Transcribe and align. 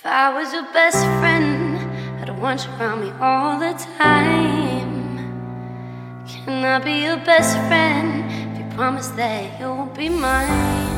If 0.00 0.06
I 0.06 0.32
was 0.32 0.50
your 0.50 0.62
best 0.72 1.04
friend, 1.20 1.76
I'd 2.22 2.40
want 2.40 2.64
you 2.64 2.70
around 2.72 3.02
me 3.02 3.10
all 3.20 3.60
the 3.60 3.74
time. 3.98 5.18
Can 6.26 6.64
I 6.64 6.78
be 6.82 7.02
your 7.02 7.18
best 7.18 7.54
friend 7.68 8.24
if 8.50 8.58
you 8.64 8.76
promise 8.78 9.08
that 9.08 9.60
you'll 9.60 9.84
be 9.94 10.08
mine? 10.08 10.88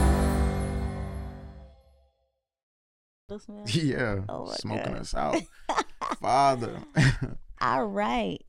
Yeah, 3.67 4.21
Oh 4.29 4.47
smoking 4.53 4.93
God. 4.93 5.01
us 5.01 5.15
out, 5.17 5.43
Father. 6.21 6.85
All 7.61 7.85
right. 7.87 8.42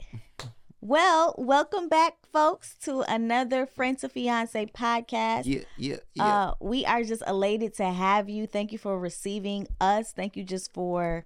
Well, 0.85 1.33
welcome 1.37 1.87
back, 1.87 2.15
folks, 2.33 2.75
to 2.83 3.05
another 3.07 3.65
Friends 3.65 4.01
to 4.01 4.09
Fiance 4.09 4.65
podcast. 4.65 5.45
yeah, 5.45 5.61
yeah, 5.77 5.95
yeah. 6.13 6.25
Uh, 6.25 6.53
we 6.59 6.85
are 6.85 7.05
just 7.05 7.23
elated 7.25 7.73
to 7.75 7.85
have 7.85 8.27
you. 8.27 8.47
Thank 8.47 8.73
you 8.73 8.77
for 8.77 8.99
receiving 8.99 9.65
us. 9.79 10.11
Thank 10.11 10.35
you 10.35 10.43
just 10.43 10.73
for, 10.73 11.25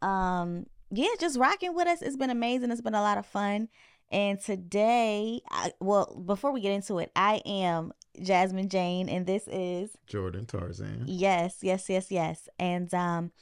um, 0.00 0.64
yeah, 0.90 1.08
just 1.20 1.38
rocking 1.38 1.74
with 1.74 1.86
us. 1.86 2.00
It's 2.00 2.16
been 2.16 2.30
amazing. 2.30 2.70
It's 2.70 2.80
been 2.80 2.94
a 2.94 3.02
lot 3.02 3.18
of 3.18 3.26
fun. 3.26 3.68
And 4.10 4.40
today, 4.40 5.42
I, 5.50 5.74
well, 5.80 6.22
before 6.24 6.50
we 6.50 6.62
get 6.62 6.72
into 6.72 6.98
it, 6.98 7.12
I 7.14 7.42
am 7.44 7.92
Jasmine 8.22 8.70
Jane, 8.70 9.10
and 9.10 9.26
this 9.26 9.46
is 9.48 9.98
Jordan 10.06 10.46
Tarzan. 10.46 11.04
Yes, 11.06 11.58
yes, 11.60 11.90
yes, 11.90 12.10
yes. 12.10 12.48
And 12.58 12.94
um 12.94 13.32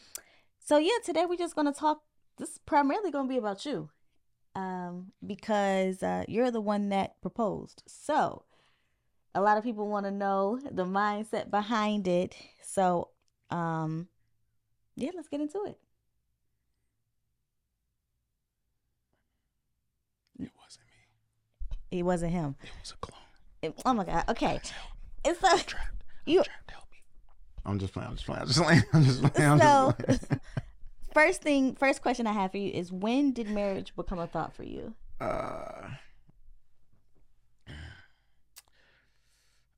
so 0.59 0.79
yeah, 0.79 0.99
today 1.05 1.25
we're 1.25 1.37
just 1.37 1.55
gonna 1.55 1.73
talk 1.73 2.03
this 2.37 2.51
is 2.51 2.59
primarily 2.67 3.13
gonna 3.13 3.29
be 3.29 3.37
about 3.37 3.65
you. 3.65 3.91
Um, 4.57 5.13
because 5.27 6.03
uh 6.03 6.25
you're 6.29 6.51
the 6.51 6.63
one 6.63 6.89
that 6.89 7.21
proposed. 7.21 7.83
So 7.87 8.45
a 9.35 9.43
lot 9.43 9.59
of 9.59 9.65
people 9.65 9.87
want 9.87 10.07
to 10.07 10.11
know 10.11 10.59
the 10.71 10.87
mindset 10.87 11.51
behind 11.51 12.09
it. 12.09 12.35
So 12.63 13.09
um 13.51 14.09
yeah, 14.97 15.11
let's 15.15 15.29
get 15.29 15.43
into 15.43 15.63
it. 15.67 15.79
It 20.39 20.51
wasn't 20.59 20.87
me. 20.87 21.99
It 21.99 22.03
wasn't 22.03 22.33
him. 22.33 22.57
It 22.63 22.71
was 22.81 22.93
a 22.93 22.97
clone. 22.97 23.21
It- 23.63 23.83
oh 23.85 23.93
my 23.95 24.05
god. 24.05 24.25
Okay. 24.31 24.57
It's 25.25 25.41
so 25.41 25.49
I'm 25.49 25.59
trapped. 25.59 25.75
I'm 26.27 26.33
You- 26.33 26.45
trapped. 26.45 26.71
Help 26.71 26.85
me. 26.91 26.99
I'm 27.67 27.79
just 27.79 27.93
playing. 27.93 28.09
I'm 28.09 28.17
just 28.17 28.27
playing. 28.27 28.41
I'm 28.41 28.47
just 28.49 28.63
playing. 28.63 28.83
I'm 28.95 29.05
just 29.05 29.23
playing. 29.35 29.51
I'm 29.51 29.59
So- 29.59 29.95
just 30.09 30.29
playing. 30.29 30.41
first 31.17 31.41
thing 31.41 31.75
first 31.75 32.03
question 32.03 32.27
I 32.27 32.33
have 32.33 32.51
for 32.51 32.59
you 32.59 32.71
is 32.71 32.93
when 32.93 33.33
did 33.33 33.49
marriage 33.49 33.95
become 33.97 34.19
a 34.19 34.27
thought 34.27 34.55
for 34.55 34.65
you? 34.65 34.95
uh, 35.19 35.89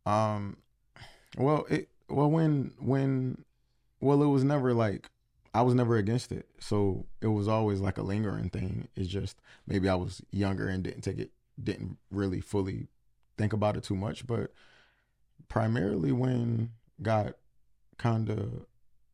um, 0.05 0.57
well, 1.37 1.65
it 1.71 1.89
well 2.09 2.31
when 2.31 2.73
when 2.81 3.45
well 4.01 4.23
it 4.23 4.27
was 4.27 4.43
never 4.43 4.75
like 4.75 5.11
I 5.55 5.63
was 5.63 5.75
never 5.75 5.97
against 5.97 6.33
it, 6.33 6.49
so 6.59 7.07
it 7.21 7.29
was 7.29 7.47
always 7.47 7.81
like 7.81 7.99
a 7.99 8.03
lingering 8.03 8.51
thing. 8.51 8.89
It's 8.97 9.09
just 9.09 9.37
maybe 9.67 9.89
I 9.89 9.95
was 9.95 10.21
younger 10.33 10.69
and 10.69 10.83
didn't 10.83 11.03
take 11.03 11.19
it, 11.19 11.31
didn't 11.63 11.99
really 12.11 12.41
fully 12.41 12.89
think 13.37 13.53
about 13.53 13.77
it 13.77 13.85
too 13.85 13.97
much, 13.97 14.27
but 14.27 14.53
primarily 15.49 16.11
when 16.11 16.71
God 17.01 17.35
kind 17.97 18.29
of 18.29 18.67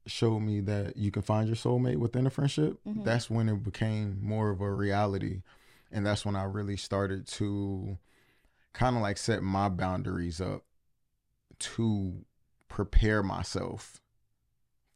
showed 0.06 0.40
me 0.40 0.60
that 0.60 0.96
you 0.96 1.10
can 1.10 1.22
find 1.22 1.46
your 1.48 1.56
soulmate 1.56 1.96
within 1.96 2.26
a 2.26 2.30
friendship, 2.30 2.78
Mhm. 2.86 3.04
that's 3.04 3.30
when 3.30 3.48
it 3.48 3.62
became 3.62 4.18
more 4.22 4.50
of 4.50 4.60
a 4.60 4.70
reality. 4.72 5.42
And 5.90 6.04
that's 6.04 6.24
when 6.26 6.36
I 6.36 6.42
really 6.44 6.76
started 6.76 7.26
to 7.28 7.98
kind 8.72 8.96
of 8.96 9.02
like 9.02 9.16
set 9.16 9.42
my 9.42 9.68
boundaries 9.68 10.40
up 10.40 10.64
to 11.60 12.24
prepare 12.68 13.22
myself 13.22 14.00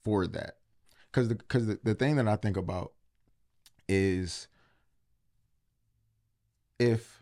for 0.02 0.26
that. 0.26 0.58
Cause 1.12 1.28
the 1.28 1.36
cause 1.36 1.66
the, 1.66 1.78
the 1.82 1.94
thing 1.94 2.16
that 2.16 2.28
I 2.28 2.36
think 2.36 2.56
about 2.56 2.92
is 3.88 4.48
if 6.78 7.17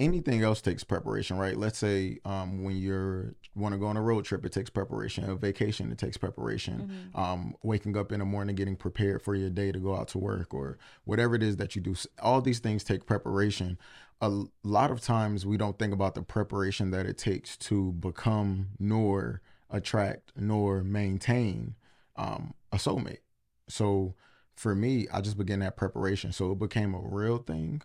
anything 0.00 0.42
else 0.42 0.60
takes 0.60 0.82
preparation, 0.82 1.38
right? 1.38 1.56
Let's 1.56 1.78
say 1.78 2.18
um, 2.24 2.64
when 2.64 2.76
you're 2.78 3.34
want 3.54 3.74
to 3.74 3.78
go 3.78 3.86
on 3.86 3.96
a 3.96 4.02
road 4.02 4.24
trip, 4.24 4.44
it 4.46 4.52
takes 4.52 4.70
preparation. 4.70 5.28
A 5.28 5.36
vacation, 5.36 5.92
it 5.92 5.98
takes 5.98 6.16
preparation. 6.16 7.10
Um, 7.14 7.54
waking 7.62 7.96
up 7.96 8.10
in 8.10 8.20
the 8.20 8.24
morning, 8.24 8.56
getting 8.56 8.76
prepared 8.76 9.22
for 9.22 9.34
your 9.34 9.50
day 9.50 9.70
to 9.70 9.78
go 9.78 9.94
out 9.94 10.08
to 10.08 10.18
work, 10.18 10.54
or 10.54 10.78
whatever 11.04 11.34
it 11.34 11.42
is 11.42 11.56
that 11.58 11.76
you 11.76 11.82
do. 11.82 11.94
All 12.20 12.40
these 12.40 12.58
things 12.60 12.82
take 12.82 13.06
preparation. 13.06 13.78
A 14.22 14.44
lot 14.64 14.90
of 14.90 15.00
times 15.00 15.46
we 15.46 15.56
don't 15.56 15.78
think 15.78 15.92
about 15.92 16.14
the 16.14 16.22
preparation 16.22 16.90
that 16.92 17.06
it 17.06 17.18
takes 17.18 17.56
to 17.58 17.92
become 17.92 18.68
nor 18.78 19.42
attract 19.70 20.32
nor 20.36 20.82
maintain 20.82 21.74
um, 22.16 22.54
a 22.72 22.76
soulmate. 22.76 23.20
So 23.68 24.14
for 24.54 24.74
me, 24.74 25.06
I 25.12 25.20
just 25.20 25.38
began 25.38 25.60
that 25.60 25.76
preparation. 25.76 26.32
So 26.32 26.52
it 26.52 26.58
became 26.58 26.94
a 26.94 27.00
real 27.00 27.38
thing 27.38 27.82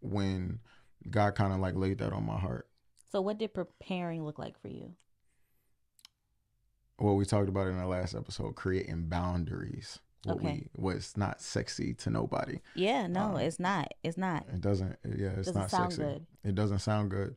when 0.00 0.60
God 1.10 1.34
kind 1.34 1.52
of 1.52 1.60
like 1.60 1.74
laid 1.76 1.98
that 1.98 2.12
on 2.12 2.24
my 2.26 2.38
heart. 2.38 2.68
So 3.12 3.20
what 3.20 3.38
did 3.38 3.54
preparing 3.54 4.24
look 4.24 4.38
like 4.38 4.60
for 4.60 4.68
you? 4.68 4.94
Well, 6.98 7.16
we 7.16 7.24
talked 7.24 7.48
about 7.48 7.66
it 7.66 7.70
in 7.70 7.78
the 7.78 7.86
last 7.86 8.14
episode, 8.14 8.54
creating 8.54 9.06
boundaries. 9.08 9.98
What 10.24 10.36
Okay. 10.36 10.68
we 10.76 10.82
was 10.82 11.16
not 11.16 11.40
sexy 11.42 11.92
to 11.94 12.10
nobody. 12.10 12.60
Yeah, 12.74 13.06
no, 13.08 13.34
Um, 13.34 13.36
it's 13.40 13.60
not. 13.60 13.92
It's 14.02 14.16
not. 14.16 14.46
It 14.52 14.60
doesn't. 14.60 14.96
Yeah, 15.04 15.30
it's 15.30 15.48
Doesn't 15.48 15.54
not 15.54 15.70
sound 15.70 15.92
sexy. 15.92 16.02
good. 16.02 16.26
It 16.44 16.54
doesn't 16.54 16.78
sound 16.78 17.10
good. 17.10 17.36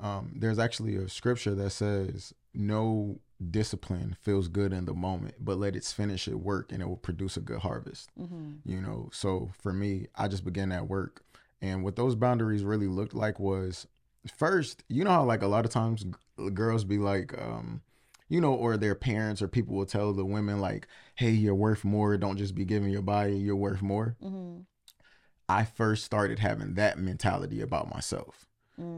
Um, 0.00 0.32
there's 0.34 0.58
actually 0.58 0.96
a 0.96 1.08
scripture 1.08 1.54
that 1.54 1.70
says, 1.70 2.34
"No 2.52 3.20
discipline 3.50 4.16
feels 4.20 4.48
good 4.48 4.72
in 4.72 4.86
the 4.86 4.94
moment, 4.94 5.36
but 5.38 5.58
let 5.58 5.76
its 5.76 5.92
finish 5.92 6.26
it 6.26 6.40
work, 6.40 6.72
and 6.72 6.82
it 6.82 6.86
will 6.88 6.96
produce 6.96 7.36
a 7.36 7.40
good 7.40 7.60
harvest." 7.60 8.10
hmm 8.16 8.54
you 8.64 8.80
know 8.80 9.10
so 9.12 9.50
for 9.60 9.72
me 9.74 10.06
i 10.14 10.26
just 10.26 10.44
began 10.44 10.70
that 10.70 10.88
work 10.88 11.22
and 11.60 11.82
what 11.84 11.96
those 11.96 12.14
boundaries 12.14 12.64
really 12.64 12.88
looked 12.88 13.14
like 13.14 13.38
was 13.38 13.86
first 14.36 14.84
you 14.88 15.04
know 15.04 15.10
how 15.10 15.24
like 15.24 15.42
a 15.42 15.46
lot 15.46 15.64
of 15.64 15.70
times 15.70 16.04
girls 16.52 16.84
be 16.84 16.98
like 16.98 17.36
um 17.40 17.82
you 18.28 18.40
know 18.40 18.54
or 18.54 18.76
their 18.76 18.94
parents 18.94 19.42
or 19.42 19.48
people 19.48 19.76
will 19.76 19.86
tell 19.86 20.12
the 20.12 20.24
women 20.24 20.60
like 20.60 20.86
hey 21.16 21.30
you're 21.30 21.54
worth 21.54 21.84
more. 21.84 22.16
Don't 22.16 22.38
just 22.38 22.54
be 22.54 22.64
giving 22.64 22.90
your 22.90 23.02
body 23.02 23.34
you're 23.36 23.56
worth 23.56 23.82
more. 23.82 24.16
Hmm 24.20 24.60
i 25.48 25.64
first 25.64 26.04
started 26.04 26.38
having 26.38 26.74
that 26.74 26.98
mentality 26.98 27.60
about 27.60 27.92
myself. 27.92 28.46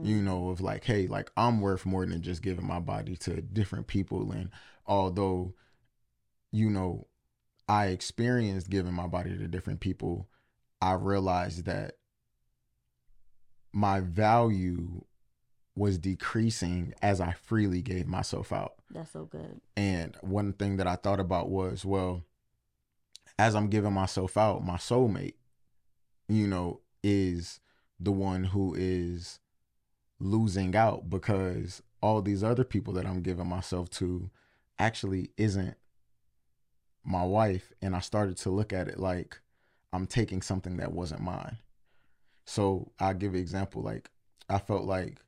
You 0.05 0.23
know 0.23 0.49
of 0.49 0.61
like 0.61 0.85
hey 0.85 1.07
like 1.07 1.31
i'm 1.37 1.61
worth 1.61 1.85
more 1.85 2.07
than 2.07 2.23
just 2.23 2.41
giving 2.41 2.67
my 2.67 2.81
body 2.81 3.17
to 3.17 3.43
different 3.43 3.89
people. 3.89 4.33
And 4.33 4.51
although 4.87 5.55
you 6.51 6.71
know 6.71 7.09
i 7.69 7.87
experienced 7.87 8.71
giving 8.71 8.95
my 8.95 9.07
body 9.07 9.37
to 9.37 9.49
different 9.49 9.81
people 9.81 10.29
i 10.81 10.93
realized 10.93 11.65
that 11.65 11.96
my 13.77 14.01
value 14.01 15.05
was 15.77 15.99
decreasing 15.99 16.95
as 17.03 17.21
i 17.21 17.33
freely 17.33 17.83
gave 17.83 18.07
myself 18.07 18.51
out 18.51 18.73
That's 18.91 19.11
so 19.11 19.25
good. 19.27 19.61
and 19.77 20.17
one 20.23 20.55
thing 20.55 20.79
that 20.79 20.87
I 20.87 20.97
thought 20.97 21.21
about 21.21 21.51
was, 21.51 21.85
well, 21.85 22.23
as 23.39 23.55
I'm 23.55 23.69
giving 23.69 23.93
myself 23.93 24.39
out, 24.39 24.65
my 24.65 24.77
soulmate, 24.79 25.35
you 26.29 26.47
know, 26.47 26.81
is 27.03 27.61
the 28.01 28.13
one 28.13 28.45
who 28.45 28.75
is 28.79 29.41
losing 30.19 30.75
out 30.75 31.11
because 31.11 31.83
all 32.01 32.23
these 32.23 32.43
other 32.43 32.65
people 32.65 32.95
that 32.95 33.05
I'm 33.05 33.21
giving 33.21 33.47
myself 33.49 33.91
to 34.01 34.31
actually 34.79 35.31
isn't 35.37 35.77
my 37.05 37.25
wife. 37.25 37.73
And 37.83 37.95
I 37.95 38.01
started 38.01 38.39
to 38.39 38.51
look 38.51 38.73
at 38.73 38.89
it 38.89 38.99
like 38.99 39.39
I'm 39.93 40.07
taking 40.07 40.41
something 40.41 40.79
that 40.79 40.93
wasn't 40.93 41.21
mine. 41.21 41.59
So 42.47 42.93
I'll 42.99 43.13
give 43.13 43.35
an 43.35 43.41
example. 43.41 43.83
Like 43.83 44.09
I 44.49 44.59
felt 44.59 44.85
like 44.85 45.21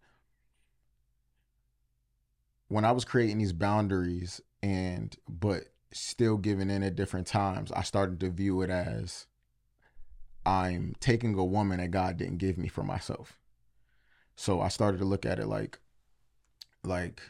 when 2.68 2.84
I 2.84 2.92
was 2.92 3.04
creating 3.04 3.38
these 3.38 3.52
boundaries 3.52 4.40
and 4.62 5.14
but 5.28 5.64
still 5.92 6.36
giving 6.36 6.70
in 6.70 6.82
at 6.82 6.96
different 6.96 7.26
times, 7.26 7.72
I 7.72 7.82
started 7.82 8.20
to 8.20 8.30
view 8.30 8.62
it 8.62 8.70
as 8.70 9.26
I'm 10.46 10.94
taking 11.00 11.34
a 11.34 11.44
woman 11.44 11.78
that 11.78 11.90
God 11.90 12.16
didn't 12.16 12.38
give 12.38 12.56
me 12.56 12.68
for 12.68 12.84
myself. 12.84 13.36
So 14.36 14.60
I 14.60 14.68
started 14.68 14.98
to 14.98 15.04
look 15.04 15.26
at 15.26 15.40
it 15.40 15.46
like 15.46 15.80
like 16.84 17.20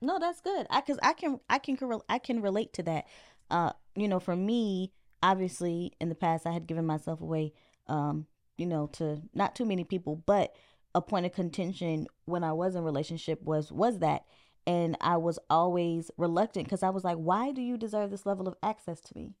No, 0.00 0.18
that's 0.18 0.40
good. 0.40 0.66
I 0.68 0.80
cuz 0.80 0.98
I 1.02 1.12
can 1.12 1.38
I 1.48 1.58
can 1.58 1.78
I 2.08 2.18
can 2.18 2.42
relate 2.42 2.72
to 2.74 2.82
that. 2.82 3.06
Uh, 3.50 3.72
you 3.96 4.08
know, 4.08 4.20
for 4.20 4.36
me, 4.36 4.92
obviously 5.22 5.92
in 6.00 6.08
the 6.08 6.14
past 6.14 6.46
I 6.46 6.52
had 6.52 6.66
given 6.66 6.86
myself 6.86 7.20
away 7.20 7.52
um, 7.88 8.26
you 8.56 8.66
know, 8.66 8.88
to 8.94 9.20
not 9.34 9.54
too 9.54 9.64
many 9.64 9.84
people, 9.84 10.16
but 10.26 10.54
a 10.94 11.02
point 11.02 11.26
of 11.26 11.32
contention 11.32 12.06
when 12.24 12.42
I 12.42 12.52
was 12.52 12.74
in 12.74 12.82
relationship 12.82 13.42
was 13.42 13.70
was 13.70 13.98
that 13.98 14.24
and 14.66 14.96
I 15.00 15.18
was 15.18 15.38
always 15.50 16.10
reluctant 16.16 16.68
cuz 16.68 16.82
I 16.82 16.90
was 16.90 17.04
like, 17.04 17.18
"Why 17.18 17.52
do 17.52 17.60
you 17.60 17.76
deserve 17.76 18.10
this 18.10 18.26
level 18.26 18.48
of 18.48 18.56
access 18.62 19.00
to 19.02 19.16
me? 19.16 19.34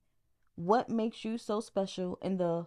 What 0.54 0.90
makes 0.90 1.24
you 1.24 1.38
so 1.38 1.60
special 1.60 2.18
in 2.22 2.36
the 2.36 2.66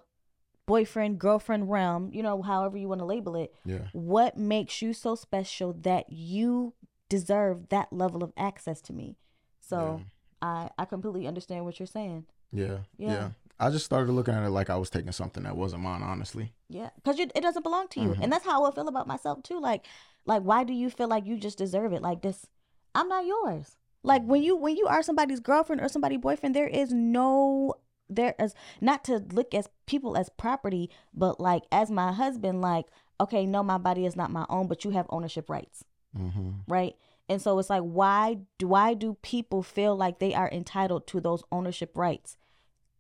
boyfriend 0.66 1.20
girlfriend 1.20 1.70
realm, 1.70 2.12
you 2.14 2.22
know, 2.22 2.42
however 2.42 2.78
you 2.78 2.88
want 2.88 3.00
to 3.00 3.06
label 3.06 3.36
it? 3.36 3.54
yeah. 3.66 3.88
what 3.94 4.38
makes 4.38 4.82
you 4.82 4.94
so 4.94 5.16
special 5.16 5.74
that 5.74 6.12
you 6.12 6.74
deserve 7.10 7.70
that 7.70 7.92
level 7.92 8.24
of 8.24 8.32
access 8.38 8.82
to 8.82 8.94
me. 8.94 9.18
So 9.60 10.02
I 10.42 10.70
I 10.78 10.86
completely 10.86 11.28
understand 11.28 11.66
what 11.66 11.80
you're 11.80 11.88
saying. 11.88 12.26
Yeah, 12.52 12.80
Yeah. 12.98 13.12
yeah. 13.12 13.30
I 13.60 13.70
just 13.70 13.86
started 13.86 14.12
looking 14.14 14.34
at 14.34 14.44
it 14.44 14.50
like 14.50 14.70
I 14.70 14.78
was 14.78 14.90
taking 14.90 15.12
something 15.12 15.44
that 15.44 15.56
wasn't 15.58 15.84
mine, 15.84 16.02
honestly. 16.02 16.54
Yeah, 16.70 16.90
because 16.96 17.20
it 17.20 17.34
doesn't 17.42 17.64
belong 17.64 17.88
to 17.90 18.00
you, 18.00 18.10
Mhm. 18.10 18.20
and 18.24 18.32
that's 18.32 18.46
how 18.46 18.64
I 18.64 18.72
feel 18.72 18.88
about 18.88 19.06
myself 19.08 19.44
too. 19.44 19.60
Like, 19.60 19.86
like 20.26 20.44
why 20.44 20.64
do 20.64 20.74
you 20.74 20.90
feel 20.90 21.08
like 21.10 21.26
you 21.26 21.38
just 21.38 21.58
deserve 21.58 21.92
it? 21.94 22.02
Like 22.02 22.22
this, 22.22 22.48
I'm 22.96 23.10
not 23.10 23.26
yours. 23.26 23.76
Like 24.02 24.24
when 24.24 24.42
you 24.44 24.56
when 24.56 24.78
you 24.78 24.88
are 24.88 25.04
somebody's 25.04 25.42
girlfriend 25.42 25.82
or 25.82 25.90
somebody's 25.90 26.20
boyfriend, 26.20 26.56
there 26.56 26.68
is 26.68 26.94
no 26.94 27.76
there 28.10 28.34
is 28.40 28.56
not 28.82 29.04
to 29.04 29.18
look 29.34 29.54
as 29.54 29.68
people 29.86 30.18
as 30.18 30.30
property, 30.30 30.90
but 31.14 31.40
like 31.40 31.64
as 31.72 31.92
my 31.92 32.12
husband, 32.14 32.62
like 32.62 32.88
okay, 33.22 33.46
no, 33.46 33.62
my 33.62 33.78
body 33.78 34.06
is 34.06 34.16
not 34.16 34.32
my 34.32 34.46
own, 34.50 34.68
but 34.68 34.86
you 34.86 34.92
have 34.92 35.06
ownership 35.10 35.50
rights, 35.50 35.84
Mm-hmm. 36.18 36.52
right? 36.68 36.96
And 37.30 37.42
so 37.42 37.58
it's 37.60 37.70
like 37.70 37.84
why 37.84 38.40
do 38.58 38.68
why 38.68 38.94
do 38.96 39.18
people 39.22 39.62
feel 39.64 39.96
like 39.96 40.20
they 40.20 40.34
are 40.34 40.50
entitled 40.50 41.06
to 41.08 41.22
those 41.22 41.44
ownership 41.52 41.96
rights 41.96 42.38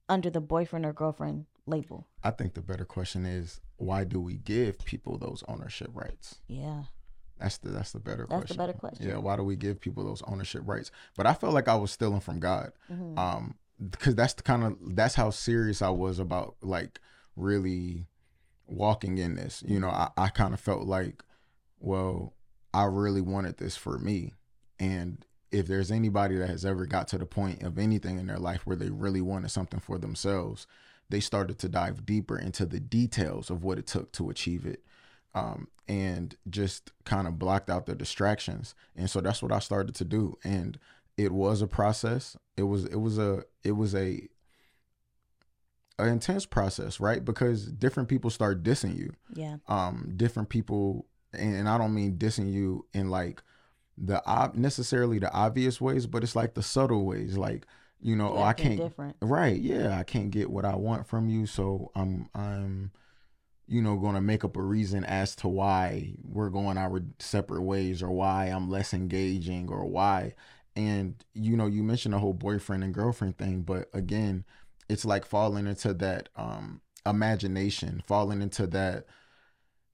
under 0.07 0.29
the 0.29 0.39
boyfriend 0.41 0.85
or 0.85 0.93
girlfriend 0.93 1.45
label? 1.65 2.07
I 2.23 2.31
think 2.31 2.53
the 2.53 2.61
better 2.61 2.85
question 2.85 3.25
is 3.25 3.59
why 3.77 4.03
do 4.03 4.19
we 4.21 4.35
give 4.37 4.77
people 4.85 5.17
those 5.17 5.43
ownership 5.47 5.89
rights? 5.93 6.39
Yeah, 6.47 6.83
That's 7.39 7.57
the 7.57 7.69
that's 7.69 7.91
the 7.91 7.99
better 7.99 8.27
That's 8.29 8.41
the 8.41 8.45
question. 8.47 8.57
better 8.57 8.73
question. 8.73 9.07
Yeah, 9.07 9.17
why 9.17 9.35
do 9.35 9.43
we 9.43 9.55
give 9.55 9.79
people 9.79 10.03
those 10.05 10.21
ownership 10.27 10.61
rights? 10.65 10.91
But 11.17 11.25
I 11.25 11.33
felt 11.33 11.53
like 11.53 11.67
I 11.67 11.75
was 11.75 11.91
stealing 11.91 12.19
from 12.21 12.39
God. 12.39 12.71
Mhm. 12.91 13.17
Um 13.17 13.55
because 13.89 14.13
that's 14.13 14.33
the 14.33 14.43
kind 14.43 14.63
of 14.63 14.77
that's 14.95 15.15
how 15.15 15.29
serious 15.29 15.81
I 15.81 15.89
was 15.89 16.19
about 16.19 16.55
like 16.61 16.99
really 17.37 18.05
walking 18.67 19.17
in 19.17 19.35
this. 19.35 19.63
You 19.65 19.79
know, 19.79 19.87
I, 19.89 20.09
I 20.17 20.27
kind 20.29 20.53
of 20.53 20.59
felt 20.59 20.83
like, 20.85 21.23
well, 21.79 22.33
I 22.73 22.83
really 22.85 23.21
wanted 23.21 23.57
this 23.57 23.75
for 23.75 23.97
me. 23.97 24.33
And 24.79 25.25
if 25.51 25.67
there's 25.67 25.91
anybody 25.91 26.35
that 26.35 26.49
has 26.49 26.65
ever 26.65 26.85
got 26.85 27.07
to 27.09 27.17
the 27.17 27.25
point 27.25 27.63
of 27.63 27.77
anything 27.77 28.19
in 28.19 28.27
their 28.27 28.37
life 28.37 28.65
where 28.65 28.75
they 28.75 28.89
really 28.89 29.21
wanted 29.21 29.49
something 29.49 29.79
for 29.79 29.97
themselves, 29.97 30.67
they 31.09 31.19
started 31.19 31.57
to 31.59 31.69
dive 31.69 32.05
deeper 32.05 32.37
into 32.37 32.65
the 32.65 32.79
details 32.79 33.49
of 33.49 33.63
what 33.63 33.79
it 33.79 33.87
took 33.87 34.11
to 34.13 34.29
achieve 34.29 34.65
it. 34.65 34.83
Um, 35.35 35.67
and 35.87 36.35
just 36.49 36.91
kind 37.03 37.27
of 37.27 37.39
blocked 37.39 37.69
out 37.69 37.87
the 37.87 37.95
distractions. 37.95 38.75
And 38.95 39.09
so 39.09 39.21
that's 39.21 39.41
what 39.41 39.51
I 39.51 39.59
started 39.59 39.95
to 39.95 40.05
do. 40.05 40.37
And 40.43 40.77
it 41.17 41.31
was 41.31 41.61
a 41.61 41.67
process. 41.67 42.37
It 42.55 42.63
was 42.63 42.85
it 42.85 42.95
was 42.95 43.17
a 43.17 43.43
it 43.63 43.73
was 43.73 43.93
a 43.95 44.27
an 45.97 46.07
intense 46.07 46.45
process, 46.45 46.99
right? 46.99 47.25
Because 47.25 47.65
different 47.65 48.07
people 48.07 48.29
start 48.29 48.63
dissing 48.63 48.95
you 48.95 49.13
yeah. 49.33 49.57
um 49.67 50.13
different 50.15 50.49
people 50.49 51.05
and, 51.33 51.55
and 51.55 51.69
I 51.69 51.77
don't 51.77 51.93
mean 51.93 52.17
dissing 52.17 52.51
you 52.51 52.85
in 52.93 53.09
like 53.09 53.41
the 53.97 54.25
ob- 54.27 54.55
necessarily 54.55 55.19
the 55.19 55.31
obvious 55.31 55.79
ways, 55.81 56.05
but 56.05 56.23
it's 56.23 56.35
like 56.35 56.53
the 56.53 56.63
subtle 56.63 57.05
ways 57.05 57.37
like 57.37 57.65
you 58.01 58.15
know, 58.15 58.37
oh, 58.37 58.43
I 58.43 58.53
can't 58.53 58.79
different. 58.79 59.17
right, 59.21 59.59
yeah, 59.59 59.97
I 59.99 60.03
can't 60.03 60.31
get 60.31 60.49
what 60.49 60.63
I 60.63 60.75
want 60.75 61.05
from 61.05 61.27
you, 61.27 61.45
so 61.45 61.91
I'm 61.95 62.29
I'm 62.33 62.91
you 63.67 63.81
know 63.81 63.97
going 63.97 64.15
to 64.15 64.21
make 64.21 64.43
up 64.43 64.55
a 64.55 64.61
reason 64.61 65.03
as 65.03 65.35
to 65.37 65.47
why 65.47 66.13
we're 66.23 66.49
going 66.49 66.77
our 66.77 67.01
separate 67.19 67.61
ways 67.61 68.01
or 68.01 68.09
why 68.09 68.45
I'm 68.45 68.69
less 68.69 68.93
engaging 68.93 69.69
or 69.69 69.85
why 69.85 70.33
and 70.79 71.15
you 71.33 71.57
know, 71.57 71.67
you 71.67 71.83
mentioned 71.83 72.13
the 72.13 72.19
whole 72.19 72.33
boyfriend 72.33 72.83
and 72.83 72.93
girlfriend 72.93 73.37
thing, 73.37 73.61
but 73.61 73.89
again, 73.93 74.45
it's 74.87 75.05
like 75.05 75.25
falling 75.25 75.67
into 75.67 75.93
that 75.95 76.29
um 76.35 76.81
imagination, 77.05 78.01
falling 78.07 78.41
into 78.41 78.67
that 78.67 79.05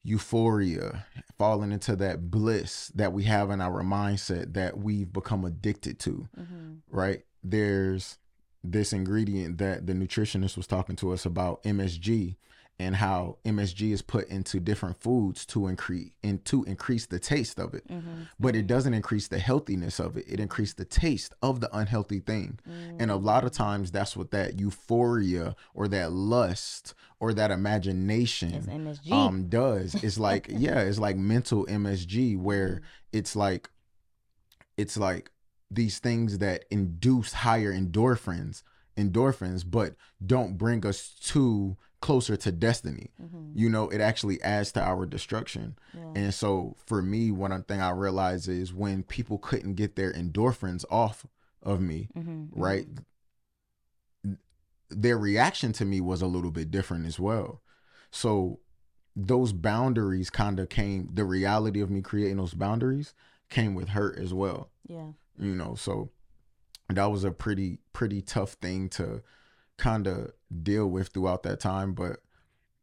euphoria, 0.06 1.06
falling 1.38 1.72
into 1.72 1.96
that 1.96 2.30
bliss 2.30 2.92
that 2.96 3.12
we 3.12 3.24
have 3.24 3.50
in 3.50 3.60
our 3.60 3.84
mindset 3.84 4.54
that 4.54 4.78
we've 4.78 5.12
become 5.12 5.44
addicted 5.46 6.00
to, 6.00 6.28
hmm 6.36 6.74
right? 6.90 7.24
There's 7.44 8.18
this 8.64 8.94
ingredient 8.94 9.58
that 9.58 9.86
the 9.86 9.94
nutritionist 9.94 10.56
was 10.58 10.68
talking 10.68 10.96
to 10.98 11.12
us 11.12 11.26
about 11.26 11.62
MSG 11.64 12.36
and 12.78 12.96
how 12.98 13.38
MSG 13.46 13.92
is 13.94 14.02
put 14.02 14.28
into 14.28 14.60
different 14.60 14.98
foods 15.02 15.46
to 15.46 15.68
increase 15.68 16.12
and 16.24 16.44
to 16.46 16.64
increase 16.66 17.06
the 17.06 17.20
taste 17.20 17.58
of 17.58 17.74
it. 17.74 17.84
hmm 17.88 18.24
But 18.38 18.56
it 18.56 18.68
doesn't 18.68 18.94
increase 18.94 19.30
the 19.30 19.40
healthiness 19.40 19.98
of 20.00 20.18
it. 20.18 20.26
It 20.28 20.40
increases 20.42 20.76
the 20.76 20.84
taste 20.86 21.34
of 21.42 21.62
the 21.62 21.70
unhealthy 21.76 22.20
thing. 22.20 22.60
And 23.00 23.10
a 23.12 23.16
lot 23.16 23.46
of 23.46 23.52
times 23.52 23.92
that's 23.92 24.18
what 24.18 24.32
that 24.32 24.60
euphoria 24.60 25.56
or 25.74 25.88
that 25.88 26.12
lust 26.12 26.94
or 27.22 27.34
that 27.34 27.50
imagination 27.52 28.54
um 29.14 29.48
does. 29.48 29.96
It's 30.04 30.18
like 30.20 30.48
yeah, 30.50 30.80
it's 30.82 31.00
like 31.00 31.16
mental 31.16 31.66
MSG 31.68 32.38
where 32.38 32.82
it's 33.14 33.36
like 33.38 33.70
it's 34.78 34.98
like 34.98 35.32
these 35.72 36.00
things 36.00 36.40
that 36.40 36.66
induce 36.70 37.34
higher 37.34 37.74
endorphins, 37.74 38.64
endorphins, 38.98 39.64
but 39.70 39.96
don't 40.26 40.58
bring 40.58 40.86
us 40.86 41.16
to 41.34 41.78
closer 42.02 42.36
to 42.38 42.52
destiny. 42.52 43.12
Mhm. 43.22 43.52
You 43.56 43.70
know, 43.70 43.90
it 43.90 44.02
actually 44.02 44.42
adds 44.42 44.72
to 44.74 44.82
our 44.82 45.06
destruction. 45.06 45.76
Yeah. 45.94 46.12
And 46.16 46.34
so 46.34 46.76
for 46.86 47.02
me, 47.02 47.32
one 47.32 47.64
thing 47.64 47.82
I 47.82 47.92
realized 47.92 48.48
is 48.48 48.74
when 48.74 49.04
people 49.04 49.38
couldn't 49.38 49.76
get 49.76 49.96
their 49.96 50.14
endorphins 50.14 50.86
off 50.92 51.26
of 51.64 51.82
me, 51.82 52.10
Mhm. 52.16 52.50
right? 52.52 52.88
Their 54.90 55.18
reaction 55.18 55.74
to 55.74 55.86
me 55.86 56.00
was 56.00 56.22
a 56.22 56.28
little 56.28 56.52
bit 56.52 56.70
different 56.70 57.06
as 57.08 57.20
well. 57.20 57.62
So 58.12 58.60
those 59.16 59.52
boundaries 59.52 60.30
kind 60.30 60.60
of 60.60 60.70
came, 60.70 61.10
the 61.14 61.26
reality 61.26 61.82
of 61.82 61.90
me 61.90 62.02
creating 62.02 62.38
those 62.38 62.54
boundaries 62.54 63.14
came 63.50 63.74
with 63.74 63.90
hurt 63.90 64.20
as 64.20 64.34
well, 64.34 64.70
Yeah. 64.86 65.14
you 65.40 65.56
know. 65.56 65.76
So 65.76 66.12
that 66.90 67.06
was 67.06 67.24
a 67.24 67.32
pretty, 67.32 67.80
pretty 67.94 68.22
tough 68.22 68.54
thing 68.54 68.90
to 68.90 69.24
kind 69.78 70.08
of 70.08 70.32
deal 70.64 70.88
with 70.88 71.10
throughout 71.10 71.44
that 71.44 71.60
time. 71.60 71.94
But 71.94 72.18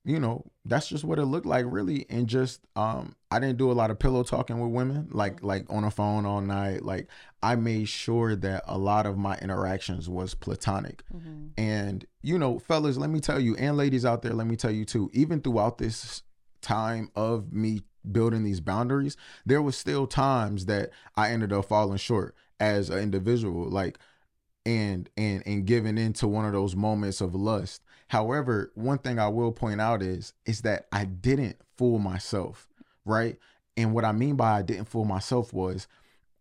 you 0.05 0.19
know, 0.19 0.45
that's 0.65 0.89
just 0.89 1.05
what 1.05 1.21
it 1.21 1.27
looked 1.27 1.47
like 1.47 1.65
really. 1.69 2.07
And 2.11 2.27
just 2.27 2.61
um 2.75 3.15
I 3.31 3.39
didn't 3.39 3.59
do 3.59 3.71
a 3.71 3.73
lot 3.73 3.91
of 3.91 3.99
pillow 3.99 4.23
talking 4.25 4.61
with 4.61 4.73
women, 4.73 5.09
like 5.13 5.43
like 5.43 5.65
on 5.69 5.83
the 5.83 5.91
phone 5.91 6.27
all 6.27 6.41
night. 6.41 6.85
Like 6.85 7.09
I 7.43 7.55
made 7.57 7.89
sure 7.89 8.35
that 8.37 8.65
a 8.67 8.79
lot 8.79 9.07
of 9.07 9.17
my 9.17 9.37
interactions 9.39 10.09
was 10.09 10.35
platonic. 10.35 11.03
hmm 11.11 11.49
And 11.57 12.05
you 12.23 12.39
know, 12.39 12.59
fellas, 12.59 12.97
let 12.97 13.11
me 13.11 13.21
tell 13.21 13.41
you, 13.41 13.57
and 13.57 13.77
ladies 13.77 14.05
out 14.05 14.23
there, 14.23 14.33
let 14.35 14.47
me 14.47 14.57
tell 14.57 14.71
you 14.71 14.85
too, 14.85 15.11
even 15.13 15.41
throughout 15.41 15.79
this 15.79 16.23
time 16.61 17.11
of 17.15 17.53
me 17.53 17.83
building 18.11 18.43
these 18.43 18.61
boundaries, 18.61 19.17
there 19.47 19.63
was 19.63 19.77
still 19.77 20.07
times 20.09 20.67
that 20.67 20.91
I 21.17 21.31
ended 21.31 21.53
up 21.53 21.67
falling 21.67 21.99
short 21.99 22.35
as 22.59 22.91
an 22.91 22.99
individual, 22.99 23.69
like 23.69 23.99
and 24.65 25.09
and 25.17 25.43
and 25.47 25.65
giving 25.67 25.99
into 25.99 26.29
one 26.29 26.45
of 26.45 26.53
those 26.53 26.77
moments 26.77 27.21
of 27.21 27.35
lust. 27.35 27.83
However, 28.09 28.71
one 28.75 28.99
thing 28.99 29.19
I 29.19 29.29
will 29.29 29.53
point 29.53 29.81
out 29.81 30.03
is 30.03 30.35
is 30.47 30.63
that 30.63 30.87
I 30.93 31.05
didn't 31.05 31.57
fool 31.77 31.99
myself, 31.99 32.69
right? 33.05 33.39
And 33.77 33.95
what 33.95 34.05
I 34.05 34.13
mean 34.13 34.37
by 34.37 34.59
I 34.59 34.63
didn't 34.63 34.89
fool 34.89 35.05
myself 35.05 35.53
was 35.53 35.89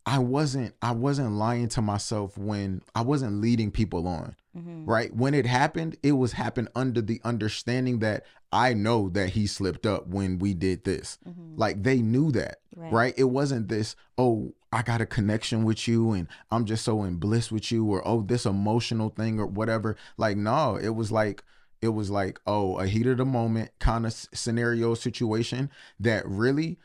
I 0.05 0.19
wasn't 0.19 0.73
I 0.81 0.91
wasn't 0.91 1.33
lying 1.33 1.67
to 1.69 1.81
myself 1.81 2.37
when 2.37 2.81
I 2.95 3.01
wasn't 3.01 3.41
leading 3.41 3.71
people 3.71 4.07
on 4.07 4.35
hmm 4.53 4.83
right? 4.85 5.15
When 5.15 5.33
it 5.35 5.45
happened, 5.45 5.95
it 6.01 6.13
was 6.13 6.33
happened 6.33 6.69
under 6.75 7.01
the 7.01 7.21
understanding 7.23 7.99
that 7.99 8.25
I 8.51 8.73
know 8.73 9.09
that 9.09 9.29
he 9.29 9.45
slipped 9.47 9.85
up 9.85 10.07
when 10.07 10.39
we 10.39 10.53
did 10.55 10.83
this. 10.83 11.19
hmm 11.23 11.55
Like 11.55 11.83
they 11.83 12.01
knew 12.01 12.31
that, 12.31 12.57
Right. 12.75 12.91
right? 12.91 13.13
It 13.15 13.25
wasn't 13.25 13.67
this, 13.67 13.95
oh, 14.17 14.53
I 14.71 14.81
got 14.83 15.01
a 15.01 15.05
connection 15.05 15.63
with 15.63 15.87
you 15.87 16.11
and 16.11 16.27
I'm 16.49 16.65
just 16.65 16.85
so 16.85 17.03
in 17.03 17.15
bliss 17.15 17.51
with 17.51 17.71
you, 17.71 17.85
or 17.85 18.07
oh, 18.07 18.21
this 18.21 18.45
emotional 18.45 19.09
thing 19.09 19.39
or 19.39 19.45
whatever. 19.45 19.97
Like, 20.17 20.37
no, 20.37 20.77
it 20.77 20.89
was 20.89 21.11
like, 21.11 21.43
it 21.81 21.89
was 21.89 22.09
like, 22.09 22.39
oh, 22.47 22.77
a 22.79 22.87
heat 22.87 23.07
of 23.07 23.17
the 23.17 23.25
moment 23.25 23.71
kind 23.79 24.05
of 24.05 24.13
scenario 24.13 24.93
situation 24.93 25.69
that 25.99 26.27
really 26.27 26.77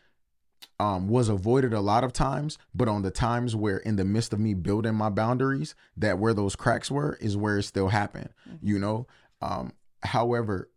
um, 0.80 1.08
was 1.08 1.28
avoided 1.28 1.72
a 1.72 1.80
lot 1.80 2.02
of 2.02 2.12
times, 2.12 2.58
but 2.74 2.88
on 2.88 3.02
the 3.02 3.10
times 3.10 3.54
where 3.54 3.78
in 3.78 3.96
the 3.96 4.04
midst 4.04 4.32
of 4.32 4.40
me 4.40 4.54
building 4.54 4.94
my 4.94 5.08
boundaries, 5.08 5.74
that 5.96 6.18
where 6.18 6.34
those 6.34 6.56
cracks 6.56 6.90
were 6.90 7.16
is 7.20 7.36
where 7.36 7.58
it 7.58 7.64
still 7.64 7.88
happened, 7.88 8.30
you 8.62 8.78
know? 8.78 9.06
Um, 9.40 9.72
however, 10.02 10.70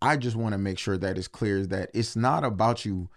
I 0.00 0.16
just 0.16 0.36
want 0.36 0.52
to 0.52 0.58
make 0.58 0.78
sure 0.78 0.98
that 0.98 1.16
it's 1.16 1.28
clear 1.28 1.64
that 1.66 1.90
it's 1.94 2.16
not 2.16 2.44
about 2.44 2.84
you 2.84 3.08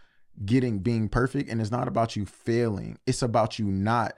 getting 0.44 0.80
being 0.80 1.08
perfect 1.08 1.50
and 1.50 1.62
it's 1.62 1.72
not 1.72 1.88
about 1.88 2.16
you 2.16 2.26
failing. 2.26 2.98
It's 3.06 3.22
about 3.22 3.60
you 3.60 3.66
not 3.66 4.18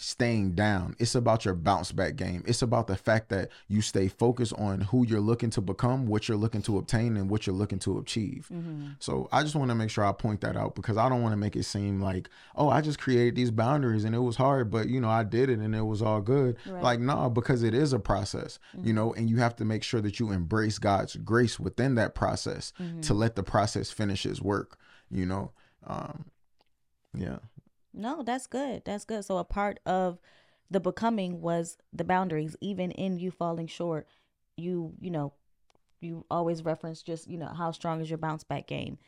staying 0.00 0.52
down. 0.52 0.94
It's 1.00 1.16
about 1.16 1.44
your 1.44 1.54
bounce 1.54 1.90
back 1.90 2.14
game. 2.14 2.44
It's 2.46 2.62
about 2.62 2.86
the 2.86 2.96
fact 2.96 3.30
that 3.30 3.50
you 3.66 3.82
stay 3.82 4.06
focused 4.06 4.52
on 4.52 4.80
who 4.80 5.04
you're 5.04 5.20
looking 5.20 5.50
to 5.50 5.60
become, 5.60 6.06
what 6.06 6.28
you're 6.28 6.36
looking 6.36 6.62
to 6.62 6.78
obtain, 6.78 7.16
and 7.16 7.28
what 7.28 7.46
you're 7.46 7.56
looking 7.56 7.80
to 7.80 7.98
achieve. 7.98 8.46
hmm 8.46 8.90
So 9.00 9.28
I 9.32 9.42
just 9.42 9.56
want 9.56 9.70
to 9.70 9.74
make 9.74 9.90
sure 9.90 10.04
I 10.04 10.12
point 10.12 10.40
that 10.42 10.56
out 10.56 10.76
because 10.76 10.96
I 10.96 11.08
don't 11.08 11.20
want 11.20 11.32
to 11.32 11.36
make 11.36 11.56
it 11.56 11.64
seem 11.64 12.00
like, 12.00 12.30
oh, 12.54 12.68
I 12.68 12.80
just 12.80 13.00
created 13.00 13.34
these 13.34 13.50
boundaries 13.50 14.04
and 14.04 14.14
it 14.14 14.20
was 14.20 14.36
hard, 14.36 14.70
but 14.70 14.88
you 14.88 15.00
know, 15.00 15.10
I 15.10 15.24
did 15.24 15.50
it 15.50 15.58
and 15.58 15.74
it 15.74 15.82
was 15.82 16.00
all 16.00 16.20
good. 16.20 16.56
Right. 16.64 16.82
Like, 16.82 17.00
no, 17.00 17.28
because 17.28 17.64
it 17.64 17.74
is 17.74 17.92
a 17.92 17.98
process, 17.98 18.60
you 18.80 18.92
know, 18.92 19.12
and 19.14 19.28
you 19.28 19.38
have 19.38 19.56
to 19.56 19.64
make 19.64 19.82
sure 19.82 20.00
that 20.00 20.20
you 20.20 20.30
embrace 20.30 20.78
God's 20.78 21.16
grace 21.16 21.58
within 21.58 21.96
that 21.96 22.14
process 22.14 22.72
to 23.02 23.14
let 23.14 23.34
the 23.34 23.42
process 23.42 23.90
finish 23.90 24.24
its 24.24 24.40
work, 24.40 24.78
you 25.10 25.26
know. 25.26 25.52
Um, 25.86 26.26
yeah. 27.16 27.38
No, 27.92 28.22
that's 28.22 28.46
good. 28.46 28.82
That's 28.84 29.04
good. 29.04 29.24
So 29.24 29.38
a 29.38 29.44
part 29.44 29.80
of 29.86 30.18
the 30.70 30.80
becoming 30.80 31.40
was 31.40 31.78
the 31.92 32.04
boundaries, 32.04 32.56
even 32.60 32.90
in 32.92 33.18
you 33.18 33.30
falling 33.30 33.66
short. 33.66 34.06
You, 34.56 34.92
you 35.00 35.10
know, 35.10 35.32
you 36.00 36.24
always 36.30 36.64
reference 36.64 37.02
just, 37.02 37.28
you 37.28 37.38
know, 37.38 37.48
how 37.48 37.72
strong 37.72 38.00
is 38.00 38.10
your 38.10 38.18
bounce 38.18 38.44
back 38.44 38.66
game. 38.66 38.98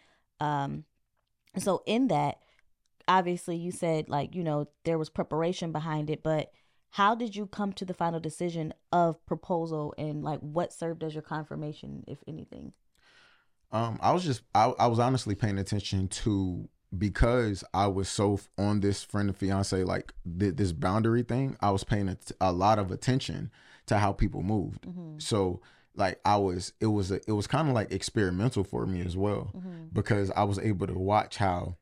Um, 0.40 0.84
so 1.58 1.82
in 1.86 2.08
that, 2.08 2.38
obviously 3.06 3.56
you 3.56 3.70
said 3.70 4.08
like, 4.08 4.34
you 4.34 4.42
know, 4.42 4.68
there 4.84 4.98
was 4.98 5.10
preparation 5.10 5.72
behind 5.72 6.10
it, 6.10 6.22
but 6.22 6.52
how 6.90 7.14
did 7.14 7.36
you 7.36 7.46
come 7.46 7.72
to 7.74 7.84
the 7.84 7.94
final 7.94 8.18
decision 8.18 8.72
of 8.90 9.24
proposal 9.26 9.94
and 9.96 10.24
like 10.24 10.40
what 10.40 10.72
served 10.72 11.04
as 11.04 11.14
your 11.14 11.22
confirmation, 11.22 12.04
if 12.08 12.18
anything? 12.26 12.72
Um, 13.72 13.98
I 14.00 14.12
was 14.12 14.24
just 14.24 14.42
I, 14.54 14.72
I 14.78 14.86
was 14.86 14.98
honestly 14.98 15.34
paying 15.34 15.58
attention 15.58 16.08
to 16.08 16.68
because 16.96 17.62
I 17.72 17.86
was 17.86 18.08
so 18.08 18.40
on 18.58 18.80
this 18.80 19.02
friend 19.02 19.28
and 19.28 19.36
fiance 19.36 19.84
like 19.84 20.12
th- 20.38 20.56
this 20.56 20.72
boundary 20.72 21.22
thing. 21.22 21.56
I 21.60 21.70
was 21.70 21.84
paying 21.84 22.08
a, 22.08 22.16
a, 22.40 22.52
lot 22.52 22.78
of 22.78 22.90
attention 22.90 23.50
to 23.86 23.98
how 23.98 24.12
people 24.12 24.42
moved. 24.42 24.86
Mm-hmm. 24.86 25.18
So 25.18 25.60
like 25.94 26.20
I 26.24 26.36
was 26.36 26.72
it 26.80 26.86
was 26.86 27.10
a, 27.12 27.20
it 27.28 27.32
was 27.32 27.46
kind 27.46 27.68
of 27.68 27.74
like 27.74 27.92
experimental 27.92 28.64
for 28.64 28.86
me 28.86 29.02
as 29.02 29.16
well 29.16 29.52
mm-hmm. 29.56 29.86
because 29.92 30.30
I 30.32 30.44
was 30.44 30.58
able 30.58 30.86
to 30.88 30.98
watch 30.98 31.36
how 31.36 31.76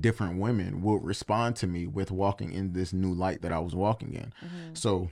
different 0.00 0.38
women 0.38 0.82
would 0.82 1.04
respond 1.04 1.56
to 1.56 1.66
me 1.66 1.86
with 1.86 2.10
walking 2.10 2.52
in 2.52 2.72
this 2.72 2.92
new 2.92 3.12
light 3.12 3.42
that 3.42 3.52
I 3.52 3.58
was 3.58 3.74
walking 3.74 4.14
in. 4.14 4.32
Mm-hmm. 4.42 4.74
So 4.74 5.10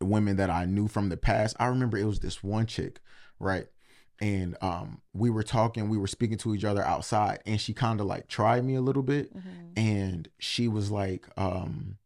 women 0.00 0.36
that 0.36 0.50
I 0.50 0.64
knew 0.64 0.88
from 0.88 1.08
the 1.08 1.16
past, 1.16 1.56
I 1.60 1.66
remember 1.66 1.96
it 1.96 2.04
was 2.04 2.18
this 2.18 2.42
one 2.42 2.66
chick, 2.66 2.98
right? 3.38 3.68
And 4.20 4.56
um 4.60 5.00
we 5.12 5.30
were 5.30 5.42
talking 5.42 5.88
we 5.88 5.98
were 5.98 6.06
speaking 6.06 6.38
to 6.38 6.54
each 6.54 6.64
other 6.64 6.82
outside 6.82 7.40
and 7.46 7.60
she 7.60 7.72
kind 7.72 8.00
of 8.00 8.06
like 8.06 8.28
tried 8.28 8.64
me 8.64 8.74
a 8.74 8.80
little 8.80 9.02
bit 9.02 9.34
mm-hmm. 9.36 9.48
and 9.76 10.28
she 10.38 10.68
was 10.68 10.90
like 10.90 11.26
um 11.36 11.96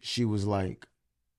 she 0.00 0.24
was 0.24 0.46
like 0.46 0.86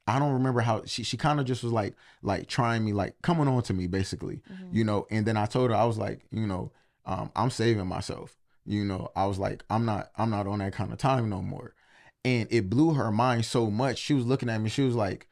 I 0.06 0.20
don't 0.20 0.34
remember 0.34 0.62
how 0.62 0.84
she 0.86 1.04
she 1.04 1.18
kind 1.18 1.40
of 1.40 1.46
just 1.46 1.64
was 1.64 1.72
like 1.72 1.96
like 2.22 2.48
trying 2.48 2.84
me 2.84 2.94
like 2.94 3.22
coming 3.22 3.48
on 3.48 3.64
to 3.64 3.74
me 3.74 3.88
basically 3.88 4.42
mm-hmm. 4.52 4.76
you 4.76 4.84
know 4.84 5.08
and 5.10 5.26
then 5.26 5.38
I 5.38 5.46
told 5.46 5.70
her 5.70 5.76
I 5.76 5.86
was 5.86 5.98
like 5.98 6.22
you 6.32 6.46
know 6.46 6.72
um 7.06 7.32
I'm 7.36 7.50
saving 7.50 7.88
myself 7.88 8.36
you 8.66 8.84
know 8.84 9.10
I 9.16 9.26
was 9.26 9.40
like 9.40 9.64
I'm 9.70 9.86
not 9.86 10.12
I'm 10.18 10.30
not 10.30 10.48
on 10.48 10.60
that 10.60 10.74
kind 10.74 10.92
of 10.92 10.98
time 10.98 11.30
no 11.30 11.42
more 11.42 11.74
and 12.26 12.48
it 12.52 12.70
blew 12.70 12.94
her 12.94 13.12
mind 13.12 13.46
so 13.46 13.70
much 13.70 13.98
she 13.98 14.14
was 14.14 14.26
looking 14.26 14.50
at 14.50 14.62
me 14.62 14.70
she 14.70 14.84
was 14.84 14.96
like 14.96 15.28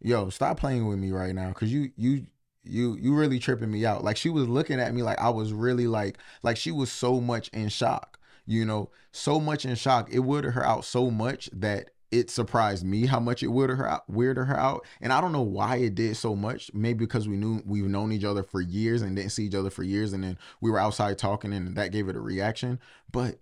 yo 0.00 0.28
stop 0.30 0.58
playing 0.58 0.86
with 0.86 0.98
me 0.98 1.10
right 1.10 1.34
now 1.34 1.52
cuz 1.52 1.72
you 1.72 1.92
you 1.96 2.26
you 2.64 2.96
you 3.00 3.14
really 3.14 3.38
tripping 3.38 3.70
me 3.70 3.84
out. 3.86 4.04
Like 4.04 4.16
she 4.16 4.30
was 4.30 4.48
looking 4.48 4.80
at 4.80 4.94
me 4.94 5.02
like 5.02 5.18
i 5.18 5.28
was 5.28 5.52
really 5.52 5.86
like 5.86 6.18
like 6.42 6.56
she 6.56 6.70
was 6.70 6.90
so 6.90 7.20
much 7.20 7.48
in 7.48 7.68
shock 7.68 8.18
you 8.46 8.64
know? 8.64 8.90
So 9.12 9.40
much 9.40 9.64
in 9.64 9.74
shock. 9.74 10.12
It 10.12 10.20
weirded 10.20 10.52
her 10.54 10.64
out 10.64 10.84
so 10.84 11.10
much 11.10 11.48
that 11.52 11.90
it 12.10 12.30
surprised 12.30 12.84
me 12.84 13.06
how 13.06 13.18
much 13.18 13.42
it 13.42 13.48
weirded 13.48 13.76
her 13.76 13.88
out 13.88 14.10
weirded 14.10 14.46
her 14.46 14.58
out. 14.58 14.86
And 15.00 15.12
i 15.12 15.20
don't 15.20 15.32
know 15.32 15.42
why 15.42 15.76
it 15.76 15.94
did 15.94 16.16
so 16.16 16.36
much. 16.36 16.70
Maybe 16.74 16.98
because 16.98 17.28
we 17.28 17.36
knew 17.36 17.62
we've 17.64 17.86
known 17.86 18.12
each 18.12 18.24
other 18.24 18.42
for 18.42 18.60
years 18.60 19.02
and 19.02 19.16
didn't 19.16 19.32
see 19.32 19.46
each 19.46 19.54
other 19.54 19.70
for 19.70 19.82
years 19.82 20.12
and 20.12 20.22
then 20.22 20.38
we 20.60 20.70
were 20.70 20.78
outside 20.78 21.18
talking 21.18 21.52
and 21.52 21.76
that 21.76 21.92
gave 21.92 22.08
it 22.08 22.16
a 22.16 22.20
reaction. 22.20 22.80
But 23.10 23.40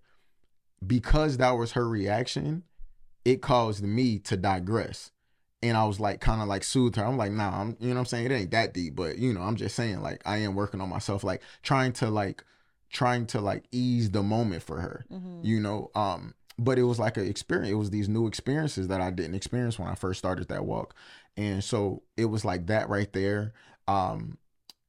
because 0.87 1.37
that 1.37 1.53
was 1.53 1.73
her 1.73 1.89
reaction 1.89 2.65
it 3.25 3.41
caused 3.41 3.85
me 3.85 4.19
to 4.19 4.37
digress 4.37 5.12
and 5.63 5.77
I 5.77 5.85
was 5.85 6.01
like 6.01 6.21
kind 6.21 6.43
of 6.43 6.49
like 6.49 6.65
soothe 6.65 6.97
her. 6.97 7.05
I'm 7.05 7.17
like, 7.17 7.33
nah, 7.33 7.61
I'm 7.61 7.77
you 7.81 7.93
know 7.93 8.01
I'm 8.01 8.07
saying? 8.07 8.27
It 8.27 8.33
ain't 8.33 8.51
that 8.51 8.75
deep, 8.75 8.97
but 8.97 9.19
you 9.19 9.33
know, 9.33 9.43
I'm 9.43 9.57
just 9.57 9.77
saying 9.77 10.03
like 10.03 10.23
I 10.27 10.39
am 10.39 10.55
working 10.55 10.81
on 10.81 10.89
myself, 10.89 11.25
like 11.25 11.43
trying 11.63 11.93
to 11.95 12.11
like 12.11 12.45
trying 12.91 13.27
to 13.27 13.41
like 13.41 13.65
ease 13.73 14.11
the 14.11 14.23
moment 14.23 14.63
for 14.63 14.81
her. 14.81 15.07
Mm-hmm. 15.11 15.41
You 15.43 15.61
know, 15.61 15.91
um, 15.95 16.35
but 16.59 16.79
it 16.79 16.85
was 16.85 16.99
like 16.99 17.17
an 17.17 17.27
experience. 17.27 17.71
It 17.71 17.77
was 17.77 17.91
these 17.91 18.09
new 18.09 18.27
experiences 18.27 18.89
that 18.89 19.01
I 19.01 19.11
didn't 19.11 19.35
experience 19.35 19.79
when 19.79 19.89
I 19.89 19.95
first 19.95 20.19
started 20.19 20.49
that 20.49 20.65
walk. 20.65 20.95
And 21.37 21.63
so 21.63 22.03
it 22.17 22.27
was 22.27 22.45
like 22.45 22.67
that 22.67 22.89
right 22.89 23.13
there. 23.13 23.53
Um 23.89 24.39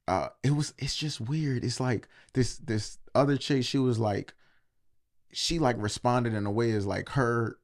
uh 0.06 0.28
it 0.42 0.54
was 0.54 0.74
it's 0.78 0.96
just 0.96 1.20
weird. 1.20 1.64
It's 1.64 1.80
like 1.80 2.08
this 2.34 2.58
this 2.58 2.98
other 3.14 3.36
chick, 3.36 3.64
she 3.64 3.78
was 3.78 3.98
like 3.98 4.34
she 5.32 5.58
like 5.58 5.76
responded 5.78 6.34
in 6.34 6.46
a 6.46 6.50
way 6.50 6.72
as 6.72 6.86
like 6.86 7.08
her 7.10 7.58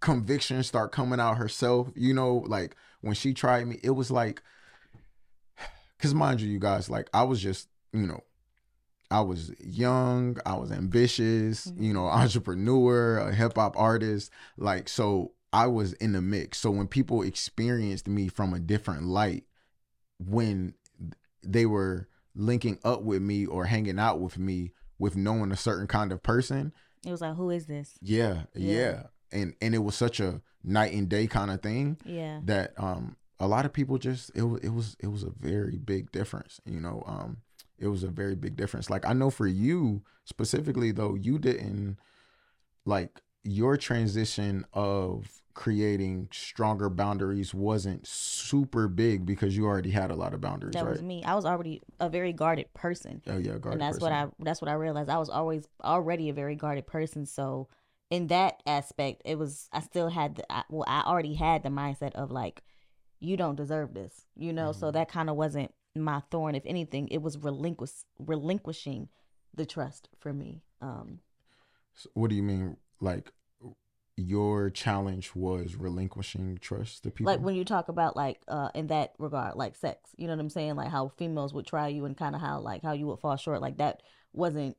conviction 0.00 0.62
start 0.62 0.92
coming 0.92 1.20
out 1.20 1.36
herself. 1.36 1.88
You 1.94 2.14
know, 2.14 2.44
like 2.46 2.76
when 3.00 3.14
she 3.14 3.34
tried 3.34 3.66
me, 3.66 3.78
it 3.82 3.90
was 3.90 4.10
like, 4.10 4.42
because 5.96 6.14
mind 6.14 6.40
you, 6.40 6.50
you 6.50 6.58
guys, 6.58 6.90
like 6.90 7.08
I 7.14 7.22
was 7.22 7.40
just, 7.40 7.68
you 7.92 8.06
know, 8.06 8.22
I 9.10 9.20
was 9.20 9.52
young, 9.60 10.38
I 10.46 10.54
was 10.54 10.72
ambitious, 10.72 11.66
mm-hmm. 11.66 11.82
you 11.82 11.92
know, 11.92 12.06
entrepreneur, 12.06 13.18
a 13.18 13.34
hip 13.34 13.56
hop 13.56 13.78
artist. 13.78 14.30
Like, 14.56 14.88
so 14.88 15.32
I 15.52 15.66
was 15.66 15.92
in 15.94 16.12
the 16.12 16.22
mix. 16.22 16.58
So 16.58 16.70
when 16.70 16.88
people 16.88 17.22
experienced 17.22 18.08
me 18.08 18.28
from 18.28 18.54
a 18.54 18.60
different 18.60 19.04
light, 19.04 19.44
when 20.18 20.74
they 21.42 21.66
were 21.66 22.08
linking 22.34 22.78
up 22.84 23.02
with 23.02 23.22
me 23.22 23.46
or 23.46 23.64
hanging 23.64 23.98
out 23.98 24.20
with 24.20 24.38
me 24.38 24.72
with 24.98 25.16
knowing 25.16 25.50
a 25.50 25.56
certain 25.56 25.86
kind 25.86 26.12
of 26.12 26.22
person, 26.22 26.72
it 27.04 27.10
was 27.10 27.22
like, 27.22 27.34
who 27.34 27.48
is 27.48 27.66
this? 27.66 27.94
Yeah, 28.02 28.42
yeah. 28.54 28.74
yeah 28.74 29.02
and 29.32 29.54
and 29.60 29.74
it 29.74 29.78
was 29.78 29.94
such 29.94 30.20
a 30.20 30.40
night 30.62 30.92
and 30.92 31.08
day 31.08 31.26
kind 31.26 31.50
of 31.50 31.62
thing 31.62 31.96
yeah 32.04 32.40
that 32.44 32.72
um 32.76 33.16
a 33.38 33.46
lot 33.46 33.64
of 33.64 33.72
people 33.72 33.98
just 33.98 34.30
it 34.34 34.42
was 34.42 34.60
it 34.62 34.70
was 34.70 34.96
it 35.00 35.08
was 35.08 35.22
a 35.22 35.30
very 35.30 35.78
big 35.78 36.10
difference 36.12 36.60
you 36.64 36.80
know 36.80 37.02
um 37.06 37.38
it 37.78 37.88
was 37.88 38.02
a 38.02 38.08
very 38.08 38.34
big 38.34 38.56
difference 38.56 38.90
like 38.90 39.06
i 39.06 39.12
know 39.12 39.30
for 39.30 39.46
you 39.46 40.02
specifically 40.24 40.92
though 40.92 41.14
you 41.14 41.38
didn't 41.38 41.96
like 42.84 43.20
your 43.42 43.76
transition 43.76 44.64
of 44.74 45.40
creating 45.54 46.28
stronger 46.32 46.88
boundaries 46.88 47.52
wasn't 47.52 48.06
super 48.06 48.88
big 48.88 49.26
because 49.26 49.56
you 49.56 49.66
already 49.66 49.90
had 49.90 50.10
a 50.10 50.14
lot 50.14 50.32
of 50.32 50.40
boundaries. 50.40 50.74
That 50.74 50.84
right? 50.84 50.92
was 50.92 51.02
me. 51.02 51.22
I 51.24 51.34
was 51.34 51.44
already 51.44 51.82
a 51.98 52.08
very 52.08 52.32
guarded 52.32 52.72
person. 52.74 53.22
Oh 53.26 53.36
yeah, 53.36 53.58
guarded. 53.58 53.72
And 53.72 53.80
that's 53.80 53.98
person. 53.98 54.02
what 54.02 54.12
I 54.12 54.26
that's 54.38 54.62
what 54.62 54.68
I 54.68 54.74
realized. 54.74 55.10
I 55.10 55.18
was 55.18 55.28
always 55.28 55.66
already 55.82 56.28
a 56.28 56.32
very 56.32 56.56
guarded 56.56 56.86
person. 56.86 57.26
So 57.26 57.68
in 58.10 58.26
that 58.26 58.62
aspect, 58.66 59.22
it 59.24 59.38
was 59.38 59.68
I 59.72 59.80
still 59.80 60.08
had 60.08 60.36
the 60.36 60.52
I, 60.52 60.64
well, 60.68 60.84
I 60.86 61.02
already 61.02 61.34
had 61.34 61.62
the 61.62 61.68
mindset 61.68 62.12
of 62.12 62.30
like, 62.30 62.62
you 63.20 63.36
don't 63.36 63.56
deserve 63.56 63.94
this, 63.94 64.26
you 64.36 64.52
know. 64.52 64.70
Mm-hmm. 64.70 64.80
So 64.80 64.90
that 64.90 65.08
kind 65.08 65.30
of 65.30 65.36
wasn't 65.36 65.72
my 65.96 66.22
thorn. 66.30 66.54
If 66.54 66.64
anything, 66.66 67.08
it 67.08 67.22
was 67.22 67.38
relinquish 67.38 67.92
relinquishing 68.18 69.08
the 69.54 69.66
trust 69.66 70.08
for 70.18 70.32
me. 70.32 70.62
Um, 70.80 71.20
so 71.94 72.10
what 72.14 72.30
do 72.30 72.36
you 72.36 72.42
mean, 72.42 72.76
like? 73.00 73.32
Your 74.16 74.68
challenge 74.68 75.34
was 75.34 75.76
relinquishing 75.76 76.58
trust 76.60 77.04
to 77.04 77.10
people. 77.10 77.32
Like 77.32 77.40
when 77.40 77.54
you 77.54 77.64
talk 77.64 77.88
about 77.88 78.16
like 78.16 78.38
uh 78.48 78.68
in 78.74 78.88
that 78.88 79.14
regard, 79.18 79.56
like 79.56 79.76
sex, 79.76 80.10
you 80.18 80.26
know 80.26 80.34
what 80.34 80.40
I'm 80.40 80.50
saying? 80.50 80.76
Like 80.76 80.90
how 80.90 81.08
females 81.16 81.54
would 81.54 81.66
try 81.66 81.88
you 81.88 82.04
and 82.04 82.14
kind 82.14 82.34
of 82.34 82.42
how 82.42 82.60
like 82.60 82.82
how 82.82 82.92
you 82.92 83.06
would 83.06 83.20
fall 83.20 83.36
short. 83.36 83.62
Like 83.62 83.78
that 83.78 84.02
wasn't 84.34 84.76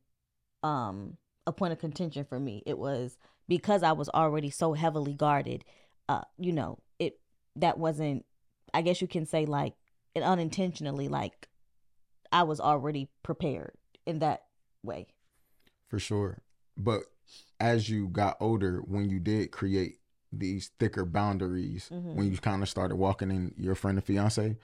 um 0.62 1.18
a 1.48 1.52
point 1.52 1.74
of 1.74 1.80
contention 1.80 2.26
for 2.26 2.40
me. 2.40 2.64
It 2.66 2.78
was 2.78 3.18
because 3.48 3.84
I 3.84 3.92
was 3.92 4.10
already 4.10 4.50
so 4.50 4.74
heavily 4.74 5.14
guarded. 5.14 5.64
Uh, 6.08 6.22
you 6.38 6.52
know, 6.52 6.80
it 7.00 7.20
that 7.56 7.78
wasn't. 7.78 8.26
I 8.74 8.82
guess 8.82 9.02
you 9.02 9.08
can 9.08 9.26
say 9.26 9.46
like 9.46 9.74
it 10.16 10.24
unintentionally. 10.24 11.08
Like 11.08 11.48
I 12.32 12.44
was 12.44 12.60
already 12.60 13.10
prepared 13.24 13.74
in 14.06 14.20
that 14.20 14.44
way. 14.84 15.08
For 15.88 16.00
sure, 16.00 16.42
but 16.78 17.04
as 17.60 17.90
you 17.90 18.08
got 18.08 18.38
older, 18.40 18.80
when 18.80 19.10
you 19.10 19.20
did 19.20 19.52
create 19.52 20.00
these 20.32 20.72
thicker 20.80 21.06
boundaries, 21.06 21.90
mm-hmm. 21.92 22.16
when 22.16 22.32
you 22.32 22.38
kind 22.38 22.64
of 22.64 22.70
started 22.70 22.96
walking 22.96 23.30
in 23.30 23.54
your 23.58 23.76
friend 23.76 23.98
and 23.98 24.06
fiance, 24.06 24.58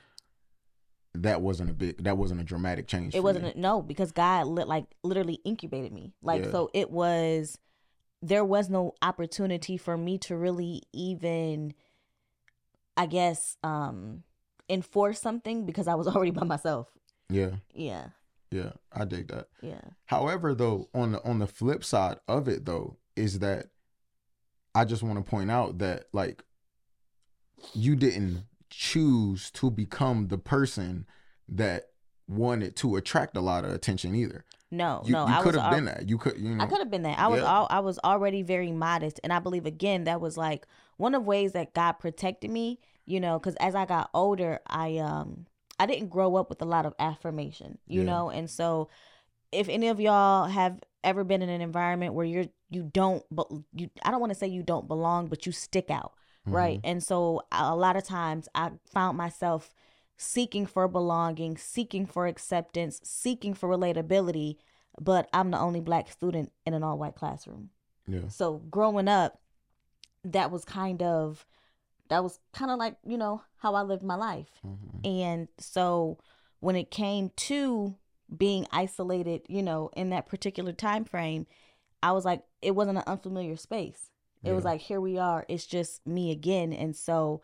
that 1.24 1.42
wasn't 1.42 1.70
a 1.70 1.74
big 1.74 2.04
that 2.04 2.18
wasn't 2.18 2.40
a 2.40 2.44
dramatic 2.44 2.88
change 2.88 3.16
it 3.16 3.24
wasn't 3.24 3.46
a, 3.46 3.60
no 3.60 3.82
because 3.82 4.12
god 4.12 4.48
lit, 4.48 4.68
like 4.68 4.86
literally 5.04 5.40
incubated 5.44 5.92
me. 5.92 6.14
Like 6.22 6.46
yeah. 6.46 6.52
so 6.52 6.70
it 6.74 6.90
was 6.90 7.58
there 8.22 8.44
was 8.44 8.70
no 8.70 8.94
opportunity 9.02 9.78
for 9.78 9.98
me 9.98 10.18
to 10.18 10.36
really 10.36 10.82
even 10.92 11.74
i 12.96 13.06
guess 13.06 13.58
um 13.64 14.24
enforce 14.70 15.22
something 15.22 15.66
because 15.66 15.88
i 15.88 15.96
was 15.96 16.08
already 16.16 16.32
by 16.32 16.44
myself. 16.44 16.90
Yeah. 17.30 17.52
Yeah. 17.74 18.08
Yeah 18.52 18.72
i 18.94 19.06
dig 19.06 19.28
that. 19.30 19.48
Yeah. 19.62 19.82
However 20.06 20.56
though 20.56 20.90
on 20.94 21.14
the 21.14 21.24
on 21.24 21.40
the 21.40 21.48
flip 21.48 21.84
side 21.84 22.18
of 22.28 22.48
it 22.48 22.66
though 22.66 22.98
is 23.16 23.40
that 23.40 23.68
i 24.76 24.86
just 24.86 25.04
want 25.04 25.24
to 25.24 25.30
point 25.30 25.50
out 25.50 25.80
that 25.80 26.06
like 26.14 26.44
you 27.74 27.96
didn't 27.96 28.44
choose 28.70 29.52
to 29.52 29.72
become 29.72 30.28
the 30.28 30.38
person 30.38 31.06
that 31.50 31.90
wanted 32.28 32.76
to 32.78 32.96
attract 32.96 33.38
a 33.38 33.42
lot 33.42 33.64
of 33.64 33.72
attention 33.72 34.16
either. 34.16 34.44
No, 34.70 35.02
you, 35.06 35.14
no, 35.14 35.28
you 35.28 35.42
could 35.42 35.56
have 35.56 35.72
been 35.72 35.86
that. 35.86 36.10
You 36.10 36.18
could, 36.18 36.38
you 36.38 36.56
know, 36.56 36.64
I 36.64 36.68
could 36.68 36.80
have 36.80 36.92
been 36.92 37.04
that. 37.04 37.18
I 37.18 37.28
was, 37.28 37.40
yeah. 37.40 37.48
all, 37.48 37.68
I 37.70 37.80
was 37.80 38.00
already 38.04 38.42
very 38.42 38.72
modest, 38.72 39.20
and 39.24 39.32
I 39.32 39.40
believe 39.40 39.66
again 39.66 40.04
that 40.04 40.20
was 40.20 40.38
like 40.38 40.68
one 40.98 41.16
of 41.16 41.26
ways 41.26 41.54
that 41.54 41.74
God 41.74 41.94
protected 41.94 42.52
me. 42.52 42.80
You 43.06 43.22
know, 43.22 43.40
because 43.40 43.56
as 43.56 43.76
I 43.76 43.86
got 43.86 44.10
older, 44.14 44.60
I 44.68 44.98
um, 44.98 45.46
I 45.80 45.86
didn't 45.86 46.10
grow 46.10 46.36
up 46.36 46.50
with 46.50 46.62
a 46.62 46.66
lot 46.66 46.86
of 46.86 46.94
affirmation. 47.00 47.78
You 47.88 48.02
yeah. 48.02 48.08
know, 48.08 48.30
and 48.30 48.50
so 48.50 48.90
if 49.54 49.70
any 49.70 49.88
of 49.88 50.00
y'all 50.00 50.48
have 50.48 50.80
ever 51.04 51.24
been 51.24 51.42
in 51.42 51.50
an 51.50 51.62
environment 51.62 52.14
where 52.14 52.26
you're 52.26 52.48
you 52.70 52.84
don't 52.84 53.24
but 53.32 53.48
you 53.74 53.90
I 54.04 54.12
don't 54.12 54.20
want 54.20 54.34
to 54.34 54.38
say 54.38 54.48
you 54.48 54.64
don't 54.64 54.88
belong, 54.88 55.28
but 55.28 55.46
you 55.46 55.54
stick 55.54 55.90
out, 55.90 56.14
right? 56.54 56.80
And 56.84 57.04
so 57.04 57.42
a 57.52 57.76
lot 57.76 57.96
of 57.96 58.04
times 58.04 58.48
I 58.56 58.72
found 58.86 59.18
myself 59.18 59.74
seeking 60.18 60.66
for 60.66 60.88
belonging, 60.88 61.58
seeking 61.58 62.06
for 62.06 62.28
acceptance, 62.28 63.00
seeking 63.04 63.54
for 63.54 63.70
relatability, 63.70 64.58
but 65.00 65.30
I'm 65.32 65.52
the 65.52 65.60
only 65.60 65.80
black 65.80 66.12
student 66.12 66.52
in 66.66 66.74
an 66.74 66.84
all 66.84 66.98
white 66.98 67.16
classroom. 67.16 67.70
Yeah. 68.08 68.28
So 68.30 68.56
growing 68.72 69.08
up, 69.08 69.40
that 70.24 70.52
was 70.52 70.66
kind 70.66 71.02
of 71.04 71.46
that 72.10 72.24
was 72.24 72.40
kind 72.54 72.72
of 72.72 72.80
like, 72.80 72.96
you 73.06 73.18
know, 73.18 73.42
how 73.58 73.76
I 73.76 73.82
lived 73.82 74.04
my 74.04 74.16
life. 74.16 74.62
Mhm. 74.66 75.06
And 75.06 75.48
so 75.58 76.18
when 76.62 76.76
it 76.76 76.90
came 76.90 77.32
to 77.36 77.96
being 78.36 78.66
isolated, 78.72 79.42
you 79.50 79.62
know, 79.62 79.90
in 79.94 80.10
that 80.12 80.26
particular 80.26 80.72
time 80.72 81.04
frame, 81.04 81.48
I 82.02 82.14
was 82.14 82.26
like 82.26 82.44
it 82.62 82.72
wasn't 82.72 83.00
an 83.00 83.04
unfamiliar 83.08 83.56
space. 83.58 84.10
It 84.48 84.54
was 84.54 84.66
like 84.66 84.82
here 84.82 85.02
we 85.02 85.18
are, 85.18 85.46
it's 85.48 85.66
just 85.66 86.06
me 86.08 86.32
again. 86.32 86.74
And 86.74 86.96
so 86.96 87.42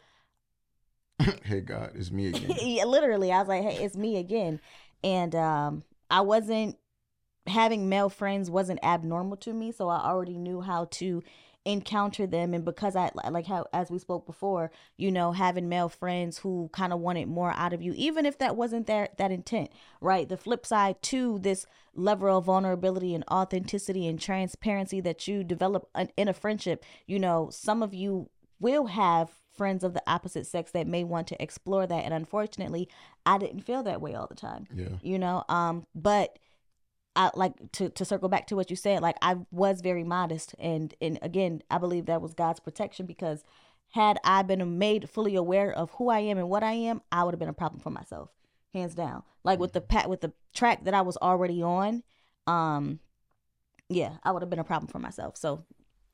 hey 1.43 1.61
God, 1.61 1.91
it's 1.95 2.11
me 2.11 2.27
again. 2.33 2.55
yeah, 2.61 2.85
literally 2.85 3.31
i 3.31 3.39
was 3.39 3.47
like 3.47 3.63
hey 3.63 3.83
it's 3.83 3.95
me 3.95 4.17
again 4.17 4.59
and 5.03 5.35
um 5.35 5.83
i 6.09 6.21
wasn't 6.21 6.75
having 7.47 7.87
male 7.89 8.09
friends 8.09 8.49
wasn't 8.49 8.79
abnormal 8.83 9.37
to 9.37 9.53
me 9.53 9.71
so 9.71 9.89
i 9.89 9.99
already 9.99 10.37
knew 10.37 10.61
how 10.61 10.85
to 10.85 11.21
encounter 11.65 12.27
them 12.27 12.53
and 12.53 12.65
because 12.65 12.93
i 12.95 13.09
like 13.29 13.45
how 13.47 13.65
as 13.71 13.89
we 13.89 13.97
spoke 13.97 14.25
before 14.25 14.69
you 14.97 15.09
know 15.09 15.31
having 15.31 15.69
male 15.69 15.87
friends 15.87 16.39
who 16.39 16.69
kind 16.73 16.91
of 16.91 16.99
wanted 16.99 17.25
more 17.27 17.53
out 17.53 17.71
of 17.71 17.81
you 17.81 17.93
even 17.95 18.25
if 18.25 18.37
that 18.37 18.57
wasn't 18.57 18.85
their 18.85 19.07
that 19.17 19.31
intent 19.31 19.71
right 20.01 20.27
the 20.27 20.35
flip 20.35 20.65
side 20.65 21.01
to 21.01 21.39
this 21.39 21.65
level 21.95 22.37
of 22.37 22.43
vulnerability 22.45 23.15
and 23.15 23.23
authenticity 23.31 24.05
and 24.07 24.19
transparency 24.19 24.99
that 24.99 25.25
you 25.25 25.41
develop 25.41 25.89
in 26.17 26.27
a 26.27 26.33
friendship 26.33 26.83
you 27.07 27.17
know 27.17 27.49
some 27.49 27.81
of 27.81 27.93
you 27.93 28.29
will 28.59 28.87
have 28.87 29.29
friends 29.55 29.83
of 29.85 29.93
the 29.93 30.03
opposite 30.05 30.45
sex 30.45 30.71
that 30.71 30.85
may 30.87 31.03
want 31.03 31.27
to 31.27 31.41
explore 31.41 31.87
that 31.87 32.03
and 32.03 32.13
unfortunately 32.13 32.89
i 33.25 33.37
didn't 33.37 33.61
feel 33.61 33.83
that 33.83 34.01
way 34.01 34.13
all 34.15 34.27
the 34.27 34.35
time 34.35 34.67
Yeah. 34.75 34.87
you 35.01 35.17
know 35.17 35.45
um 35.47 35.85
but 35.95 36.37
i 37.15 37.29
like 37.35 37.53
to 37.71 37.89
to 37.89 38.05
circle 38.05 38.29
back 38.29 38.47
to 38.47 38.55
what 38.55 38.69
you 38.69 38.75
said 38.75 39.01
like 39.01 39.15
i 39.21 39.35
was 39.51 39.81
very 39.81 40.03
modest 40.03 40.55
and 40.59 40.93
and 41.01 41.19
again 41.21 41.61
i 41.69 41.77
believe 41.77 42.05
that 42.05 42.21
was 42.21 42.33
god's 42.33 42.59
protection 42.59 43.05
because 43.05 43.43
had 43.91 44.17
i 44.23 44.41
been 44.41 44.77
made 44.77 45.09
fully 45.09 45.35
aware 45.35 45.71
of 45.71 45.91
who 45.91 46.09
i 46.09 46.19
am 46.19 46.37
and 46.37 46.49
what 46.49 46.63
i 46.63 46.73
am 46.73 47.01
i 47.11 47.23
would 47.23 47.33
have 47.33 47.39
been 47.39 47.49
a 47.49 47.53
problem 47.53 47.79
for 47.79 47.89
myself 47.89 48.29
hands 48.73 48.95
down. 48.95 49.23
Like 49.43 49.59
with 49.59 49.73
the 49.73 49.81
pat 49.81 50.09
with 50.09 50.21
the 50.21 50.33
track 50.53 50.85
that 50.85 50.93
i 50.93 51.01
was 51.01 51.17
already 51.17 51.61
on 51.61 52.03
um 52.47 52.99
yeah 53.89 54.17
i 54.23 54.31
would 54.31 54.41
have 54.41 54.49
been 54.49 54.59
a 54.59 54.63
problem 54.63 54.87
for 54.87 54.99
myself. 54.99 55.37
So 55.37 55.63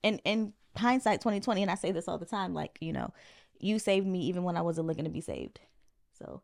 in 0.03 0.19
in 0.19 0.53
hindsight 0.75 1.19
2020 1.19 1.63
and 1.63 1.71
i 1.71 1.75
say 1.75 1.91
this 1.91 2.07
all 2.07 2.19
the 2.19 2.25
time 2.25 2.53
like 2.53 2.77
you 2.79 2.93
know 2.93 3.11
you 3.59 3.79
saved 3.79 4.05
me 4.05 4.19
even 4.21 4.43
when 4.43 4.55
i 4.55 4.61
wasn't 4.61 4.87
looking 4.87 5.05
to 5.05 5.09
be 5.09 5.21
saved. 5.21 5.59
So 6.17 6.41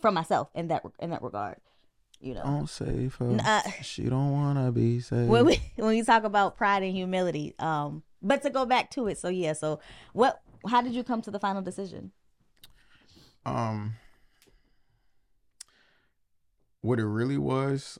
from 0.00 0.14
myself 0.14 0.50
in 0.54 0.68
that 0.68 0.82
in 0.98 1.10
that 1.10 1.22
regard 1.22 1.56
you 2.22 2.34
know 2.34 2.42
Don't 2.44 2.68
save 2.70 3.14
her. 3.16 3.38
Uh, 3.44 3.62
she 3.82 4.04
don't 4.04 4.32
wanna 4.32 4.70
be 4.72 5.00
saved. 5.00 5.28
when 5.28 5.44
we 5.44 5.60
when 5.76 5.88
we 5.88 6.02
talk 6.02 6.24
about 6.24 6.56
pride 6.56 6.82
and 6.82 6.94
humility 6.94 7.54
um 7.58 8.02
but 8.22 8.40
to 8.42 8.50
go 8.50 8.64
back 8.64 8.90
to 8.92 9.08
it 9.08 9.18
so 9.18 9.28
yeah 9.28 9.52
so 9.52 9.80
what 10.12 10.40
how 10.68 10.80
did 10.80 10.92
you 10.94 11.02
come 11.02 11.20
to 11.22 11.30
the 11.30 11.40
final 11.40 11.60
decision 11.62 12.12
um 13.44 13.94
what 16.80 16.98
it 16.98 17.06
really 17.06 17.38
was 17.38 17.98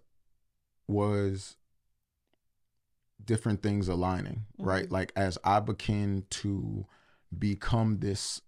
was 0.89 1.57
different 3.25 3.63
things 3.63 3.89
aligning 3.89 4.45
right 4.59 4.87
Mhm. 4.89 4.93
like 4.93 5.13
as 5.17 5.39
i 5.45 5.61
began 5.61 6.25
to 6.31 6.87
become 7.37 7.99
this 7.99 8.41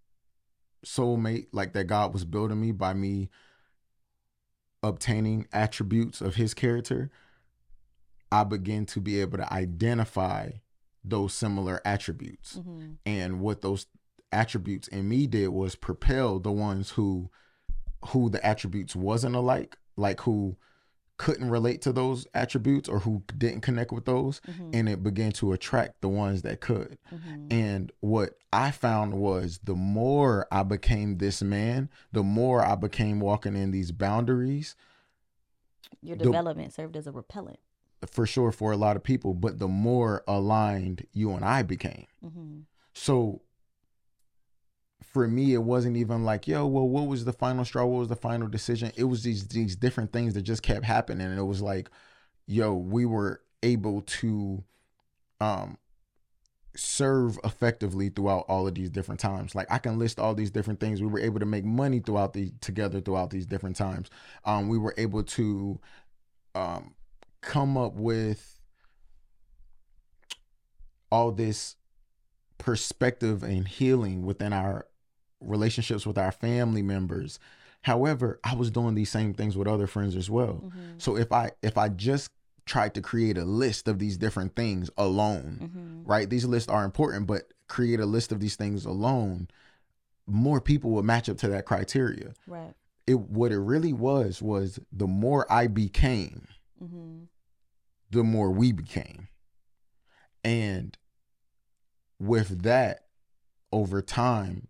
soulmate 0.84 1.46
like 1.52 1.72
that 1.72 1.84
god 1.84 2.12
was 2.12 2.24
building 2.24 2.60
me 2.60 2.72
by 2.72 2.92
me 2.92 3.30
obtaining 4.84 5.46
attributes 5.52 6.20
of 6.20 6.34
his 6.34 6.52
character 6.52 7.10
i 8.30 8.44
began 8.44 8.84
to 8.84 9.00
be 9.00 9.20
able 9.20 9.38
to 9.38 9.52
identify 9.52 10.50
those 11.02 11.32
similar 11.32 11.80
attributes 11.84 12.56
mm-hmm. 12.56 12.92
and 13.06 13.40
what 13.40 13.62
those 13.62 13.86
attributes 14.30 14.88
in 14.88 15.08
me 15.08 15.26
did 15.26 15.48
was 15.48 15.74
propel 15.74 16.38
the 16.38 16.52
ones 16.52 16.90
who 16.90 17.30
who 18.08 18.28
the 18.28 18.44
attributes 18.44 18.94
wasn't 18.94 19.34
alike 19.34 19.76
like 19.96 20.20
who 20.20 20.56
couldn't 21.24 21.48
relate 21.48 21.80
to 21.80 21.90
those 21.92 22.26
attributes 22.34 22.86
or 22.88 22.98
who 23.00 23.22
didn't 23.38 23.62
connect 23.62 23.90
with 23.92 24.04
those 24.04 24.40
Mm-hmm. 24.46 24.70
and 24.74 24.88
it 24.90 25.02
began 25.02 25.32
to 25.32 25.52
attract 25.52 26.00
the 26.02 26.08
ones 26.08 26.42
that 26.42 26.60
could 26.60 26.98
Mm-hmm. 27.12 27.46
and 27.50 27.90
what 28.00 28.30
i 28.52 28.70
found 28.70 29.14
was 29.14 29.58
the 29.64 29.74
more 29.74 30.46
i 30.52 30.62
became 30.62 31.16
this 31.18 31.40
man 31.42 31.88
the 32.12 32.22
more 32.22 32.62
i 32.64 32.74
became 32.74 33.20
walking 33.20 33.56
in 33.56 33.70
these 33.70 33.90
boundaries 33.90 34.76
your 36.02 36.16
the- 36.16 36.24
development 36.24 36.72
served 36.74 36.96
as 36.96 37.06
a 37.06 37.12
repellent 37.12 37.58
for 38.06 38.26
sure 38.26 38.52
for 38.52 38.70
a 38.72 38.76
lot 38.76 38.96
of 38.96 39.02
people 39.02 39.32
but 39.32 39.58
the 39.58 39.68
more 39.68 40.22
aligned 40.28 41.06
you 41.14 41.30
and 41.32 41.44
i 41.44 41.62
became 41.62 42.06
mm-hmm. 42.24 42.58
So 42.92 43.40
for 45.12 45.28
me, 45.28 45.54
it 45.54 45.62
wasn't 45.62 45.96
even 45.96 46.24
like, 46.24 46.48
yo, 46.48 46.66
well, 46.66 46.88
what 46.88 47.06
was 47.06 47.24
the 47.24 47.32
final 47.32 47.64
straw? 47.64 47.84
What 47.84 48.00
was 48.00 48.08
the 48.08 48.16
final 48.16 48.48
decision? 48.48 48.92
It 48.96 49.04
was 49.04 49.22
these 49.22 49.48
these 49.48 49.76
different 49.76 50.12
things 50.12 50.34
that 50.34 50.42
just 50.42 50.62
kept 50.62 50.84
happening. 50.84 51.26
And 51.26 51.38
it 51.38 51.44
was 51.44 51.62
like, 51.62 51.90
yo, 52.46 52.74
we 52.74 53.06
were 53.06 53.42
able 53.62 54.02
to 54.02 54.64
um 55.40 55.78
serve 56.76 57.38
effectively 57.44 58.08
throughout 58.08 58.44
all 58.48 58.66
of 58.66 58.74
these 58.74 58.90
different 58.90 59.20
times. 59.20 59.54
Like 59.54 59.70
I 59.70 59.78
can 59.78 59.98
list 59.98 60.18
all 60.18 60.34
these 60.34 60.50
different 60.50 60.80
things. 60.80 61.00
We 61.00 61.06
were 61.06 61.20
able 61.20 61.40
to 61.40 61.46
make 61.46 61.64
money 61.64 62.00
throughout 62.00 62.32
the 62.32 62.52
together 62.60 63.00
throughout 63.00 63.30
these 63.30 63.46
different 63.46 63.76
times. 63.76 64.10
Um, 64.44 64.68
we 64.68 64.78
were 64.78 64.94
able 64.98 65.22
to 65.22 65.78
um 66.54 66.94
come 67.40 67.76
up 67.76 67.94
with 67.94 68.58
all 71.10 71.30
this 71.30 71.76
perspective 72.58 73.42
and 73.42 73.68
healing 73.68 74.24
within 74.24 74.52
our 74.52 74.86
relationships 75.46 76.06
with 76.06 76.18
our 76.18 76.32
family 76.32 76.82
members. 76.82 77.38
However, 77.82 78.40
I 78.42 78.54
was 78.54 78.70
doing 78.70 78.94
these 78.94 79.10
same 79.10 79.34
things 79.34 79.56
with 79.56 79.68
other 79.68 79.86
friends 79.86 80.16
as 80.16 80.30
well. 80.30 80.62
Mm-hmm. 80.64 80.98
So 80.98 81.16
if 81.16 81.32
I 81.32 81.50
if 81.62 81.76
I 81.76 81.88
just 81.90 82.30
tried 82.66 82.94
to 82.94 83.02
create 83.02 83.36
a 83.36 83.44
list 83.44 83.88
of 83.88 83.98
these 83.98 84.16
different 84.16 84.56
things 84.56 84.88
alone, 84.96 85.58
Mm-hmm. 85.62 86.04
right? 86.10 86.30
These 86.30 86.46
lists 86.46 86.70
are 86.70 86.84
important, 86.84 87.26
but 87.26 87.52
create 87.68 88.00
a 88.00 88.06
list 88.06 88.32
of 88.32 88.40
these 88.40 88.56
things 88.56 88.86
alone, 88.86 89.48
more 90.26 90.60
people 90.62 90.90
would 90.92 91.04
match 91.04 91.28
up 91.28 91.36
to 91.38 91.48
that 91.48 91.66
criteria. 91.66 92.32
right 92.46 92.72
It 93.06 93.20
what 93.20 93.52
it 93.52 93.58
really 93.60 93.92
was 93.92 94.40
was 94.40 94.78
the 94.90 95.06
more 95.06 95.50
I 95.52 95.66
became, 95.66 96.46
mm-hmm. 96.82 97.24
the 98.10 98.24
more 98.24 98.50
we 98.50 98.72
became. 98.72 99.28
And 100.42 100.96
with 102.18 102.62
that, 102.62 103.06
over 103.72 104.00
time, 104.00 104.68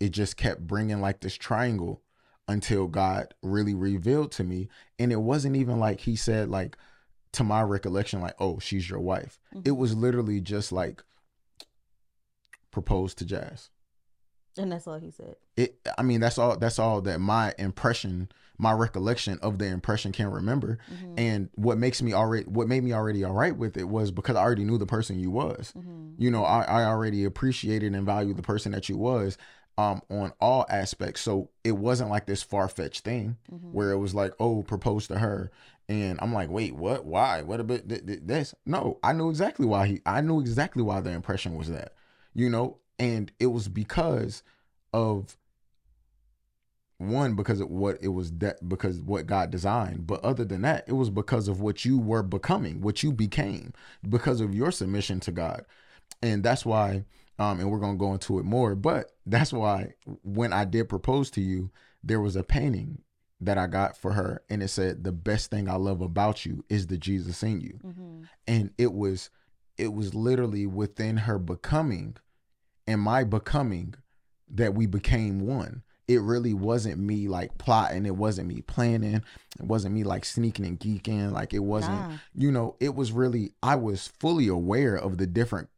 it 0.00 0.10
just 0.10 0.36
kept 0.36 0.66
bringing 0.66 1.00
like 1.00 1.20
this 1.20 1.36
triangle 1.36 2.02
until 2.48 2.86
God 2.86 3.34
really 3.42 3.74
revealed 3.74 4.32
to 4.32 4.44
me. 4.44 4.68
And 4.98 5.12
it 5.12 5.20
wasn't 5.20 5.56
even 5.56 5.78
like 5.78 6.00
he 6.00 6.16
said, 6.16 6.50
like, 6.50 6.76
to 7.32 7.44
my 7.44 7.62
recollection, 7.62 8.20
like, 8.20 8.34
oh, 8.38 8.58
she's 8.58 8.88
your 8.88 9.00
wife. 9.00 9.40
It 9.64 9.72
was 9.72 9.96
literally 9.96 10.40
just 10.40 10.70
like 10.70 11.02
proposed 12.70 13.18
to 13.18 13.24
Jazz. 13.24 13.70
and 14.56 14.70
that's 14.70 14.86
all 14.86 14.98
he 14.98 15.10
said 15.10 15.36
It 15.56 15.78
I 15.98 16.02
mean, 16.02 16.20
that's 16.20 16.38
all 16.38 16.56
that's 16.56 16.78
all 16.78 17.00
that 17.02 17.20
my 17.20 17.54
impression, 17.58 18.28
my 18.56 18.72
recollection 18.72 19.38
of 19.42 19.58
the 19.58 19.66
impression 19.66 20.12
can 20.12 20.30
remember. 20.30 20.78
mm-hmm. 20.92 21.14
And 21.18 21.48
what 21.54 21.78
makes 21.78 22.02
me 22.02 22.12
already 22.12 22.44
what 22.44 22.68
made 22.68 22.84
me 22.84 22.92
already 22.92 23.24
all 23.24 23.32
right 23.32 23.56
with 23.56 23.76
it 23.76 23.88
was 23.88 24.10
because 24.10 24.36
I 24.36 24.42
already 24.42 24.64
knew 24.64 24.78
the 24.78 24.86
person 24.86 25.18
you 25.18 25.30
was. 25.30 25.72
Mm-hmm. 25.76 26.22
You 26.22 26.30
know, 26.30 26.44
I, 26.44 26.62
I 26.62 26.84
already 26.84 27.24
appreciated 27.24 27.94
and 27.94 28.06
valued 28.06 28.36
the 28.36 28.42
person 28.42 28.70
that 28.72 28.88
you 28.88 28.96
was 28.96 29.38
um 29.76 30.02
on 30.10 30.32
all 30.40 30.66
aspects. 30.68 31.20
So 31.20 31.50
it 31.64 31.72
wasn't 31.72 32.10
like 32.10 32.26
this 32.26 32.42
far 32.42 32.68
fetched 32.68 33.04
thing 33.04 33.36
Mm-hmm. 33.52 33.72
where 33.72 33.90
it 33.90 33.98
was 33.98 34.14
like, 34.14 34.32
oh, 34.38 34.62
propose 34.62 35.06
to 35.08 35.18
her. 35.18 35.50
And 35.88 36.18
I'm 36.22 36.32
like, 36.32 36.48
wait, 36.48 36.74
what? 36.74 37.04
Why? 37.04 37.42
What 37.42 37.60
about 37.60 37.88
th- 37.88 38.06
th- 38.06 38.20
this? 38.22 38.54
No, 38.64 38.98
I 39.02 39.12
knew 39.12 39.28
exactly 39.28 39.66
why 39.66 39.86
he 39.86 40.00
I 40.06 40.20
knew 40.20 40.40
exactly 40.40 40.82
why 40.82 41.00
the 41.00 41.10
impression 41.10 41.56
was 41.56 41.68
that. 41.70 41.92
You 42.34 42.48
know, 42.48 42.78
and 42.98 43.30
it 43.38 43.46
was 43.48 43.68
because 43.68 44.42
of 44.92 45.36
one 46.98 47.34
because 47.34 47.60
of 47.60 47.68
what 47.68 47.98
it 48.00 48.08
was 48.08 48.30
that 48.38 48.66
because 48.68 49.00
what 49.00 49.26
God 49.26 49.50
designed 49.50 50.06
but 50.06 50.24
other 50.24 50.44
than 50.44 50.62
that 50.62 50.84
it 50.86 50.92
was 50.92 51.10
because 51.10 51.48
of 51.48 51.60
what 51.60 51.84
you 51.84 51.98
were 51.98 52.22
becoming 52.22 52.80
what 52.80 53.02
you 53.02 53.12
became 53.12 53.72
because 54.08 54.40
of 54.40 54.54
your 54.54 54.70
submission 54.70 55.18
to 55.20 55.32
God 55.32 55.64
and 56.22 56.44
that's 56.44 56.64
why 56.64 57.04
um 57.38 57.58
and 57.60 57.70
we're 57.70 57.78
going 57.80 57.94
to 57.94 57.98
go 57.98 58.12
into 58.12 58.38
it 58.38 58.44
more 58.44 58.74
but 58.74 59.12
that's 59.26 59.52
why 59.52 59.94
when 60.22 60.52
I 60.52 60.64
did 60.64 60.88
propose 60.88 61.30
to 61.32 61.40
you 61.40 61.70
there 62.02 62.20
was 62.20 62.36
a 62.36 62.42
painting 62.44 62.98
that 63.40 63.58
I 63.58 63.66
got 63.66 63.96
for 63.96 64.12
her, 64.12 64.42
and 64.48 64.62
it 64.62 64.68
said, 64.68 65.04
"The 65.04 65.12
best 65.12 65.50
thing 65.50 65.68
I 65.68 65.74
love 65.74 66.00
about 66.00 66.46
you 66.46 66.64
is 66.70 66.86
the 66.86 66.96
Jesus 66.96 67.42
in 67.42 67.60
you," 67.60 67.78
Mm-hmm. 67.84 68.22
and 68.46 68.70
it 68.78 68.92
was, 68.94 69.28
it 69.76 69.92
was 69.92 70.14
literally 70.14 70.64
within 70.66 71.16
her 71.18 71.38
becoming, 71.38 72.16
and 72.86 73.00
my 73.02 73.24
becoming, 73.24 73.94
that 74.48 74.74
we 74.74 74.86
became 74.86 75.40
one. 75.40 75.82
It 76.06 76.20
really 76.22 76.54
wasn't 76.54 76.98
me 77.00 77.28
like 77.28 77.58
plotting. 77.58 78.06
It 78.06 78.16
wasn't 78.16 78.48
me 78.48 78.60
planning. 78.62 79.22
It 79.58 79.66
wasn't 79.66 79.94
me 79.94 80.04
like 80.04 80.24
sneaking 80.24 80.64
and 80.66 80.78
geeking. 80.78 81.32
Like 81.32 81.52
it 81.52 81.64
wasn't, 81.64 82.00
Nah. 82.00 82.16
you 82.34 82.52
know, 82.52 82.76
it 82.80 82.94
was 82.94 83.10
really, 83.12 83.52
I 83.62 83.74
was 83.76 84.08
fully 84.20 84.46
aware 84.48 84.94
of 84.96 85.16
the 85.18 85.26
different 85.26 85.68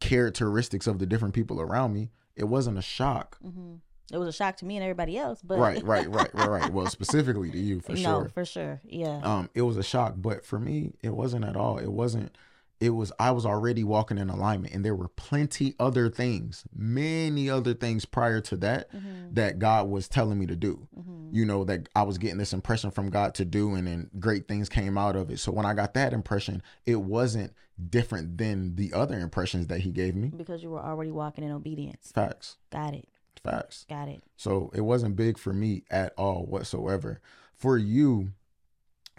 characteristics 0.00 0.86
of 0.86 0.98
the 0.98 1.06
different 1.06 1.34
people 1.34 1.60
around 1.60 1.92
me. 1.92 2.10
It 2.34 2.44
wasn't 2.44 2.78
a 2.78 2.82
shock. 2.82 3.38
Mm-hmm. 3.44 3.74
It 4.12 4.18
was 4.18 4.28
a 4.28 4.32
shock 4.32 4.56
to 4.58 4.64
me 4.64 4.76
and 4.76 4.84
everybody 4.84 5.18
else, 5.18 5.40
but 5.42 5.58
Right, 5.58 5.82
right, 5.82 6.08
right, 6.10 6.32
right, 6.34 6.48
right. 6.48 6.72
Well, 6.72 6.86
specifically 6.86 7.50
to 7.50 7.58
you 7.58 7.80
for 7.80 7.92
no, 7.92 7.98
sure. 7.98 8.30
for 8.32 8.44
sure, 8.44 8.80
yeah. 8.84 9.20
Um, 9.22 9.50
it 9.54 9.62
was 9.62 9.76
a 9.76 9.82
shock, 9.82 10.14
but 10.16 10.44
for 10.44 10.58
me, 10.60 10.92
it 11.02 11.10
wasn't 11.14 11.44
at 11.44 11.56
all. 11.56 11.78
It 11.78 11.90
wasn't. 11.90 12.36
It 12.78 12.90
was. 12.90 13.10
I 13.18 13.30
was 13.30 13.46
already 13.46 13.82
walking 13.84 14.18
in 14.18 14.28
alignment, 14.28 14.74
and 14.74 14.84
there 14.84 14.94
were 14.94 15.08
plenty 15.08 15.74
other 15.80 16.10
things, 16.10 16.64
many 16.76 17.48
other 17.48 17.72
things 17.72 18.04
prior 18.04 18.40
to 18.42 18.56
that 18.58 18.92
Mm-hmm. 18.92 19.32
that 19.34 19.58
God 19.58 19.88
was 19.88 20.08
telling 20.08 20.38
me 20.38 20.46
to 20.46 20.56
do. 20.56 20.86
You 21.32 21.44
know 21.44 21.64
that 21.64 21.88
I 21.96 22.02
was 22.02 22.18
getting 22.18 22.38
this 22.38 22.52
impression 22.52 22.90
from 22.92 23.10
God 23.10 23.34
to 23.36 23.44
do, 23.44 23.74
and 23.74 23.86
then 23.88 24.10
great 24.20 24.46
things 24.46 24.68
came 24.68 24.96
out 24.96 25.16
of 25.16 25.30
it. 25.30 25.38
So 25.40 25.50
when 25.50 25.66
I 25.66 25.74
got 25.74 25.94
that 25.94 26.12
impression, 26.12 26.62
it 26.84 26.96
wasn't 27.00 27.52
different 27.90 28.38
than 28.38 28.76
the 28.76 28.92
other 28.92 29.18
impressions 29.18 29.66
that 29.66 29.80
He 29.80 29.90
gave 29.90 30.14
me. 30.14 30.28
because 30.36 30.62
you 30.62 30.70
were 30.70 30.80
already 30.82 31.10
walking 31.10 31.44
in 31.44 31.50
obedience. 31.52 32.10
Facts, 32.14 32.56
Got 32.70 32.94
it. 32.94 33.08
facts. 33.42 33.84
Got 33.88 34.08
it. 34.08 34.22
So 34.36 34.70
it 34.74 34.80
wasn't 34.80 35.16
big 35.16 35.38
for 35.38 35.52
me 35.52 35.84
at 35.90 36.12
all 36.16 36.44
whatsoever. 36.46 37.20
For 37.54 37.76
you, 37.78 38.32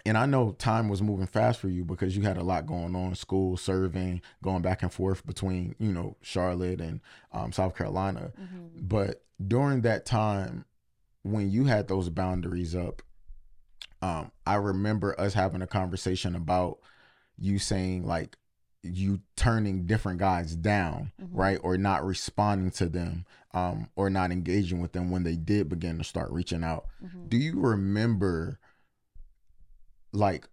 and 0.06 0.16
I 0.16 0.26
know 0.26 0.52
time 0.52 0.88
was 0.88 1.02
moving 1.02 1.26
fast 1.26 1.60
for 1.60 1.68
you 1.68 1.84
because 1.84 2.16
you 2.16 2.22
had 2.22 2.36
a 2.36 2.42
lot 2.42 2.66
going 2.66 2.94
on 2.96 3.14
school, 3.14 3.56
serving, 3.56 4.22
going 4.42 4.62
back 4.62 4.82
and 4.82 4.92
forth 4.92 5.26
between, 5.26 5.74
you 5.78 5.92
know, 5.92 6.16
Charlotte 6.22 6.80
and 6.80 7.00
um, 7.32 7.52
South 7.52 7.76
Carolina. 7.76 8.32
But 8.80 9.22
during 9.44 9.82
that 9.82 10.06
time, 10.06 10.64
when 11.22 11.50
you 11.50 11.64
had 11.66 11.88
those 11.88 12.08
boundaries 12.10 12.74
up, 12.74 13.02
um, 14.00 14.30
I 14.46 14.54
remember 14.54 15.20
us 15.20 15.34
having 15.34 15.62
a 15.62 15.66
conversation 15.66 16.34
about 16.36 16.78
you 17.36 17.58
saying, 17.58 18.04
like, 18.06 18.36
you 18.92 19.20
turning 19.36 19.86
different 19.86 20.18
guys 20.18 20.54
down, 20.56 21.12
right? 21.32 21.58
Or 21.62 21.76
not 21.76 22.04
responding 22.04 22.70
to 22.72 22.86
them, 22.88 23.24
um, 23.54 23.88
or 23.96 24.10
not 24.10 24.30
engaging 24.32 24.80
with 24.80 24.92
them 24.92 25.10
when 25.10 25.22
they 25.22 25.36
did 25.36 25.68
begin 25.68 25.98
to 25.98 26.04
start 26.04 26.30
reaching 26.30 26.64
out. 26.64 26.86
Do 27.28 27.36
you 27.36 27.54
remember 27.58 28.58
like 30.12 30.48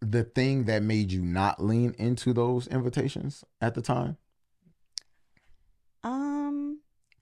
the 0.00 0.22
thing 0.22 0.64
that 0.64 0.82
made 0.82 1.10
you 1.10 1.22
not 1.22 1.62
lean 1.62 1.94
into 1.98 2.32
those 2.32 2.66
invitations 2.68 3.44
at 3.60 3.74
the 3.74 3.82
time? 3.82 4.16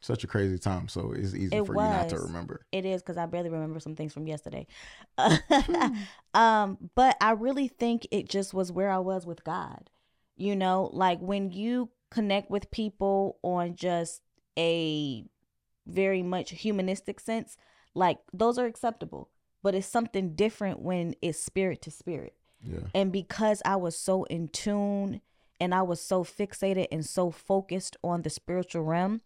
Such 0.01 0.25
a 0.25 0.27
crazy 0.27 0.59
time, 0.59 0.89
so 0.89 1.13
it's 1.13 1.35
easy 1.35 1.57
It 1.57 1.67
for 1.67 1.73
you 1.75 1.81
not 1.81 2.09
to 2.11 2.19
remember. 2.19 2.65
it 2.71 2.85
is 2.85 3.03
because 3.03 3.17
I 3.17 3.27
barely 3.27 3.51
remember 3.51 3.81
some 3.81 3.97
things 3.97 4.13
from 4.13 4.27
yesterday. 4.27 4.67
Hmm. 5.19 5.95
um, 6.35 6.79
but 6.95 7.17
I 7.21 7.31
really 7.33 7.69
think 7.69 8.07
it 8.11 8.29
just 8.29 8.53
was 8.55 8.71
where 8.71 8.91
I 8.91 8.99
was 8.99 9.27
with 9.27 9.43
God. 9.45 9.91
You 10.37 10.55
know, 10.55 10.91
like 10.93 11.19
when 11.21 11.51
you 11.51 11.91
connect 12.11 12.51
with 12.51 12.71
people 12.71 13.39
on 13.43 13.75
just 13.75 14.21
a 14.59 15.25
very 15.87 16.23
much 16.23 16.51
humanistic 16.51 17.19
sense, 17.21 17.57
like 17.95 18.19
those 18.33 18.59
are 18.59 18.67
acceptable. 18.67 19.31
But 19.63 19.75
it's 19.75 19.87
something 19.87 20.35
different 20.35 20.81
when 20.81 21.15
it's 21.23 21.41
spirit 21.41 21.83
to 21.83 21.91
spirit. 21.91 22.35
Yeah. 22.63 22.81
And 22.95 23.11
because 23.13 23.63
I 23.65 23.77
was 23.77 23.99
so 23.99 24.25
in 24.25 24.49
tune 24.49 25.21
and 25.59 25.75
I 25.75 25.83
was 25.83 26.01
so 26.01 26.23
fixated 26.23 26.87
and 26.93 27.05
so 27.05 27.31
focused 27.31 27.97
on 28.05 28.23
the 28.23 28.31
spiritual 28.31 28.83
realm, 28.83 29.23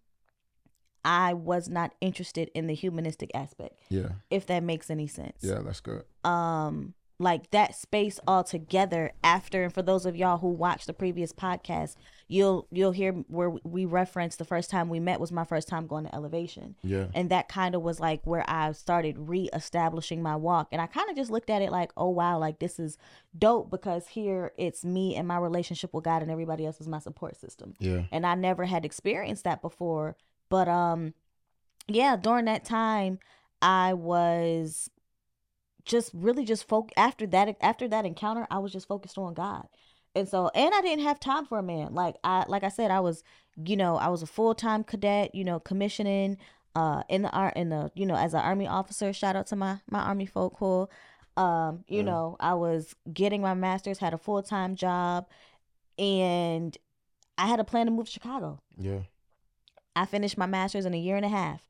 I 1.04 1.34
was 1.34 1.68
not 1.68 1.94
interested 2.00 2.50
in 2.54 2.66
the 2.66 2.74
humanistic 2.74 3.30
aspect, 3.34 3.78
Yeah. 3.88 4.10
if 4.30 4.46
that 4.46 4.62
makes 4.62 4.90
any 4.90 5.06
sense. 5.06 5.38
Yeah, 5.42 5.60
that's 5.64 5.80
good. 5.80 6.04
Um, 6.24 6.94
like 7.18 7.50
that 7.50 7.74
space 7.74 8.18
altogether 8.26 9.12
after 9.22 9.62
and 9.64 9.74
for 9.74 9.82
those 9.82 10.06
of 10.06 10.16
y'all 10.16 10.38
who 10.38 10.48
watched 10.48 10.86
the 10.86 10.94
previous 10.94 11.34
podcast, 11.34 11.96
you'll 12.28 12.66
you'll 12.70 12.92
hear 12.92 13.12
where 13.28 13.50
we 13.62 13.84
referenced 13.84 14.38
the 14.38 14.44
first 14.46 14.70
time 14.70 14.88
we 14.88 15.00
met 15.00 15.20
was 15.20 15.30
my 15.30 15.44
first 15.44 15.68
time 15.68 15.86
going 15.86 16.04
to 16.06 16.14
elevation 16.14 16.76
Yeah. 16.82 17.08
and 17.12 17.28
that 17.30 17.48
kind 17.48 17.74
of 17.74 17.82
was 17.82 18.00
like 18.00 18.26
where 18.26 18.44
I 18.48 18.72
started 18.72 19.16
re-establishing 19.18 20.22
my 20.22 20.36
walk 20.36 20.68
and 20.72 20.80
I 20.80 20.86
kind 20.86 21.10
of 21.10 21.16
just 21.16 21.30
looked 21.30 21.50
at 21.50 21.60
it 21.60 21.70
like 21.70 21.90
oh 21.96 22.08
wow 22.08 22.38
like 22.38 22.58
this 22.58 22.78
is 22.78 22.96
dope 23.36 23.70
because 23.70 24.06
here 24.08 24.52
it's 24.56 24.84
me 24.84 25.16
and 25.16 25.26
my 25.28 25.36
relationship 25.38 25.92
with 25.92 26.04
God 26.04 26.22
and 26.22 26.30
everybody 26.30 26.64
else 26.64 26.80
is 26.80 26.88
my 26.88 27.00
support 27.00 27.36
system 27.36 27.74
Yeah. 27.80 28.04
and 28.12 28.24
I 28.24 28.34
never 28.34 28.64
had 28.64 28.84
experienced 28.84 29.44
that 29.44 29.60
before 29.60 30.16
but 30.50 30.68
um 30.68 31.14
yeah 31.88 32.16
during 32.16 32.44
that 32.44 32.64
time 32.64 33.18
I 33.62 33.94
was 33.94 34.90
just 35.84 36.10
really 36.14 36.44
just 36.44 36.68
folk 36.68 36.90
after 36.96 37.26
that 37.28 37.56
after 37.62 37.88
that 37.88 38.04
encounter 38.04 38.46
I 38.50 38.58
was 38.58 38.72
just 38.72 38.86
focused 38.86 39.16
on 39.16 39.32
God. 39.32 39.66
And 40.14 40.28
so 40.28 40.50
and 40.54 40.74
I 40.74 40.82
didn't 40.82 41.04
have 41.04 41.18
time 41.18 41.46
for 41.46 41.58
a 41.58 41.62
man. 41.62 41.94
Like 41.94 42.16
I 42.22 42.44
like 42.48 42.64
I 42.64 42.68
said 42.68 42.90
I 42.90 43.00
was 43.00 43.22
you 43.64 43.76
know 43.76 43.96
I 43.96 44.08
was 44.08 44.22
a 44.22 44.26
full-time 44.26 44.84
cadet 44.84 45.34
you 45.34 45.44
know 45.44 45.58
commissioning 45.60 46.36
uh 46.74 47.02
in 47.08 47.22
the 47.22 47.30
art 47.30 47.56
in 47.56 47.70
the 47.70 47.90
you 47.94 48.06
know 48.06 48.16
as 48.16 48.34
an 48.34 48.40
army 48.40 48.66
officer. 48.66 49.12
Shout 49.12 49.36
out 49.36 49.46
to 49.48 49.56
my 49.56 49.80
my 49.90 50.00
army 50.00 50.26
folk 50.26 50.56
cool 50.56 50.90
um 51.36 51.84
you 51.88 52.02
know 52.02 52.36
I 52.40 52.54
was 52.54 52.94
getting 53.12 53.40
my 53.40 53.54
masters 53.54 53.98
had 53.98 54.12
a 54.12 54.18
full-time 54.18 54.74
job 54.74 55.26
and 55.98 56.76
I 57.38 57.46
had 57.46 57.60
a 57.60 57.64
plan 57.64 57.86
to 57.86 57.92
move 57.92 58.06
to 58.06 58.12
Chicago. 58.12 58.60
Yeah. 58.78 59.00
I 59.96 60.06
finished 60.06 60.38
my 60.38 60.46
master's 60.46 60.86
in 60.86 60.94
a 60.94 60.98
year 60.98 61.16
and 61.16 61.24
a 61.24 61.30
half, 61.30 61.60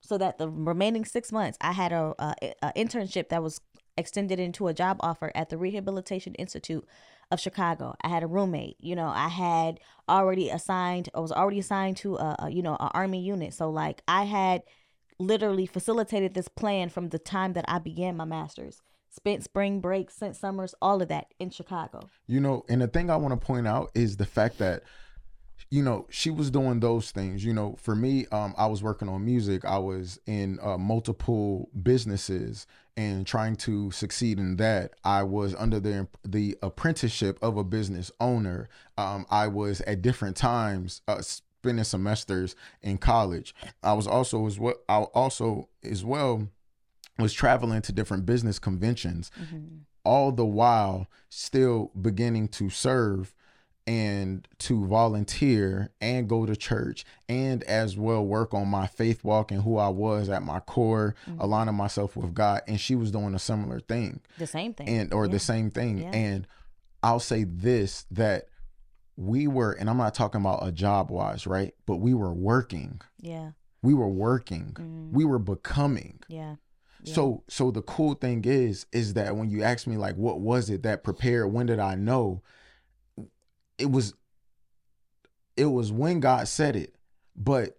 so 0.00 0.18
that 0.18 0.38
the 0.38 0.48
remaining 0.48 1.04
six 1.04 1.32
months 1.32 1.58
I 1.60 1.72
had 1.72 1.92
a, 1.92 2.14
a, 2.18 2.54
a 2.62 2.72
internship 2.76 3.28
that 3.28 3.42
was 3.42 3.60
extended 3.96 4.38
into 4.38 4.68
a 4.68 4.74
job 4.74 4.98
offer 5.00 5.32
at 5.34 5.48
the 5.48 5.58
Rehabilitation 5.58 6.34
Institute 6.34 6.86
of 7.30 7.40
Chicago. 7.40 7.94
I 8.02 8.08
had 8.08 8.22
a 8.22 8.26
roommate. 8.26 8.76
You 8.78 8.94
know, 8.94 9.08
I 9.08 9.28
had 9.28 9.80
already 10.08 10.50
assigned. 10.50 11.08
I 11.14 11.20
was 11.20 11.32
already 11.32 11.58
assigned 11.58 11.96
to 11.98 12.16
a, 12.16 12.36
a 12.40 12.50
you 12.50 12.62
know 12.62 12.74
a 12.74 12.90
army 12.94 13.20
unit. 13.20 13.54
So 13.54 13.70
like 13.70 14.02
I 14.06 14.24
had 14.24 14.62
literally 15.18 15.66
facilitated 15.66 16.34
this 16.34 16.48
plan 16.48 16.88
from 16.88 17.08
the 17.08 17.18
time 17.18 17.54
that 17.54 17.64
I 17.68 17.78
began 17.78 18.16
my 18.16 18.24
master's. 18.24 18.82
Spent 19.08 19.42
spring 19.42 19.80
breaks, 19.80 20.16
spent 20.16 20.36
summers, 20.36 20.74
all 20.82 21.00
of 21.00 21.08
that 21.08 21.32
in 21.38 21.48
Chicago. 21.48 22.08
You 22.26 22.38
know, 22.38 22.64
and 22.68 22.82
the 22.82 22.86
thing 22.86 23.08
I 23.08 23.16
want 23.16 23.38
to 23.38 23.46
point 23.46 23.66
out 23.66 23.90
is 23.94 24.18
the 24.18 24.26
fact 24.26 24.58
that 24.58 24.82
you 25.70 25.82
know 25.82 26.06
she 26.10 26.30
was 26.30 26.50
doing 26.50 26.80
those 26.80 27.10
things. 27.10 27.44
You 27.44 27.52
know 27.52 27.76
for 27.78 27.94
me 27.94 28.26
um 28.32 28.54
i 28.56 28.66
was 28.66 28.82
working 28.82 29.08
on 29.08 29.24
music. 29.24 29.64
I 29.64 29.78
was 29.78 30.18
in 30.26 30.58
uh, 30.62 30.78
multiple 30.78 31.68
businesses 31.82 32.66
and 32.96 33.26
trying 33.26 33.56
to 33.56 33.90
succeed 33.90 34.38
in 34.38 34.56
that. 34.56 34.92
I 35.04 35.22
was 35.22 35.54
under 35.54 35.80
the 35.80 36.08
the 36.24 36.56
apprenticeship 36.62 37.38
of 37.42 37.56
a 37.56 37.64
business 37.64 38.10
owner. 38.20 38.68
Um 38.96 39.26
i 39.30 39.46
was 39.48 39.80
at 39.82 40.02
different 40.02 40.36
times 40.36 41.02
uh 41.08 41.20
spending 41.22 41.84
semesters 41.84 42.54
in 42.82 42.96
college. 42.98 43.54
I 43.82 43.94
was 43.94 44.06
also 44.06 44.46
as 44.46 44.58
well 44.58 44.74
i 44.88 44.98
also 44.98 45.68
as 45.82 46.04
well 46.04 46.48
was 47.18 47.32
traveling 47.32 47.80
to 47.82 47.92
different 47.92 48.26
business 48.26 48.58
conventions 48.58 49.30
all 50.04 50.30
the 50.30 50.44
while 50.44 51.08
still 51.30 51.90
beginning 52.00 52.46
to 52.46 52.68
serve 52.70 53.34
and 53.86 54.46
to 54.58 54.84
volunteer 54.86 55.90
and 56.00 56.28
go 56.28 56.44
to 56.44 56.56
church 56.56 57.04
and 57.28 57.62
as 57.64 57.96
well 57.96 58.24
work 58.24 58.52
on 58.52 58.66
my 58.68 58.86
faith 58.86 59.22
walk 59.22 59.50
and 59.52 59.62
who 59.62 59.76
I 59.78 59.88
was 59.88 60.28
at 60.28 60.42
my 60.42 60.60
core, 60.60 61.14
aligning 61.38 61.74
myself 61.76 62.16
with 62.16 62.34
God. 62.34 62.62
And 62.66 62.80
she 62.80 62.94
was 62.96 63.10
doing 63.10 63.34
a 63.34 63.38
similar 63.38 63.78
thing 63.80 64.20
The 64.38 64.46
same 64.46 64.74
thing. 64.74 64.88
and 64.88 65.14
or 65.14 65.26
Yeah. 65.26 65.32
the 65.32 65.38
same 65.38 65.70
thing. 65.70 65.98
Yeah. 65.98 66.10
And 66.10 66.46
I'll 67.02 67.20
say 67.20 67.44
this 67.44 68.06
that 68.10 68.48
we 69.16 69.46
were, 69.46 69.72
and 69.72 69.88
I'm 69.88 69.96
not 69.96 70.14
talking 70.14 70.40
about 70.40 70.66
a 70.66 70.72
job 70.72 71.10
wise, 71.10 71.46
right? 71.46 71.72
But 71.86 71.96
we 71.96 72.12
were 72.14 72.32
working. 72.34 73.00
yeah. 73.20 73.52
We 73.82 73.94
were 73.94 74.08
working. 74.08 74.72
Mhm. 74.74 75.12
We 75.12 75.24
were 75.24 75.38
becoming. 75.38 76.18
Yeah. 76.28 76.56
Yeah. 77.04 77.14
So 77.14 77.44
so 77.48 77.70
the 77.70 77.82
cool 77.82 78.14
thing 78.14 78.42
is 78.44 78.86
is 78.90 79.14
that 79.14 79.36
when 79.36 79.48
you 79.48 79.62
ask 79.62 79.86
me 79.86 79.96
like 79.96 80.16
what 80.16 80.40
was 80.40 80.70
it 80.70 80.82
that 80.82 81.04
prepared 81.04 81.52
when 81.52 81.66
did 81.66 81.78
I 81.78 81.94
know 81.94 82.42
it 83.78 83.90
was 83.90 84.14
it 85.56 85.66
was 85.66 85.90
when 85.92 86.20
God 86.20 86.48
said 86.48 86.76
it 86.76 86.94
but 87.34 87.78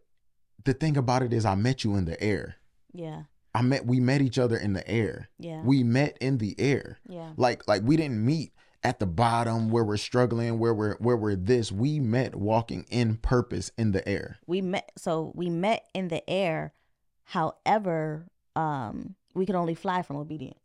the 0.66 0.74
thing 0.74 0.98
about 0.98 1.24
it 1.24 1.34
is 1.34 1.46
I 1.46 1.56
met 1.56 1.84
you 1.84 1.96
in 1.96 2.06
the 2.06 2.22
air 2.22 2.56
Yeah. 2.94 3.24
I 3.56 3.62
met 3.62 3.86
we 3.86 4.00
met 4.00 4.22
each 4.22 4.38
other 4.38 4.58
in 4.58 4.74
the 4.74 4.88
air 4.88 5.30
Yeah. 5.40 5.62
we 5.64 5.84
met 5.84 6.18
in 6.20 6.38
the 6.38 6.56
air 6.60 7.00
yeah. 7.08 7.32
like 7.38 7.68
like 7.68 7.82
we 7.84 7.98
didn't 7.98 8.24
meet 8.24 8.54
at 8.84 9.00
the 9.00 9.08
bottom 9.08 9.70
where 9.70 9.84
we're 9.84 9.98
struggling 9.98 10.60
where 10.60 10.74
we're 10.74 10.96
where 10.98 11.18
we're 11.18 11.36
this 11.36 11.72
we 11.72 12.00
met 12.00 12.36
walking 12.36 12.86
in 12.90 13.18
purpose 13.18 13.72
in 13.78 13.92
the 13.92 14.08
air 14.08 14.38
we 14.46 14.62
met 14.62 14.92
so 14.98 15.32
we 15.36 15.50
met 15.50 15.88
in 15.94 16.08
the 16.10 16.28
air 16.30 16.74
however 17.24 18.28
um 18.56 19.16
we 19.34 19.46
could 19.46 19.56
only 19.56 19.76
fly 19.76 20.02
from 20.02 20.18
obedience. 20.18 20.58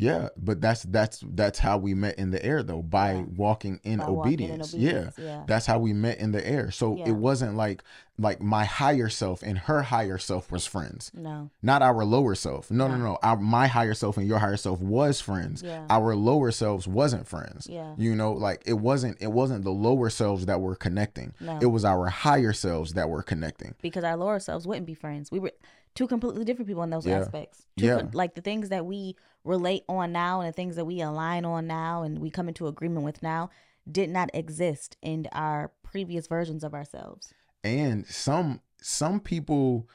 Yeah, 0.00 0.28
but 0.36 0.60
that's 0.60 0.84
that's 0.84 1.22
that's 1.34 1.58
how 1.58 1.76
we 1.78 1.92
met 1.94 2.18
in 2.18 2.30
the 2.30 2.44
air 2.44 2.62
though 2.62 2.82
by 2.82 3.14
Yeah. 3.14 3.24
walking 3.36 3.80
in 3.82 3.98
By 3.98 4.08
walking 4.08 4.32
in 4.32 4.44
obedience. 4.52 4.74
obedience, 4.74 5.14
Yeah. 5.18 5.24
yeah. 5.24 5.44
That's 5.46 5.66
how 5.66 5.78
we 5.80 5.92
met 5.92 6.18
in 6.18 6.30
the 6.32 6.46
air. 6.46 6.70
So 6.70 6.96
Yeah. 6.96 7.08
it 7.08 7.16
wasn't 7.16 7.56
like 7.56 7.82
like 8.20 8.40
my 8.40 8.64
higher 8.64 9.08
self 9.08 9.42
and 9.42 9.56
her 9.58 9.82
higher 9.82 10.18
self 10.18 10.50
was 10.50 10.66
friends. 10.66 11.10
No. 11.14 11.50
Not 11.62 11.82
our 11.82 12.04
lower 12.04 12.34
self. 12.34 12.68
No, 12.70 12.88
no, 12.88 12.96
No. 12.96 13.04
no. 13.04 13.18
Our, 13.22 13.36
my 13.36 13.68
higher 13.68 13.94
self 13.94 14.16
and 14.16 14.26
your 14.26 14.38
higher 14.38 14.56
self 14.56 14.80
was 14.80 15.20
friends. 15.20 15.62
Yeah. 15.62 15.84
Our 15.88 16.14
lower 16.16 16.50
selves 16.50 16.88
wasn't 16.88 17.26
friends. 17.28 17.68
Yeah. 17.70 17.94
You 17.96 18.14
know, 18.16 18.32
like 18.32 18.62
it 18.66 18.74
wasn't 18.78 19.16
it 19.20 19.32
wasn't 19.32 19.64
the 19.64 19.70
lower 19.72 20.10
selves 20.10 20.46
that 20.46 20.60
were 20.60 20.74
connecting. 20.76 21.34
No. 21.40 21.58
It 21.60 21.66
was 21.66 21.84
our 21.84 22.06
higher 22.06 22.52
selves 22.52 22.92
that 22.94 23.08
were 23.10 23.22
connecting. 23.22 23.74
because 23.82 24.04
our 24.04 24.16
lower 24.16 24.38
selves 24.40 24.66
wouldn't 24.66 24.86
be 24.86 24.94
friends. 24.94 25.30
We 25.32 25.38
were 25.40 25.52
two 25.94 26.06
completely 26.06 26.44
different 26.44 26.68
people 26.68 26.82
in 26.84 26.90
those 26.90 27.06
aspects. 27.08 27.66
Two 27.76 27.86
Yeah. 27.86 28.00
co- 28.02 28.10
like 28.12 28.34
the 28.34 28.40
things 28.40 28.68
that 28.68 28.86
we 28.86 29.16
relate 29.48 29.82
on 29.88 30.12
now 30.12 30.40
and 30.40 30.48
the 30.48 30.52
things 30.52 30.76
that 30.76 30.84
we 30.84 31.00
align 31.00 31.44
on 31.44 31.66
now 31.66 32.02
and 32.02 32.18
we 32.20 32.30
come 32.30 32.48
into 32.48 32.66
agreement 32.66 33.04
with 33.04 33.22
now 33.22 33.48
did 33.90 34.10
not 34.10 34.28
exist 34.34 34.96
in 35.02 35.26
our 35.32 35.72
previous 35.82 36.26
versions 36.26 36.62
of 36.62 36.74
ourselves. 36.74 37.32
and 37.64 38.06
some 38.06 38.60
some 38.80 39.18
people 39.18 39.88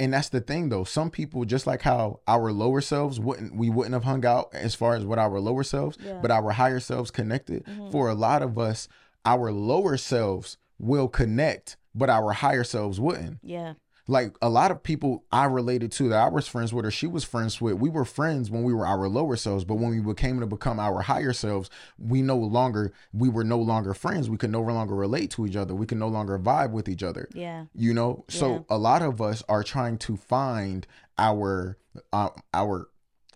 and 0.00 0.12
that's 0.14 0.28
the 0.30 0.40
thing 0.40 0.68
though 0.70 0.84
some 0.84 1.10
people 1.10 1.44
just 1.44 1.66
like 1.66 1.82
how 1.82 2.20
our 2.28 2.52
lower 2.52 2.80
selves 2.80 3.18
wouldn't 3.20 3.54
we 3.54 3.68
wouldn't 3.68 3.92
have 3.92 4.04
hung 4.04 4.24
out 4.24 4.48
as 4.54 4.74
far 4.74 4.94
as 4.94 5.04
what 5.04 5.18
our 5.18 5.38
lower 5.40 5.62
selves 5.62 5.98
Yeah. 6.00 6.20
but 6.22 6.30
our 6.30 6.52
higher 6.52 6.80
selves 6.80 7.10
connected 7.10 7.64
mm-hmm. 7.64 7.90
for 7.90 8.08
a 8.08 8.14
lot 8.14 8.42
of 8.42 8.58
us 8.58 8.88
our 9.26 9.52
lower 9.52 9.96
selves 9.96 10.56
will 10.78 11.08
connect 11.08 11.76
but 11.94 12.08
our 12.10 12.32
higher 12.32 12.64
selves 12.64 12.98
wouldn't 13.00 13.38
Yeah. 13.42 13.74
Like 14.06 14.36
a 14.42 14.48
lot 14.50 14.70
of 14.70 14.82
people 14.82 15.24
I 15.32 15.44
related 15.46 15.90
to 15.92 16.08
that 16.10 16.18
I 16.24 16.28
was 16.28 16.46
friends 16.46 16.74
with 16.74 16.84
or 16.84 16.90
she 16.90 17.06
was 17.06 17.24
friends 17.24 17.60
with, 17.60 17.74
we 17.74 17.88
were 17.88 18.04
friends 18.04 18.50
when 18.50 18.62
we 18.62 18.74
were 18.74 18.86
our 18.86 19.08
lower 19.08 19.36
selves, 19.36 19.64
but 19.64 19.76
when 19.76 19.90
we 19.90 20.00
became 20.00 20.40
to 20.40 20.46
become 20.46 20.78
our 20.78 21.00
higher 21.02 21.32
selves, 21.32 21.70
we 21.98 22.20
no 22.20 22.36
longer 22.36 22.92
we 23.12 23.28
were 23.30 23.44
no 23.44 23.58
longer 23.58 23.94
friends. 23.94 24.28
We 24.28 24.36
could 24.36 24.50
no 24.50 24.60
longer 24.60 24.94
relate 24.94 25.30
to 25.32 25.46
each 25.46 25.56
other. 25.56 25.74
We 25.74 25.86
could 25.86 25.98
no 25.98 26.08
longer 26.08 26.38
vibe 26.38 26.72
with 26.72 26.88
each 26.88 27.02
other. 27.02 27.28
Yeah. 27.34 27.64
You 27.74 27.94
know, 27.94 28.24
so 28.28 28.50
Yeah. 28.52 28.58
a 28.68 28.78
lot 28.78 29.00
of 29.02 29.22
us 29.22 29.42
are 29.48 29.62
trying 29.62 29.96
to 29.98 30.16
find 30.16 30.86
our 31.16 31.78
uh, 32.12 32.30
our 32.52 32.88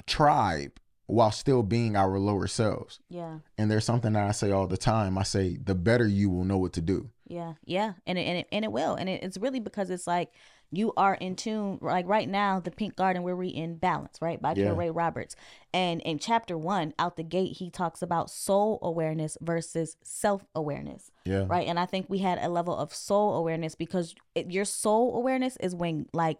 tribe 0.07 0.73
while 1.07 1.31
still 1.31 1.63
being 1.63 1.97
our 1.97 2.19
lower 2.19 2.47
selves. 2.47 3.01
Yeah. 3.09 3.39
And 3.57 3.71
there's 3.71 3.85
something 3.85 4.13
that 4.13 4.29
I 4.29 4.33
say 4.33 4.51
all 4.51 4.67
the 4.67 4.77
time. 4.77 5.17
I 5.17 5.23
say 5.23 5.57
the 5.57 5.75
better 5.75 6.07
you 6.07 6.29
will 6.29 6.45
know 6.45 6.59
what 6.59 6.75
to 6.75 6.81
do. 6.83 7.11
Yeah, 7.31 7.55
yeah, 7.67 7.93
and 8.07 8.17
it, 8.17 8.23
and 8.23 8.39
it 8.39 8.49
and 8.51 8.65
it 8.65 8.73
will, 8.73 8.95
and 8.95 9.07
it, 9.07 9.23
it's 9.23 9.37
really 9.37 9.61
because 9.61 9.91
it's 9.91 10.07
like 10.07 10.31
you 10.71 10.93
are 10.97 11.15
in 11.15 11.35
tune. 11.37 11.79
Like 11.81 12.07
right 12.07 12.29
now, 12.29 12.61
the 12.61 12.71
Pink 12.71 12.97
Garden, 12.97 13.23
where 13.23 13.35
we're 13.35 13.43
reading 13.43 13.77
Balance, 13.77 14.19
right, 14.21 14.41
by 14.41 14.55
Yeah. 14.55 14.75
Ray 14.77 14.91
Roberts, 14.91 15.35
and 15.73 16.01
in 16.03 16.19
chapter 16.19 16.57
one, 16.59 16.93
out 16.99 17.17
the 17.17 17.23
gate, 17.23 17.57
he 17.59 17.71
talks 17.71 18.03
about 18.03 18.31
soul 18.31 18.79
awareness 18.83 19.37
versus 19.41 19.97
self 20.03 20.45
awareness, 20.55 21.11
Yeah. 21.25 21.47
right? 21.49 21.67
And 21.67 21.79
I 21.79 21.87
think 21.87 22.07
we 22.09 22.19
had 22.19 22.39
a 22.39 22.49
level 22.49 22.77
of 22.77 22.95
soul 22.95 23.35
awareness 23.35 23.75
because 23.75 24.15
it, 24.35 24.51
your 24.51 24.65
soul 24.65 25.17
awareness 25.17 25.57
is 25.59 25.75
when 25.75 26.07
like 26.13 26.39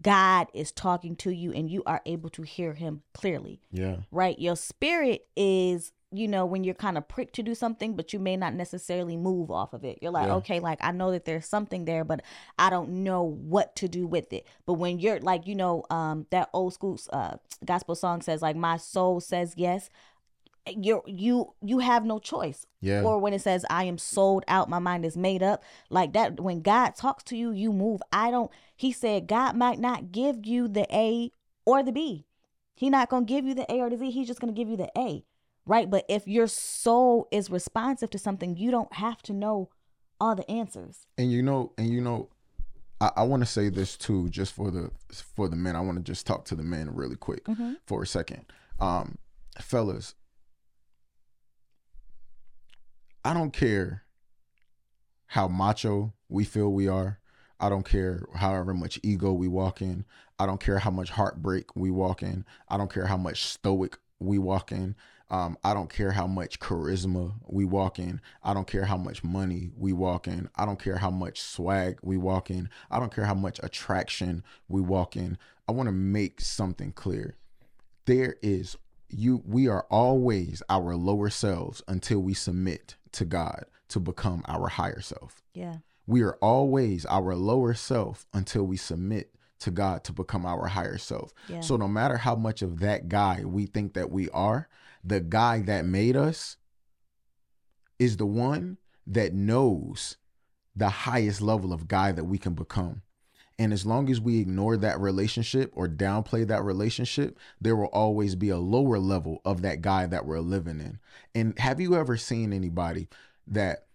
God 0.00 0.48
is 0.54 0.72
talking 0.72 1.14
to 1.16 1.30
you 1.30 1.52
and 1.52 1.70
you 1.70 1.82
are 1.84 2.00
able 2.06 2.30
to 2.30 2.42
hear 2.42 2.72
Him 2.74 3.02
clearly, 3.12 3.60
Yeah. 3.70 3.96
right? 4.10 4.38
Your 4.38 4.56
spirit 4.56 5.26
is, 5.36 5.92
you 6.16 6.28
know, 6.28 6.46
when 6.46 6.64
you're 6.64 6.74
kind 6.74 6.96
of 6.96 7.08
pricked 7.08 7.34
to 7.34 7.42
do 7.42 7.54
something, 7.54 7.94
but 7.96 8.12
you 8.12 8.18
may 8.18 8.36
not 8.36 8.54
necessarily 8.54 9.16
move 9.16 9.50
off 9.50 9.72
of 9.72 9.84
it. 9.84 9.98
You're 10.00 10.10
like, 10.12 10.28
Yeah. 10.28 10.34
okay, 10.36 10.60
like 10.60 10.78
I 10.82 10.92
know 10.92 11.10
that 11.10 11.24
there's 11.24 11.46
something 11.46 11.84
there, 11.84 12.04
but 12.04 12.22
I 12.58 12.70
don't 12.70 13.02
know 13.04 13.22
what 13.22 13.74
to 13.76 13.88
do 13.88 14.06
with 14.06 14.32
it. 14.32 14.46
But 14.66 14.74
when 14.74 14.98
you're 14.98 15.20
like, 15.20 15.46
you 15.46 15.54
know, 15.54 15.84
um, 15.90 16.26
that 16.30 16.48
old 16.52 16.74
school 16.74 16.98
uh 17.12 17.36
gospel 17.64 17.94
song 17.94 18.22
says 18.22 18.42
like, 18.42 18.56
my 18.56 18.76
soul 18.76 19.20
says 19.20 19.54
yes. 19.56 19.90
You're 20.66 21.02
you 21.06 21.52
you 21.60 21.80
have 21.80 22.06
no 22.06 22.18
choice. 22.18 22.66
Yeah. 22.80 23.02
Or 23.02 23.18
when 23.18 23.34
it 23.34 23.42
says 23.42 23.66
I 23.68 23.84
am 23.84 23.98
sold 23.98 24.44
out, 24.48 24.70
my 24.70 24.78
mind 24.78 25.04
is 25.04 25.14
made 25.16 25.42
up. 25.42 25.62
Like 25.90 26.14
that 26.14 26.40
when 26.40 26.62
God 26.62 26.94
talks 26.94 27.22
to 27.24 27.36
you, 27.36 27.50
you 27.50 27.70
move. 27.70 28.00
I 28.12 28.30
don't 28.30 28.50
he 28.74 28.90
said 28.90 29.26
God 29.26 29.56
might 29.56 29.78
not 29.78 30.10
give 30.10 30.46
you 30.46 30.68
the 30.68 30.86
A 30.90 31.32
or 31.66 31.82
the 31.82 31.92
B. 31.92 32.24
He 32.74 32.88
not 32.88 33.10
gonna 33.10 33.26
give 33.26 33.44
you 33.44 33.52
the 33.54 33.70
A 33.70 33.80
or 33.80 33.90
the 33.90 33.98
Z. 33.98 34.10
He's 34.10 34.26
just 34.26 34.40
gonna 34.40 34.52
give 34.52 34.68
you 34.70 34.76
the 34.78 34.90
A, 34.96 35.24
right? 35.66 35.88
But 35.90 36.04
if 36.08 36.26
your 36.26 36.46
soul 36.46 37.28
is 37.30 37.50
responsive 37.50 38.10
to 38.10 38.18
something, 38.18 38.56
you 38.56 38.70
don't 38.70 38.92
have 38.94 39.22
to 39.22 39.32
know 39.32 39.70
all 40.20 40.34
the 40.36 40.48
answers. 40.50 41.06
and 41.18 41.30
you 41.32 41.42
know 41.42 41.72
and 41.76 41.88
you 41.90 42.00
know 42.00 42.28
i, 43.00 43.10
I 43.16 43.22
want 43.24 43.42
to 43.42 43.46
say 43.46 43.68
this 43.68 43.96
too 43.96 44.28
just 44.30 44.52
for 44.54 44.70
the 44.70 44.90
for 45.34 45.48
the 45.48 45.56
men 45.56 45.74
i 45.74 45.80
want 45.80 45.98
to 45.98 46.04
just 46.04 46.24
talk 46.24 46.44
to 46.46 46.54
the 46.54 46.62
men 46.62 46.94
really 46.94 47.16
quick 47.16 47.44
for 47.84 48.02
a 48.04 48.06
second. 48.06 48.44
Um 48.78 49.18
fellas 49.60 50.14
i 53.24 53.34
don't 53.34 53.52
care 53.52 54.04
how 55.26 55.48
macho 55.48 56.12
we 56.28 56.44
feel 56.44 56.70
we 56.72 56.86
are. 56.86 57.18
I 57.58 57.68
don't 57.68 57.84
care 57.88 58.26
however 58.36 58.72
much 58.74 59.00
ego 59.02 59.32
we 59.32 59.48
walk 59.48 59.82
in. 59.82 60.04
I 60.38 60.46
don't 60.46 60.60
care 60.60 60.78
how 60.78 60.90
much 60.90 61.10
heartbreak 61.10 61.74
we 61.74 61.90
walk 61.90 62.22
in. 62.22 62.44
I 62.68 62.76
don't 62.76 62.92
care 62.92 63.06
how 63.06 63.16
much 63.16 63.44
stoic 63.44 63.98
we 64.20 64.38
walk 64.38 64.70
in 64.70 64.94
um, 65.30 65.56
I 65.64 65.74
don't 65.74 65.90
care 65.90 66.12
how 66.12 66.26
much 66.26 66.60
charisma 66.60 67.34
we 67.46 67.64
walk 67.64 67.98
in. 67.98 68.20
I 68.42 68.54
don't 68.54 68.66
care 68.66 68.84
how 68.84 68.96
much 68.96 69.24
money 69.24 69.70
we 69.76 69.92
walk 69.92 70.28
in. 70.28 70.48
I 70.56 70.66
don't 70.66 70.78
care 70.78 70.96
how 70.96 71.10
much 71.10 71.40
swag 71.40 71.98
we 72.02 72.16
walk 72.16 72.50
in. 72.50 72.68
I 72.90 73.00
don't 73.00 73.14
care 73.14 73.24
how 73.24 73.34
much 73.34 73.58
attraction 73.62 74.44
we 74.68 74.80
walk 74.80 75.16
in. 75.16 75.38
I 75.66 75.72
want 75.72 75.88
to 75.88 75.92
make 75.92 76.40
something 76.40 76.92
clear. 76.92 77.36
There 78.04 78.36
is 78.42 78.76
you 79.08 79.42
we 79.46 79.68
are 79.68 79.86
always 79.90 80.62
our 80.68 80.94
lower 80.94 81.30
selves 81.30 81.82
until 81.88 82.20
we 82.20 82.34
submit 82.34 82.96
to 83.12 83.24
God 83.24 83.64
to 83.88 84.00
become 84.00 84.42
our 84.46 84.68
higher 84.68 85.00
self. 85.00 85.42
Yeah. 85.54 85.78
We 86.06 86.22
are 86.22 86.36
always 86.42 87.06
our 87.06 87.34
lower 87.34 87.74
self 87.74 88.26
until 88.34 88.64
we 88.64 88.76
submit 88.76 89.30
to 89.60 89.70
God 89.70 90.04
to 90.04 90.12
become 90.12 90.44
our 90.44 90.66
higher 90.66 90.98
self. 90.98 91.32
Yeah. 91.48 91.60
So 91.60 91.76
no 91.76 91.88
matter 91.88 92.18
how 92.18 92.34
much 92.34 92.60
of 92.60 92.80
that 92.80 93.08
guy 93.08 93.42
we 93.44 93.66
think 93.66 93.94
that 93.94 94.10
we 94.10 94.28
are, 94.30 94.68
the 95.04 95.20
guy 95.20 95.60
that 95.62 95.84
made 95.84 96.16
us 96.16 96.56
is 97.98 98.16
the 98.16 98.26
one 98.26 98.78
that 99.06 99.34
knows 99.34 100.16
the 100.74 100.88
highest 100.88 101.40
level 101.40 101.72
of 101.72 101.86
guy 101.86 102.10
that 102.12 102.24
we 102.24 102.38
can 102.38 102.54
become. 102.54 103.02
And 103.58 103.72
as 103.72 103.86
long 103.86 104.10
as 104.10 104.20
we 104.20 104.40
ignore 104.40 104.76
that 104.78 104.98
relationship 104.98 105.70
or 105.74 105.88
downplay 105.88 106.44
that 106.48 106.64
relationship, 106.64 107.38
there 107.60 107.76
will 107.76 107.86
always 107.86 108.34
be 108.34 108.48
a 108.48 108.58
lower 108.58 108.98
level 108.98 109.40
of 109.44 109.62
that 109.62 109.80
guy 109.80 110.06
that 110.06 110.26
we're 110.26 110.40
living 110.40 110.80
in. 110.80 110.98
And 111.34 111.56
have 111.60 111.80
you 111.80 111.94
ever 111.94 112.16
seen 112.16 112.52
anybody 112.52 113.08
that 113.46 113.86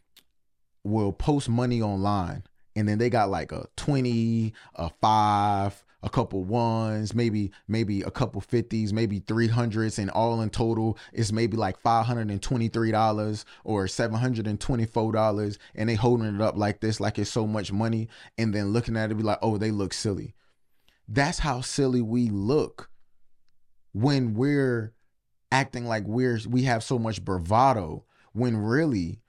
will 0.85 1.11
post 1.11 1.49
money 1.49 1.81
online 1.81 2.43
and 2.75 2.87
then 2.87 2.99
they 2.99 3.09
got 3.09 3.29
like 3.29 3.51
a 3.51 3.67
20, 3.75 4.53
a 4.75 4.89
5, 5.01 5.85
a 6.01 6.09
couple 6.09 6.43
ones, 6.43 7.13
maybe 7.13 7.51
maybe 7.67 8.01
a 8.01 8.11
couple 8.11 8.41
50s, 8.41 8.93
maybe 8.93 9.19
300s 9.19 9.99
and 9.99 10.09
all 10.09 10.41
in 10.41 10.49
total 10.49 10.97
is 11.11 11.33
maybe 11.33 11.57
like 11.57 11.81
$523 11.81 13.45
or 13.63 13.85
$724 13.85 15.57
and 15.75 15.89
they 15.89 15.95
holding 15.95 16.35
it 16.35 16.41
up 16.41 16.57
like 16.57 16.79
this 16.79 16.99
like 16.99 17.19
it's 17.19 17.29
so 17.29 17.45
much 17.45 17.71
money 17.71 18.07
and 18.37 18.53
then 18.53 18.71
looking 18.71 18.95
at 18.95 19.11
it 19.11 19.15
be 19.15 19.23
like, 19.23 19.39
"Oh, 19.41 19.57
they 19.57 19.71
look 19.71 19.93
silly." 19.93 20.35
That's 21.07 21.39
how 21.39 21.61
silly 21.61 22.01
we 22.01 22.29
look 22.29 22.89
when 23.93 24.35
we're 24.35 24.93
acting 25.51 25.85
like 25.85 26.03
we're 26.05 26.39
we 26.47 26.63
have 26.63 26.83
so 26.83 26.99
much 26.99 27.25
bravado 27.25 28.05
when 28.33 28.55
really 28.55 29.19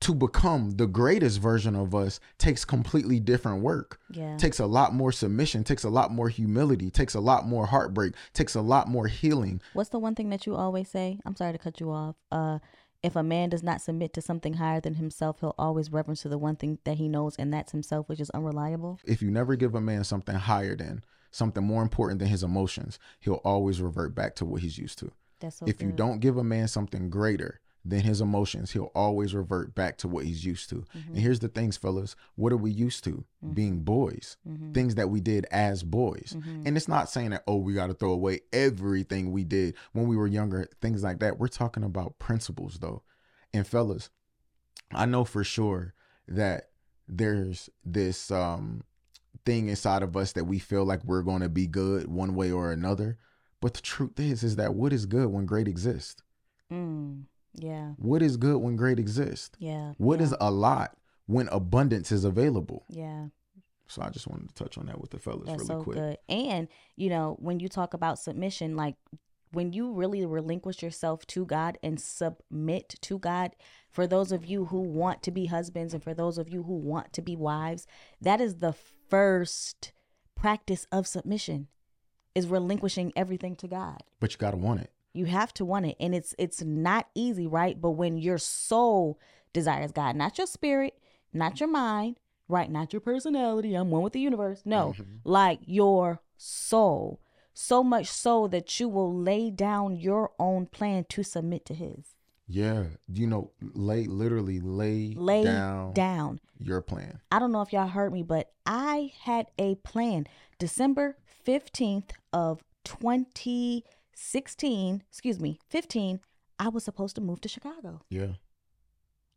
to 0.00 0.14
become 0.14 0.72
the 0.72 0.86
greatest 0.86 1.40
version 1.40 1.74
of 1.74 1.94
us 1.94 2.20
takes 2.38 2.64
completely 2.64 3.18
different 3.18 3.62
work 3.62 3.98
Yeah. 4.10 4.36
takes 4.36 4.58
a 4.60 4.66
lot 4.66 4.94
more 4.94 5.10
submission 5.12 5.64
takes 5.64 5.84
a 5.84 5.90
lot 5.90 6.12
more 6.12 6.28
humility 6.28 6.90
takes 6.90 7.14
a 7.14 7.20
lot 7.20 7.46
more 7.46 7.66
heartbreak 7.66 8.14
takes 8.32 8.54
a 8.54 8.60
lot 8.60 8.88
more 8.88 9.08
healing 9.08 9.60
What's 9.72 9.90
the 9.90 9.98
one 9.98 10.14
thing 10.14 10.30
that 10.30 10.46
you 10.46 10.54
always 10.54 10.88
say? 10.88 11.18
I'm 11.24 11.34
sorry 11.36 11.52
to 11.52 11.58
cut 11.58 11.80
you 11.80 11.90
off. 11.90 12.16
Uh 12.30 12.58
if 13.00 13.14
a 13.14 13.22
man 13.22 13.48
does 13.48 13.62
not 13.62 13.80
submit 13.80 14.12
to 14.14 14.20
something 14.20 14.54
higher 14.54 14.80
than 14.80 14.94
himself, 14.96 15.38
he'll 15.38 15.54
always 15.56 15.92
reference 15.92 16.22
to 16.22 16.28
the 16.28 16.36
one 16.36 16.56
thing 16.56 16.78
that 16.82 16.98
he 16.98 17.08
knows, 17.08 17.36
and 17.36 17.54
that's 17.54 17.70
himself, 17.70 18.08
which 18.08 18.18
is 18.18 18.28
unreliable. 18.30 18.98
if 19.04 19.22
you 19.22 19.30
never 19.30 19.54
give 19.54 19.76
a 19.76 19.80
man 19.80 20.02
something 20.02 20.34
higher 20.34 20.74
than 20.74 21.04
something 21.30 21.62
more 21.62 21.82
important 21.82 22.18
than 22.18 22.26
his 22.28 22.42
emotions 22.42 22.98
he'll 23.20 23.34
always 23.44 23.80
revert 23.80 24.14
back 24.16 24.34
to 24.34 24.44
what 24.44 24.62
he's 24.62 24.78
used 24.78 24.98
to 24.98 25.12
That's 25.40 25.58
so 25.58 25.66
if 25.66 25.80
you 25.82 25.92
don't 25.92 26.18
give 26.20 26.36
a 26.38 26.42
man 26.44 26.66
something 26.68 27.08
greater 27.10 27.60
than 27.84 28.00
his 28.00 28.20
emotions, 28.20 28.72
he'll 28.72 28.92
always 28.94 29.34
revert 29.34 29.74
back 29.74 29.96
to 29.98 30.08
what 30.08 30.24
he's 30.24 30.44
used 30.44 30.68
to. 30.70 30.84
Mm-hmm. 30.96 31.08
And 31.14 31.18
here's 31.18 31.38
the 31.40 31.48
things, 31.48 31.76
fellas. 31.76 32.16
What 32.34 32.52
are 32.52 32.58
we 32.58 32.70
used 32.70 33.04
to? 33.04 33.24
Being 33.54 33.80
boys. 33.80 34.36
Mm-hmm. 34.46 34.72
Things 34.72 34.94
that 34.96 35.08
we 35.08 35.20
did 35.20 35.46
as 35.50 35.82
boys. 35.82 36.36
And 36.66 36.76
it's 36.76 36.88
not 36.88 37.08
saying 37.08 37.30
that, 37.30 37.44
oh, 37.46 37.56
we 37.56 37.72
got 37.74 37.86
to 37.86 37.94
throw 37.94 38.12
away 38.12 38.40
everything 38.52 39.32
we 39.32 39.44
did 39.44 39.74
when 39.92 40.06
we 40.06 40.16
were 40.16 40.26
younger, 40.26 40.68
things 40.80 41.02
like 41.02 41.20
that. 41.20 41.38
We're 41.38 41.48
talking 41.48 41.84
about 41.84 42.18
principles, 42.18 42.78
though. 42.80 43.02
And 43.54 43.66
fellas, 43.66 44.10
I 44.92 45.06
know 45.06 45.24
for 45.24 45.44
sure 45.44 45.94
that 46.26 46.70
there's 47.08 47.70
this 47.84 48.30
um 48.30 48.82
thing 49.46 49.68
inside 49.68 50.02
of 50.02 50.14
us 50.14 50.32
that 50.32 50.44
we 50.44 50.58
feel 50.58 50.84
like 50.84 51.02
we're 51.04 51.22
going 51.22 51.40
to 51.40 51.48
be 51.48 51.66
good 51.66 52.06
one 52.06 52.34
way 52.34 52.52
or 52.52 52.70
another. 52.70 53.16
But 53.60 53.74
the 53.74 53.80
truth 53.80 54.20
is, 54.20 54.42
is 54.42 54.56
that 54.56 54.74
what 54.74 54.92
is 54.92 55.06
good 55.06 55.28
when 55.28 55.46
great 55.46 55.66
exists? 55.66 56.22
Mm, 56.72 57.24
yeah. 57.54 57.92
What 57.96 58.22
is 58.22 58.36
good 58.36 58.58
when 58.58 58.76
great 58.76 58.98
exists? 58.98 59.56
Yeah. 59.58 59.94
What 59.98 60.20
yeah, 60.20 60.26
is 60.26 60.34
a 60.40 60.50
lot 60.50 60.96
when 61.26 61.48
abundance 61.48 62.12
is 62.12 62.24
available? 62.24 62.84
Yeah. 62.88 63.26
So 63.86 64.02
I 64.02 64.10
just 64.10 64.26
wanted 64.26 64.48
to 64.48 64.54
touch 64.54 64.76
on 64.76 64.86
that 64.86 65.00
with 65.00 65.10
the 65.10 65.18
fellas 65.18 65.46
That's 65.46 65.60
really 65.60 65.66
so 65.66 65.82
quick. 65.82 65.96
good. 65.96 66.18
And 66.28 66.68
you 66.96 67.08
know, 67.08 67.36
when 67.40 67.60
you 67.60 67.68
talk 67.68 67.94
about 67.94 68.18
submission, 68.18 68.76
like 68.76 68.96
when 69.52 69.72
you 69.72 69.92
really 69.92 70.24
relinquish 70.26 70.82
yourself 70.82 71.26
to 71.28 71.46
God 71.46 71.78
and 71.82 71.98
submit 72.00 72.96
to 73.00 73.18
God, 73.18 73.52
for 73.90 74.06
those 74.06 74.30
of 74.30 74.44
you 74.44 74.66
who 74.66 74.80
want 74.80 75.22
to 75.22 75.30
be 75.30 75.46
husbands 75.46 75.94
and 75.94 76.02
for 76.02 76.12
those 76.12 76.36
of 76.38 76.48
you 76.50 76.64
who 76.64 76.74
want 76.74 77.12
to 77.14 77.22
be 77.22 77.34
wives, 77.34 77.86
that 78.20 78.40
is 78.40 78.56
the 78.56 78.74
first 79.08 79.92
practice 80.34 80.86
of 80.92 81.06
submission 81.06 81.68
is 82.34 82.46
relinquishing 82.46 83.12
everything 83.16 83.56
to 83.56 83.66
God. 83.66 84.02
But 84.20 84.32
you 84.32 84.38
gotta 84.38 84.58
want 84.58 84.80
it. 84.80 84.92
You 85.18 85.26
have 85.26 85.52
to 85.54 85.64
want 85.64 85.86
it 85.86 85.96
and 85.98 86.14
it's 86.14 86.34
it's 86.38 86.62
not 86.62 87.08
easy, 87.14 87.46
right? 87.46 87.80
But 87.80 87.90
when 87.90 88.18
your 88.18 88.38
soul 88.38 89.18
desires 89.52 89.92
God, 89.92 90.16
not 90.16 90.38
your 90.38 90.46
spirit, 90.46 90.94
not 91.32 91.60
your 91.60 91.68
mind, 91.68 92.16
right? 92.48 92.70
Not 92.70 92.92
your 92.92 93.00
personality. 93.00 93.74
I'm 93.74 93.90
one 93.90 94.02
with 94.02 94.12
the 94.12 94.20
universe. 94.20 94.62
No, 94.64 94.94
mm-hmm. 94.96 95.16
like 95.24 95.60
your 95.64 96.20
soul. 96.36 97.20
So 97.52 97.82
much 97.82 98.06
so 98.06 98.46
that 98.46 98.78
you 98.78 98.88
will 98.88 99.12
lay 99.12 99.50
down 99.50 99.96
your 99.96 100.30
own 100.38 100.66
plan 100.66 101.04
to 101.08 101.24
submit 101.24 101.66
to 101.66 101.74
his. 101.74 102.14
Yeah. 102.46 102.84
You 103.12 103.26
know, 103.26 103.50
lay 103.60 104.04
literally 104.04 104.60
lay, 104.60 105.12
Lay 105.16 105.44
down, 105.44 105.92
down. 105.92 106.40
your 106.58 106.80
plan. 106.80 107.20
I 107.30 107.38
don't 107.38 107.52
know 107.52 107.60
if 107.62 107.72
y'all 107.72 107.88
heard 107.88 108.12
me, 108.12 108.22
but 108.22 108.52
I 108.64 109.12
had 109.22 109.48
a 109.58 109.74
plan. 109.76 110.26
December 110.58 111.18
15th 111.44 112.10
of 112.32 112.62
2016, 114.18 115.04
excuse 115.08 115.38
me, 115.38 115.58
15, 115.68 116.20
I 116.58 116.68
was 116.68 116.84
supposed 116.84 117.14
to 117.16 117.20
move 117.20 117.40
to 117.42 117.48
Chicago. 117.48 118.02
Yeah. 118.10 118.32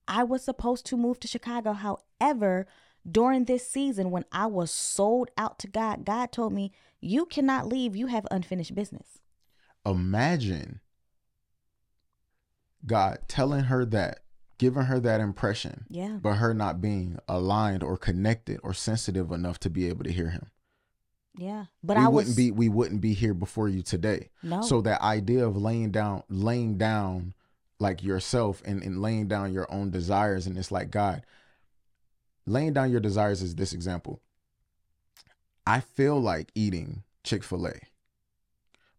I 0.08 0.24
was 0.24 0.44
supposed 0.44 0.86
to 0.88 0.98
move 0.98 1.20
to 1.20 1.28
Chicago. 1.28 1.74
However, 1.74 2.66
during 3.10 3.46
this 3.46 3.68
season, 3.68 4.10
when 4.12 4.26
I 4.32 4.48
was 4.48 4.72
sold 4.72 5.30
out 5.38 5.60
to 5.60 5.68
God, 5.68 6.04
God 6.04 6.32
told 6.32 6.54
me, 6.54 6.72
You 7.00 7.26
cannot 7.26 7.68
leave. 7.68 7.96
You 7.96 8.08
have 8.08 8.26
unfinished 8.32 8.76
business. 8.76 9.20
Imagine 9.86 10.82
God 12.86 13.20
telling 13.28 13.66
her 13.66 13.86
that, 13.86 14.20
giving 14.58 14.84
her 14.84 15.00
that 15.00 15.22
impression, 15.22 15.86
Yeah. 15.90 16.18
but 16.22 16.34
her 16.36 16.54
not 16.54 16.82
being 16.82 17.18
aligned 17.28 17.84
or 17.84 17.98
connected 17.98 18.60
or 18.64 18.74
sensitive 18.74 19.32
enough 19.32 19.60
to 19.60 19.70
be 19.70 19.88
able 19.88 20.04
to 20.04 20.12
hear 20.12 20.32
him. 20.32 20.48
Yeah. 21.38 21.66
But 21.84 21.98
we 21.98 22.04
I 22.04 22.08
wouldn't 22.08 22.30
was 22.30 22.36
be 22.36 22.52
we 22.52 22.70
wouldn't 22.70 23.02
be 23.02 23.14
here 23.14 23.34
before 23.34 23.70
you 23.70 23.82
today. 23.82 24.30
no. 24.44 24.62
So 24.62 24.82
that 24.82 25.02
idea 25.02 25.46
of 25.46 25.56
laying 25.58 25.92
down 25.92 26.24
laying 26.30 26.78
down 26.78 27.34
like 27.80 28.04
yourself 28.04 28.62
and, 28.66 28.84
and 28.84 29.02
laying 29.02 29.28
down 29.28 29.54
your 29.54 29.72
own 29.74 29.90
desires 29.90 30.46
and 30.46 30.58
it's 30.58 30.72
like 30.72 30.92
God 30.92 31.24
laying 32.46 32.74
down 32.74 32.92
your 32.92 33.00
desires 33.00 33.42
is 33.42 33.56
this 33.56 33.74
example. 33.74 34.22
I 35.66 35.80
feel 35.80 36.20
like 36.20 36.52
eating 36.56 37.04
Chick-fil-A, 37.24 37.74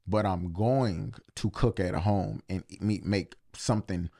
but 0.07 0.25
I'm 0.25 0.53
going 0.53 1.15
to 1.37 1.51
cook 1.51 1.81
at 1.81 1.95
home 1.95 2.43
and 2.49 2.65
eat- 2.69 2.83
meet 2.83 3.05
make 3.05 3.35
something 3.55 4.11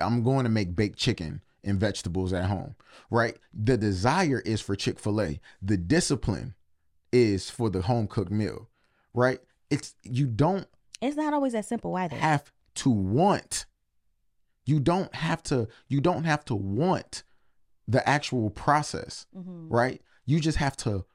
I'm 0.00 0.22
going 0.22 0.44
to 0.44 0.50
make 0.50 0.76
baked 0.76 0.98
chicken 0.98 1.42
and 1.64 1.80
vegetables 1.80 2.32
at 2.32 2.44
home, 2.44 2.76
right? 3.10 3.36
The 3.52 3.76
desire 3.76 4.40
is 4.46 4.60
for 4.60 4.76
Chick-fil-A. 4.76 5.40
The 5.60 5.76
discipline 5.76 6.54
is 7.12 7.50
for 7.50 7.70
the 7.70 7.82
home 7.82 8.06
cooked 8.06 8.30
meal, 8.30 8.68
right? 9.14 9.40
It's 9.70 9.94
you 10.02 10.26
don't 10.26 10.66
it's 11.00 11.16
not 11.16 11.32
always 11.34 11.52
that 11.52 11.64
simple 11.64 11.94
either. 11.96 12.16
have 12.16 12.50
to 12.76 12.90
want. 12.90 13.66
You 14.66 14.80
don't 14.80 15.14
have 15.14 15.42
to 15.44 15.68
you 15.88 16.00
don't 16.00 16.24
have 16.24 16.44
to 16.46 16.54
want 16.54 17.22
the 17.86 18.06
actual 18.08 18.50
process, 18.50 19.26
Mhm. 19.36 19.66
right? 19.70 20.02
You 20.26 20.40
just 20.40 20.58
have 20.58 20.76
to 20.78 21.06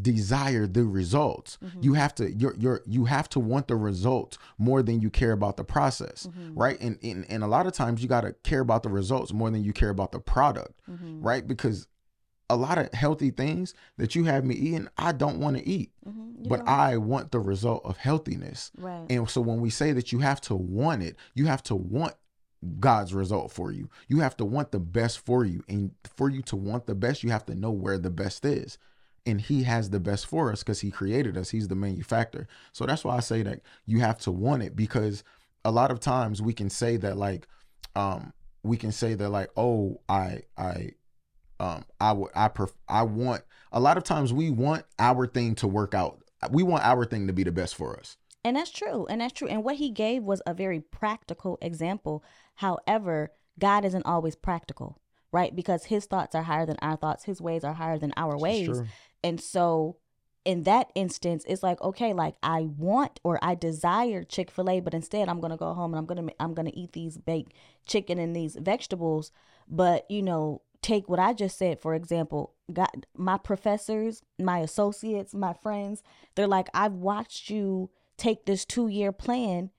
desire 0.00 0.66
the 0.66 0.84
results. 0.84 1.56
Mm-hmm. 1.64 1.82
You 1.82 1.94
have 1.94 2.14
to 2.16 2.30
you're 2.32 2.54
you're 2.56 2.82
you 2.84 3.04
have 3.06 3.28
to 3.30 3.40
want 3.40 3.68
the 3.68 3.76
results 3.76 4.36
more 4.58 4.82
than 4.82 5.00
you 5.00 5.08
care 5.10 5.32
about 5.32 5.56
the 5.56 5.64
process, 5.64 6.26
Mm-hmm. 6.26 6.54
right? 6.58 6.78
And, 6.80 6.98
and 7.02 7.24
and 7.30 7.42
a 7.44 7.46
lot 7.46 7.66
of 7.66 7.72
times 7.72 8.02
you 8.02 8.08
got 8.08 8.22
to 8.22 8.32
care 8.42 8.60
about 8.60 8.82
the 8.82 8.88
results 8.90 9.32
more 9.32 9.50
than 9.50 9.62
you 9.64 9.72
care 9.72 9.90
about 9.90 10.12
the 10.12 10.20
product, 10.20 10.80
Mm-hmm. 10.90 11.22
right? 11.22 11.46
Because 11.46 11.86
a 12.48 12.56
lot 12.56 12.78
of 12.78 12.92
healthy 12.92 13.30
things 13.30 13.74
that 13.96 14.14
you 14.14 14.24
have 14.24 14.44
me 14.44 14.54
eating, 14.54 14.88
I 14.96 15.12
don't 15.12 15.40
want 15.40 15.56
to 15.56 15.66
eat, 15.68 15.90
Mhm. 16.08 16.48
But 16.48 16.58
don't- 16.58 16.68
I 16.68 16.96
want 16.96 17.32
the 17.32 17.40
result 17.40 17.82
of 17.84 17.96
healthiness. 17.96 18.70
right. 18.78 19.04
And 19.10 19.28
so 19.28 19.40
when 19.40 19.60
we 19.60 19.70
say 19.70 19.92
that 19.92 20.12
you 20.12 20.20
have 20.20 20.40
to 20.42 20.54
want 20.54 21.02
it, 21.02 21.16
you 21.34 21.46
have 21.46 21.62
to 21.64 21.74
want 21.74 22.14
God's 22.80 23.12
result 23.14 23.50
for 23.52 23.70
you. 23.72 23.88
You 24.08 24.20
have 24.20 24.36
to 24.38 24.44
want 24.44 24.70
the 24.70 24.78
best 24.80 25.18
for 25.18 25.44
you. 25.44 25.64
And 25.68 25.92
for 26.04 26.28
you 26.30 26.42
to 26.42 26.56
want 26.56 26.86
the 26.86 26.94
best, 26.94 27.22
you 27.24 27.30
have 27.30 27.46
to 27.46 27.54
know 27.54 27.70
where 27.70 27.98
the 27.98 28.10
best 28.10 28.44
is. 28.44 28.78
And 29.24 29.40
he 29.40 29.64
has 29.64 29.90
the 29.90 29.98
best 30.00 30.26
for 30.26 30.52
us 30.52 30.62
because 30.62 30.80
he 30.80 30.90
created 30.92 31.36
us. 31.36 31.50
He's 31.50 31.66
the 31.68 31.74
manufacturer. 31.74 32.46
So 32.72 32.86
that's 32.86 33.04
why 33.04 33.16
I 33.16 33.20
say 33.20 33.42
that 33.42 33.60
you 33.86 34.00
have 34.00 34.18
to 34.20 34.30
want 34.30 34.62
it 34.62 34.76
because 34.76 35.24
a 35.64 35.70
lot 35.72 35.90
of 35.90 35.98
times 35.98 36.40
we 36.40 36.52
can 36.52 36.70
say 36.70 36.96
that 36.98 37.16
like 37.16 37.48
um 37.96 38.32
we 38.62 38.76
can 38.76 38.92
say 38.92 39.14
that 39.14 39.30
like 39.30 39.50
oh 39.56 40.00
I 40.08 40.42
I 40.56 40.92
um 41.60 41.84
I 42.00 42.12
would 42.12 42.30
I 42.34 42.48
pref- 42.48 42.76
I 42.88 43.02
want 43.02 43.42
a 43.72 43.80
lot 43.80 43.96
of 43.96 44.04
times 44.04 44.32
we 44.32 44.50
want 44.50 44.84
our 44.98 45.26
thing 45.26 45.54
to 45.56 45.68
work 45.68 45.94
out. 45.94 46.22
We 46.50 46.62
want 46.62 46.84
our 46.84 47.04
thing 47.04 47.26
to 47.26 47.32
be 47.32 47.44
the 47.44 47.52
best 47.52 47.74
for 47.74 47.98
us. 47.98 48.16
And 48.44 48.56
that's 48.56 48.70
true. 48.70 49.06
And 49.06 49.20
that's 49.20 49.32
true. 49.32 49.48
And 49.48 49.64
what 49.64 49.76
he 49.76 49.90
gave 49.90 50.22
was 50.22 50.40
a 50.46 50.54
very 50.54 50.80
practical 50.80 51.58
example. 51.60 52.22
However, 52.54 53.32
God 53.58 53.84
isn't 53.84 54.06
always 54.06 54.36
practical, 54.36 55.00
right? 55.32 55.54
Because 55.54 55.86
his 55.86 56.06
thoughts 56.06 56.34
are 56.34 56.42
higher 56.44 56.64
than 56.66 56.76
our 56.80 56.96
thoughts, 56.96 57.24
his 57.24 57.40
ways 57.40 57.64
are 57.64 57.72
higher 57.74 57.98
than 57.98 58.12
our 58.16 58.38
ways. 58.38 58.68
And 59.24 59.40
so 59.40 59.96
in 60.44 60.62
that 60.62 60.92
instance, 60.94 61.44
it's 61.48 61.64
like, 61.64 61.80
okay, 61.82 62.12
like 62.12 62.36
I 62.40 62.68
want 62.78 63.18
or 63.24 63.40
I 63.42 63.56
desire 63.56 64.22
Chick-fil-A, 64.22 64.78
but 64.78 64.94
instead 64.94 65.28
I'm 65.28 65.40
gonna 65.40 65.56
go 65.56 65.74
home 65.74 65.92
and 65.92 65.98
I'm 65.98 66.06
gonna 66.06 66.30
I'm 66.38 66.54
gonna 66.54 66.70
eat 66.72 66.92
these 66.92 67.18
baked 67.18 67.52
chicken 67.84 68.18
and 68.20 68.36
these 68.36 68.54
vegetables. 68.54 69.32
But 69.68 70.08
you 70.08 70.22
know, 70.22 70.62
take 70.86 71.08
what 71.08 71.18
I 71.18 71.32
just 71.32 71.58
said, 71.58 71.80
for 71.80 71.94
example, 71.94 72.54
got 72.72 73.06
my 73.16 73.38
professors, 73.38 74.22
my 74.38 74.60
associates, 74.60 75.34
my 75.34 75.52
friends, 75.52 76.02
they're 76.36 76.46
like, 76.46 76.68
I've 76.72 76.92
watched 76.92 77.50
you 77.50 77.90
take 78.16 78.46
this 78.46 78.64
two 78.64 78.86
year 78.86 79.10
plan 79.10 79.70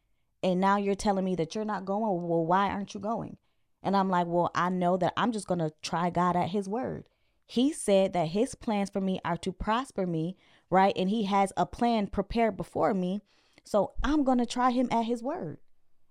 and 0.44 0.60
now 0.60 0.76
you're 0.78 0.96
telling 0.96 1.24
me 1.24 1.36
that 1.36 1.56
you're 1.56 1.66
not 1.66 1.86
going. 1.86 2.28
Well, 2.28 2.46
why 2.46 2.70
aren't 2.70 2.94
you 2.94 3.00
going? 3.00 3.38
And 3.82 3.96
I'm 3.96 4.10
like, 4.10 4.28
well, 4.28 4.52
I 4.54 4.70
know 4.70 4.98
that 4.98 5.14
I'm 5.16 5.32
just 5.32 5.48
going 5.48 5.60
to 5.60 5.72
try 5.82 6.10
God 6.10 6.36
at 6.36 6.50
his 6.50 6.68
word. 6.68 7.06
He 7.46 7.72
said 7.72 8.12
that 8.12 8.30
his 8.30 8.54
plans 8.54 8.90
for 8.90 9.00
me 9.00 9.22
are 9.24 9.38
to 9.38 9.54
prosper 9.54 10.06
me, 10.06 10.36
right? 10.70 10.94
And 10.98 11.10
he 11.10 11.24
has 11.24 11.54
a 11.56 11.66
plan 11.66 12.08
prepared 12.08 12.58
before 12.58 12.94
me. 12.94 13.22
So 13.64 13.94
I'm 14.04 14.26
going 14.26 14.40
to 14.40 14.46
try 14.46 14.72
him 14.72 14.90
at 14.92 15.06
his 15.06 15.24
word. 15.24 15.60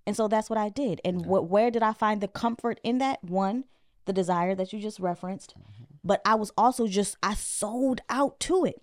And 0.06 0.16
so 0.16 0.26
that's 0.26 0.48
what 0.48 0.58
I 0.58 0.70
did. 0.70 1.02
And 1.04 1.26
what 1.26 1.50
where 1.50 1.70
did 1.70 1.82
I 1.82 1.92
find 1.92 2.20
the 2.20 2.28
comfort 2.28 2.80
in 2.82 2.98
that? 2.98 3.22
One, 3.22 3.64
the 4.06 4.12
desire 4.12 4.54
that 4.54 4.72
you 4.72 4.80
just 4.80 4.98
referenced. 5.00 5.54
Mm-hmm. 5.58 5.84
But 6.02 6.22
I 6.24 6.34
was 6.36 6.52
also 6.56 6.86
just 6.86 7.16
I 7.22 7.34
sold 7.34 8.00
out 8.08 8.40
to 8.40 8.64
it. 8.64 8.82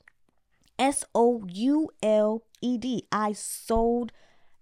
S 0.79 1.03
O 1.15 1.43
U 1.47 1.89
L 2.01 2.43
E 2.61 2.77
D. 2.77 3.07
I 3.11 3.33
sold 3.33 4.11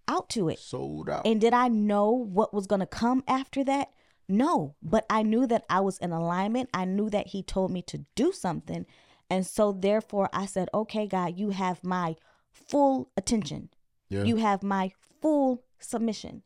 out 0.08 0.30
to 0.30 0.50
it. 0.50 0.60
Sold 0.60 1.10
out. 1.10 1.26
And 1.26 1.39
did 1.41 1.54
I 1.54 1.67
know 1.67 2.12
what 2.12 2.54
was 2.54 2.67
going 2.67 2.82
to 2.82 2.86
come 2.86 3.24
after 3.28 3.63
that? 3.63 3.89
No, 4.28 4.76
but 4.82 5.06
I 5.10 5.24
knew 5.24 5.45
that 5.47 5.65
I 5.69 5.80
was 5.82 5.97
in 5.97 6.12
alignment. 6.12 6.69
I 6.74 6.86
knew 6.86 7.10
that 7.10 7.28
He 7.28 7.43
told 7.43 7.71
me 7.71 7.82
to 7.84 8.06
do 8.15 8.32
something. 8.32 8.86
And 9.30 9.45
so, 9.45 9.71
therefore, 9.71 10.30
I 10.34 10.45
said, 10.45 10.69
okay, 10.74 11.08
God, 11.08 11.38
you 11.38 11.52
have 11.52 11.84
my 11.84 12.15
full 12.52 13.10
attention. 13.15 13.69
yeah. 14.10 14.24
You 14.24 14.36
have 14.38 14.62
my 14.62 14.91
full 15.21 15.63
submission. 15.80 16.43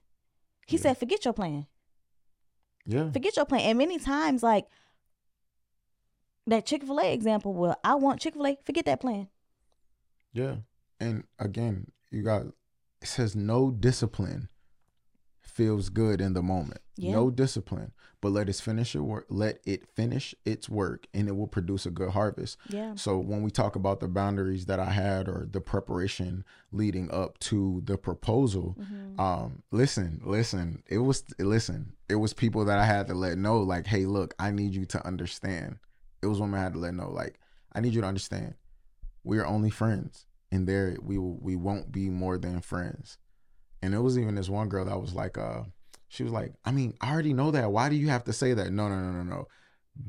He 0.68 0.78
Yeah. 0.78 0.84
said, 0.84 0.97
forget 0.99 1.26
your 1.26 1.34
plan. 1.34 1.66
Yeah. 2.86 3.11
Forget 3.11 3.36
your 3.36 3.45
plan. 3.45 3.61
And 3.61 3.77
many 3.77 3.99
times, 3.99 4.43
like 4.43 4.65
that 6.47 6.65
Chick 6.65 6.83
fil 6.83 6.99
A 6.99 7.13
example, 7.13 7.53
well, 7.53 7.79
I 7.83 7.95
want 7.95 8.21
Chick 8.21 8.33
fil 8.33 8.47
A, 8.47 8.57
forget 8.65 8.86
that 8.86 9.01
plan. 9.01 9.27
Yeah. 10.33 10.55
And 10.99 11.23
again, 11.39 11.91
you 12.11 12.23
got 12.23 12.43
it 13.01 13.07
says 13.07 13.36
no 13.36 13.71
discipline 13.71 14.49
feels 15.56 15.89
good 15.89 16.20
in 16.22 16.34
the 16.34 16.41
moment. 16.43 16.82
Yeah. 16.97 17.14
No 17.14 17.30
discipline, 17.30 17.91
but 18.22 18.30
let 18.32 18.47
it 18.49 18.56
finish 18.58 18.95
it 18.95 18.99
work. 18.99 19.26
Let 19.30 19.60
it 19.66 19.88
finish 19.95 20.36
its 20.45 20.70
work, 20.70 21.08
and 21.14 21.28
it 21.28 21.36
will 21.36 21.47
produce 21.47 21.86
a 21.86 21.91
good 21.91 22.12
harvest. 22.12 22.58
Yeah. 22.70 22.95
So 22.95 23.18
when 23.18 23.41
we 23.41 23.51
talk 23.51 23.76
about 23.76 23.99
the 23.99 24.08
boundaries 24.08 24.66
that 24.68 24.80
I 24.80 24.91
had 24.91 25.28
or 25.28 25.47
the 25.49 25.62
preparation 25.62 26.43
leading 26.72 27.10
up 27.12 27.39
to 27.39 27.82
the 27.86 27.97
proposal, 27.97 28.76
Mm-hmm. 28.80 29.20
um, 29.20 29.64
listen, 29.72 30.22
listen, 30.26 30.84
it 30.88 30.99
was 30.99 31.24
listen, 31.39 31.93
it 32.10 32.16
was 32.16 32.34
people 32.34 32.64
that 32.66 32.78
I 32.78 32.86
had 32.86 33.08
to 33.08 33.14
let 33.14 33.38
know, 33.38 33.60
like, 33.60 33.88
hey, 33.88 34.06
look, 34.06 34.34
I 34.39 34.51
need 34.51 34.74
you 34.74 34.86
to 34.88 35.06
understand. 35.08 35.78
It 36.22 36.28
was 36.28 36.39
women 36.39 36.60
I 36.60 36.64
had 36.64 36.74
to 36.74 36.80
let 36.80 36.93
know, 36.93 37.10
like, 37.12 37.39
I 37.74 37.80
need 37.82 37.93
you 37.93 38.01
to 38.01 38.08
understand. 38.08 38.56
we're 39.24 39.45
only 39.45 39.70
friends, 39.70 40.26
and 40.51 40.68
there 40.68 40.95
we 41.01 41.18
we 41.18 41.56
won't 41.56 41.91
be 41.91 42.10
more 42.10 42.38
than 42.38 42.62
friends. 42.62 43.18
And 43.82 43.93
it 43.93 43.99
was 43.99 44.17
even 44.17 44.36
this 44.36 44.49
one 44.49 44.69
girl 44.69 44.86
that 44.86 44.99
was 44.99 45.13
like, 45.13 45.38
uh, 45.38 45.63
she 46.07 46.23
was 46.23 46.32
like, 46.32 46.53
I 46.63 46.71
mean, 46.71 46.93
I 47.01 47.11
already 47.11 47.34
know 47.34 47.51
that. 47.51 47.71
Why 47.71 47.89
do 47.89 47.95
you 47.95 48.09
have 48.09 48.23
to 48.26 48.34
say 48.34 48.53
that? 48.53 48.71
No, 48.71 48.88
no, 48.88 48.99
no, 48.99 49.11
no, 49.11 49.23
no. 49.23 49.47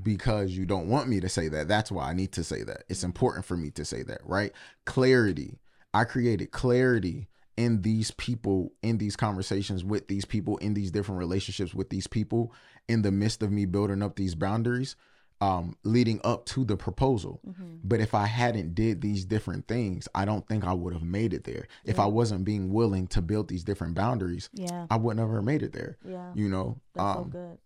Because 0.02 0.50
you 0.50 0.66
don't 0.66 0.88
want 0.88 1.08
me 1.08 1.20
to 1.20 1.28
say 1.28 1.48
that. 1.48 1.68
That's 1.68 1.92
why 1.92 2.10
I 2.10 2.12
need 2.12 2.32
to 2.32 2.44
say 2.44 2.62
that. 2.64 2.84
It's 2.88 3.04
important 3.04 3.44
for 3.44 3.56
me 3.56 3.70
to 3.72 3.84
say 3.84 4.02
that, 4.04 4.20
right? 4.24 4.52
Clarity. 4.84 5.58
I 5.94 6.04
created 6.04 6.50
clarity 6.50 7.28
in 7.56 7.82
these 7.82 8.10
people, 8.12 8.72
in 8.82 8.98
these 8.98 9.16
conversations 9.16 9.84
with 9.84 10.08
these 10.08 10.24
people, 10.24 10.58
in 10.58 10.74
these 10.74 10.90
different 10.90 11.18
relationships 11.18 11.74
with 11.74 11.88
these 11.90 12.06
people, 12.06 12.52
in 12.88 13.02
the 13.02 13.12
midst 13.12 13.42
of 13.42 13.50
me 13.50 13.64
building 13.64 14.02
up 14.02 14.16
these 14.16 14.34
boundaries 14.34 14.96
um 15.40 15.76
leading 15.84 16.20
up 16.24 16.46
to 16.46 16.64
the 16.64 16.76
proposal. 16.76 17.40
Mm-hmm. 17.46 17.76
but 17.84 18.00
if 18.00 18.14
i 18.14 18.26
hadn't 18.26 18.74
did 18.74 19.00
these 19.00 19.24
different 19.24 19.68
things 19.68 20.08
i 20.14 20.24
don't 20.24 20.46
think 20.48 20.64
i 20.64 20.72
would 20.72 20.92
have 20.92 21.02
made 21.02 21.34
it 21.34 21.44
there. 21.44 21.66
Yeah. 21.84 21.90
if 21.92 22.00
i 22.00 22.06
wasn't 22.06 22.44
being 22.44 22.72
willing 22.72 23.06
to 23.08 23.22
build 23.22 23.48
these 23.48 23.64
different 23.64 23.94
boundaries 23.94 24.48
yeah. 24.52 24.86
I 24.90 24.96
would 24.96 25.16
never 25.16 25.42
made 25.42 25.62
it 25.62 25.72
there 25.72 25.98
yeah. 26.08 26.32
you 26.34 26.48
know? 26.48 26.80
That's 26.94 27.18
um, 27.18 27.24
so 27.24 27.30
good 27.30 27.58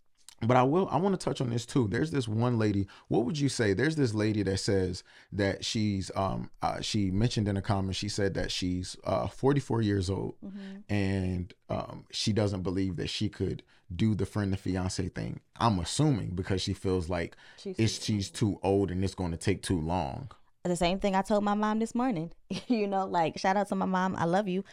but 0.42 0.56
I 0.56 0.62
will 0.62 0.88
I 0.90 0.96
want 0.96 1.18
to 1.18 1.22
touch 1.22 1.40
on 1.40 1.50
this 1.50 1.66
too. 1.66 1.86
There's 1.88 2.10
this 2.10 2.26
one 2.26 2.58
lady. 2.58 2.86
What 3.08 3.24
would 3.24 3.38
you 3.38 3.48
say? 3.48 3.74
There's 3.74 3.96
this 3.96 4.14
lady 4.14 4.42
that 4.44 4.58
says 4.58 5.02
that 5.32 5.64
she's 5.64 6.10
um 6.16 6.50
uh, 6.62 6.80
she 6.80 7.10
mentioned 7.10 7.48
in 7.48 7.56
a 7.56 7.62
comment 7.62 7.96
she 7.96 8.08
said 8.08 8.34
that 8.34 8.50
she's 8.50 8.96
uh 9.04 9.26
44 9.26 9.82
years 9.82 10.08
old 10.08 10.34
mm-hmm. 10.44 10.92
and 10.92 11.52
um 11.68 12.04
she 12.10 12.32
doesn't 12.32 12.62
believe 12.62 12.96
that 12.96 13.10
she 13.10 13.28
could 13.28 13.62
do 13.94 14.14
the 14.14 14.26
friend 14.26 14.52
to 14.52 14.58
fiance 14.58 15.06
thing. 15.08 15.40
I'm 15.58 15.78
assuming 15.78 16.30
because 16.30 16.62
she 16.62 16.72
feels 16.72 17.08
like 17.08 17.36
she's, 17.58 17.78
it's 17.78 18.04
she's 18.04 18.30
too 18.30 18.58
old 18.62 18.90
and 18.90 19.04
it's 19.04 19.14
going 19.14 19.32
to 19.32 19.36
take 19.36 19.62
too 19.62 19.80
long. 19.80 20.30
The 20.64 20.76
same 20.76 21.00
thing 21.00 21.14
I 21.16 21.22
told 21.22 21.42
my 21.42 21.54
mom 21.54 21.80
this 21.80 21.94
morning. 21.94 22.32
you 22.68 22.86
know, 22.86 23.06
like 23.06 23.38
shout 23.38 23.56
out 23.56 23.68
to 23.68 23.74
my 23.74 23.86
mom. 23.86 24.16
I 24.16 24.24
love 24.24 24.48
you. 24.48 24.64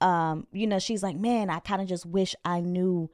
Um, 0.00 0.46
you 0.52 0.66
know, 0.66 0.78
she's 0.78 1.02
like, 1.02 1.16
"Man, 1.16 1.48
I 1.48 1.60
kind 1.60 1.80
of 1.80 1.88
just 1.88 2.04
wish 2.04 2.34
I 2.44 2.60
knew 2.60 3.08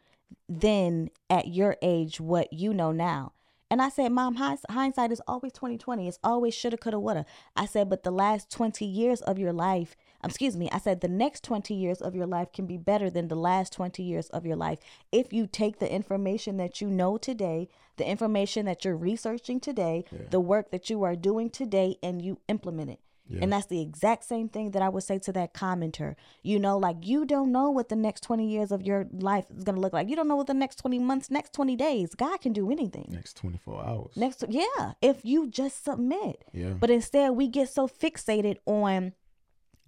then 0.48 1.10
at 1.28 1.48
your 1.48 1.76
age 1.82 2.20
what 2.20 2.52
you 2.52 2.74
know 2.74 2.92
now. 2.92 3.32
And 3.72 3.80
I 3.80 3.88
said, 3.88 4.10
Mom, 4.10 4.34
hindsight 4.34 5.12
is 5.12 5.22
always 5.28 5.52
2020. 5.52 6.08
It's 6.08 6.18
always 6.24 6.54
shoulda, 6.54 6.76
coulda, 6.76 6.98
woulda. 6.98 7.24
I 7.54 7.66
said, 7.66 7.88
but 7.88 8.02
the 8.02 8.10
last 8.10 8.50
20 8.50 8.84
years 8.84 9.20
of 9.20 9.38
your 9.38 9.52
life, 9.52 9.94
excuse 10.24 10.56
me, 10.56 10.68
I 10.72 10.78
said 10.78 11.00
the 11.00 11.08
next 11.08 11.44
20 11.44 11.72
years 11.72 12.00
of 12.00 12.16
your 12.16 12.26
life 12.26 12.52
can 12.52 12.66
be 12.66 12.76
better 12.76 13.08
than 13.08 13.28
the 13.28 13.36
last 13.36 13.72
20 13.72 14.02
years 14.02 14.28
of 14.30 14.44
your 14.44 14.56
life 14.56 14.80
if 15.12 15.32
you 15.32 15.46
take 15.46 15.78
the 15.78 15.92
information 15.92 16.56
that 16.56 16.80
you 16.80 16.88
know 16.88 17.16
today, 17.16 17.68
the 17.96 18.08
information 18.08 18.66
that 18.66 18.84
you're 18.84 18.96
researching 18.96 19.60
today, 19.60 20.04
yeah. 20.10 20.18
the 20.30 20.40
work 20.40 20.72
that 20.72 20.90
you 20.90 21.04
are 21.04 21.14
doing 21.14 21.48
today, 21.48 21.96
and 22.02 22.22
you 22.22 22.40
implement 22.48 22.90
it. 22.90 23.00
Yeah. 23.30 23.40
And 23.42 23.52
that's 23.52 23.66
the 23.66 23.80
exact 23.80 24.24
same 24.24 24.48
thing 24.48 24.72
that 24.72 24.82
I 24.82 24.88
would 24.88 25.04
say 25.04 25.18
to 25.20 25.32
that 25.32 25.54
commenter. 25.54 26.16
You 26.42 26.58
know, 26.58 26.76
like 26.76 26.96
you 27.02 27.24
don't 27.24 27.52
know 27.52 27.70
what 27.70 27.88
the 27.88 27.96
next 27.96 28.22
20 28.22 28.46
years 28.46 28.72
of 28.72 28.82
your 28.82 29.06
life 29.12 29.44
is 29.56 29.62
going 29.62 29.76
to 29.76 29.80
look 29.80 29.92
like. 29.92 30.08
You 30.08 30.16
don't 30.16 30.26
know 30.26 30.36
what 30.36 30.48
the 30.48 30.54
next 30.54 30.76
20 30.76 30.98
months, 30.98 31.30
next 31.30 31.52
20 31.52 31.76
days. 31.76 32.14
God 32.14 32.40
can 32.40 32.52
do 32.52 32.70
anything. 32.70 33.06
Next 33.10 33.36
24 33.36 33.84
hours. 33.84 34.16
Next 34.16 34.44
yeah, 34.48 34.92
if 35.00 35.24
you 35.24 35.48
just 35.48 35.84
submit. 35.84 36.44
Yeah. 36.52 36.70
But 36.70 36.90
instead 36.90 37.30
we 37.32 37.46
get 37.46 37.68
so 37.68 37.86
fixated 37.86 38.56
on 38.66 39.12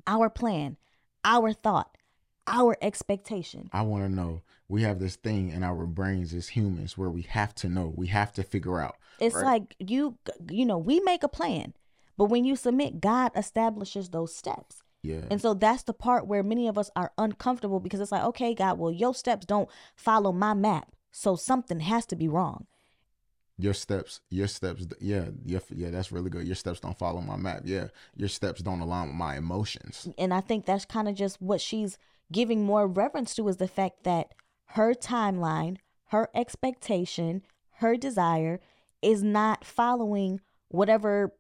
our 0.07 0.31
plan, 0.31 0.77
our 1.25 1.53
thought, 1.53 1.97
our 2.47 2.77
expectation. 2.81 3.69
I 3.73 3.83
want 3.83 4.05
to 4.05 4.09
know. 4.09 4.43
We 4.69 4.83
have 4.83 5.01
this 5.01 5.17
thing 5.17 5.51
in 5.51 5.63
our 5.63 5.85
brains 5.85 6.33
as 6.33 6.49
humans 6.49 6.97
where 6.97 7.11
we 7.11 7.23
have 7.23 7.55
to 7.57 7.69
know. 7.69 7.93
We 7.95 8.07
have 8.07 8.33
to 8.35 8.43
figure 8.43 8.81
out. 8.81 8.97
It's 9.21 9.35
right? 9.35 9.45
like 9.45 9.75
you 9.79 10.17
you 10.49 10.65
know, 10.65 10.79
we 10.79 11.01
make 11.01 11.23
a 11.23 11.29
plan 11.29 11.75
but 12.17 12.27
when 12.27 12.45
you 12.45 12.57
submit, 12.57 13.01
God 13.01 13.33
establishes 13.37 14.11
those 14.11 14.35
steps. 14.35 14.83
Yeah. 15.03 15.23
And 15.31 15.41
so 15.41 15.55
that's 15.55 15.83
the 15.83 15.95
part 15.95 16.27
where 16.27 16.43
many 16.43 16.69
of 16.69 16.79
us 16.79 16.91
are 16.95 17.13
uncomfortable 17.19 17.81
because 17.81 18.01
it's 18.01 18.13
like, 18.13 18.23
okay, 18.25 18.55
God, 18.55 18.79
well, 18.79 18.93
your 18.93 19.15
steps 19.15 19.47
don't 19.47 19.69
follow 19.97 20.33
my 20.33 20.55
map. 20.55 20.93
So 21.11 21.37
something 21.37 21.81
has 21.81 22.07
to 22.07 22.17
be 22.17 22.29
wrong. 22.29 22.67
Your 23.59 23.75
steps, 23.75 24.21
your 24.31 24.47
steps, 24.47 24.87
yeah, 25.01 25.27
yeah, 25.45 25.59
yeah, 25.71 25.91
that's 25.91 26.11
really 26.11 26.31
good. 26.31 26.47
Your 26.47 26.57
steps 26.57 26.81
don't 26.81 26.99
follow 26.99 27.21
my 27.21 27.37
map. 27.37 27.63
Yeah. 27.65 27.89
Your 28.17 28.29
steps 28.29 28.63
don't 28.63 28.81
align 28.81 29.09
with 29.09 29.17
my 29.17 29.37
emotions. 29.37 30.09
And 30.17 30.33
I 30.33 30.41
think 30.41 30.65
that's 30.65 30.85
kind 30.85 31.09
of 31.09 31.15
just 31.15 31.41
what 31.43 31.61
she's 31.61 31.99
giving 32.31 32.65
more 32.65 32.87
reverence 32.87 33.35
to 33.35 33.49
is 33.49 33.59
the 33.59 33.69
fact 33.69 34.05
that 34.05 34.33
her 34.71 34.95
timeline, 34.95 35.77
her 36.07 36.29
expectation, 36.35 37.43
her 37.77 37.97
desire 37.97 38.61
is 39.03 39.23
not 39.23 39.65
following 39.65 40.41
whatever 40.69 41.35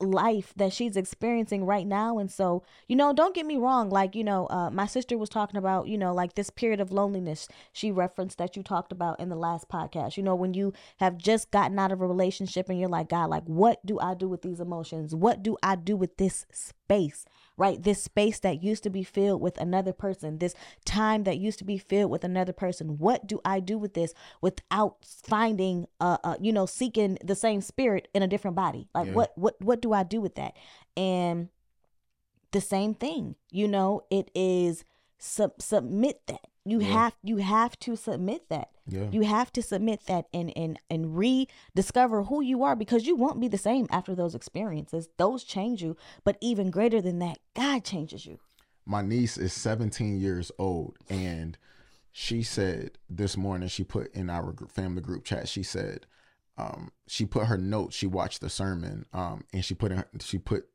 life 0.00 0.52
that 0.56 0.72
she's 0.72 0.96
experiencing 0.96 1.64
right 1.64 1.86
now 1.86 2.18
and 2.18 2.30
so 2.30 2.62
you 2.86 2.94
know 2.94 3.12
don't 3.12 3.34
get 3.34 3.44
me 3.44 3.56
wrong 3.56 3.90
like 3.90 4.14
you 4.14 4.22
know 4.22 4.46
uh, 4.48 4.70
my 4.70 4.86
sister 4.86 5.18
was 5.18 5.28
talking 5.28 5.56
about 5.56 5.88
you 5.88 5.98
know 5.98 6.14
like 6.14 6.34
this 6.34 6.50
period 6.50 6.80
of 6.80 6.92
loneliness 6.92 7.48
she 7.72 7.90
referenced 7.90 8.38
that 8.38 8.56
you 8.56 8.62
talked 8.62 8.92
about 8.92 9.18
in 9.20 9.28
the 9.28 9.36
last 9.36 9.68
podcast. 9.68 10.16
You 10.16 10.22
know 10.22 10.34
when 10.34 10.54
you 10.54 10.72
have 10.98 11.16
just 11.16 11.50
gotten 11.50 11.78
out 11.78 11.92
of 11.92 12.00
a 12.00 12.06
relationship 12.06 12.68
and 12.68 12.78
you're 12.78 12.88
like 12.88 13.08
god 13.08 13.30
like 13.30 13.44
what 13.44 13.84
do 13.84 13.98
i 14.00 14.14
do 14.14 14.28
with 14.28 14.42
these 14.42 14.60
emotions? 14.60 15.14
What 15.14 15.42
do 15.42 15.56
i 15.62 15.74
do 15.74 15.96
with 15.96 16.16
this 16.16 16.46
space 16.52 17.24
right? 17.58 17.82
This 17.82 18.02
space 18.02 18.38
that 18.40 18.62
used 18.62 18.82
to 18.84 18.90
be 18.90 19.02
filled 19.02 19.42
with 19.42 19.58
another 19.58 19.92
person, 19.92 20.38
this 20.38 20.54
time 20.86 21.24
that 21.24 21.36
used 21.36 21.58
to 21.58 21.64
be 21.64 21.76
filled 21.76 22.10
with 22.10 22.24
another 22.24 22.52
person. 22.52 22.96
What 22.98 23.26
do 23.26 23.40
I 23.44 23.60
do 23.60 23.76
with 23.76 23.92
this 23.92 24.14
without 24.40 24.96
finding, 25.04 25.86
uh, 26.00 26.16
uh 26.24 26.36
you 26.40 26.52
know, 26.52 26.64
seeking 26.64 27.18
the 27.22 27.34
same 27.34 27.60
spirit 27.60 28.08
in 28.14 28.22
a 28.22 28.28
different 28.28 28.56
body? 28.56 28.88
Like, 28.94 29.08
yeah. 29.08 29.12
what, 29.12 29.32
what, 29.36 29.60
what 29.60 29.82
do 29.82 29.92
I 29.92 30.04
do 30.04 30.20
with 30.20 30.36
that? 30.36 30.56
And 30.96 31.48
the 32.52 32.60
same 32.60 32.94
thing, 32.94 33.34
you 33.50 33.68
know, 33.68 34.04
it 34.08 34.30
is 34.34 34.84
sub- 35.18 35.60
submit 35.60 36.22
that 36.28 36.40
you 36.70 36.80
yeah. 36.80 36.88
have 36.88 37.16
you 37.22 37.38
have 37.38 37.78
to 37.80 37.96
submit 37.96 38.48
that. 38.48 38.70
Yeah. 38.86 39.08
You 39.10 39.22
have 39.22 39.52
to 39.52 39.62
submit 39.62 40.06
that 40.06 40.26
and 40.32 40.52
and 40.56 40.78
and 40.90 41.16
rediscover 41.16 42.24
who 42.24 42.40
you 42.40 42.62
are 42.62 42.76
because 42.76 43.06
you 43.06 43.16
won't 43.16 43.40
be 43.40 43.48
the 43.48 43.58
same 43.58 43.86
after 43.90 44.14
those 44.14 44.34
experiences. 44.34 45.08
Those 45.16 45.44
change 45.44 45.82
you, 45.82 45.96
but 46.24 46.36
even 46.40 46.70
greater 46.70 47.00
than 47.00 47.18
that, 47.20 47.38
God 47.54 47.84
changes 47.84 48.26
you. 48.26 48.38
My 48.86 49.02
niece 49.02 49.36
is 49.36 49.52
17 49.52 50.18
years 50.18 50.50
old 50.58 50.96
and 51.10 51.58
she 52.10 52.42
said 52.42 52.98
this 53.08 53.36
morning 53.36 53.68
she 53.68 53.84
put 53.84 54.12
in 54.14 54.30
our 54.30 54.54
family 54.68 55.02
group 55.02 55.24
chat 55.24 55.46
she 55.46 55.62
said 55.62 56.06
um, 56.56 56.90
she 57.06 57.26
put 57.26 57.46
her 57.46 57.58
notes 57.58 57.94
she 57.94 58.06
watched 58.06 58.40
the 58.40 58.48
sermon 58.48 59.04
um, 59.12 59.44
and 59.52 59.62
she 59.62 59.74
put 59.74 59.92
in 59.92 60.02
she 60.20 60.38
put 60.38 60.68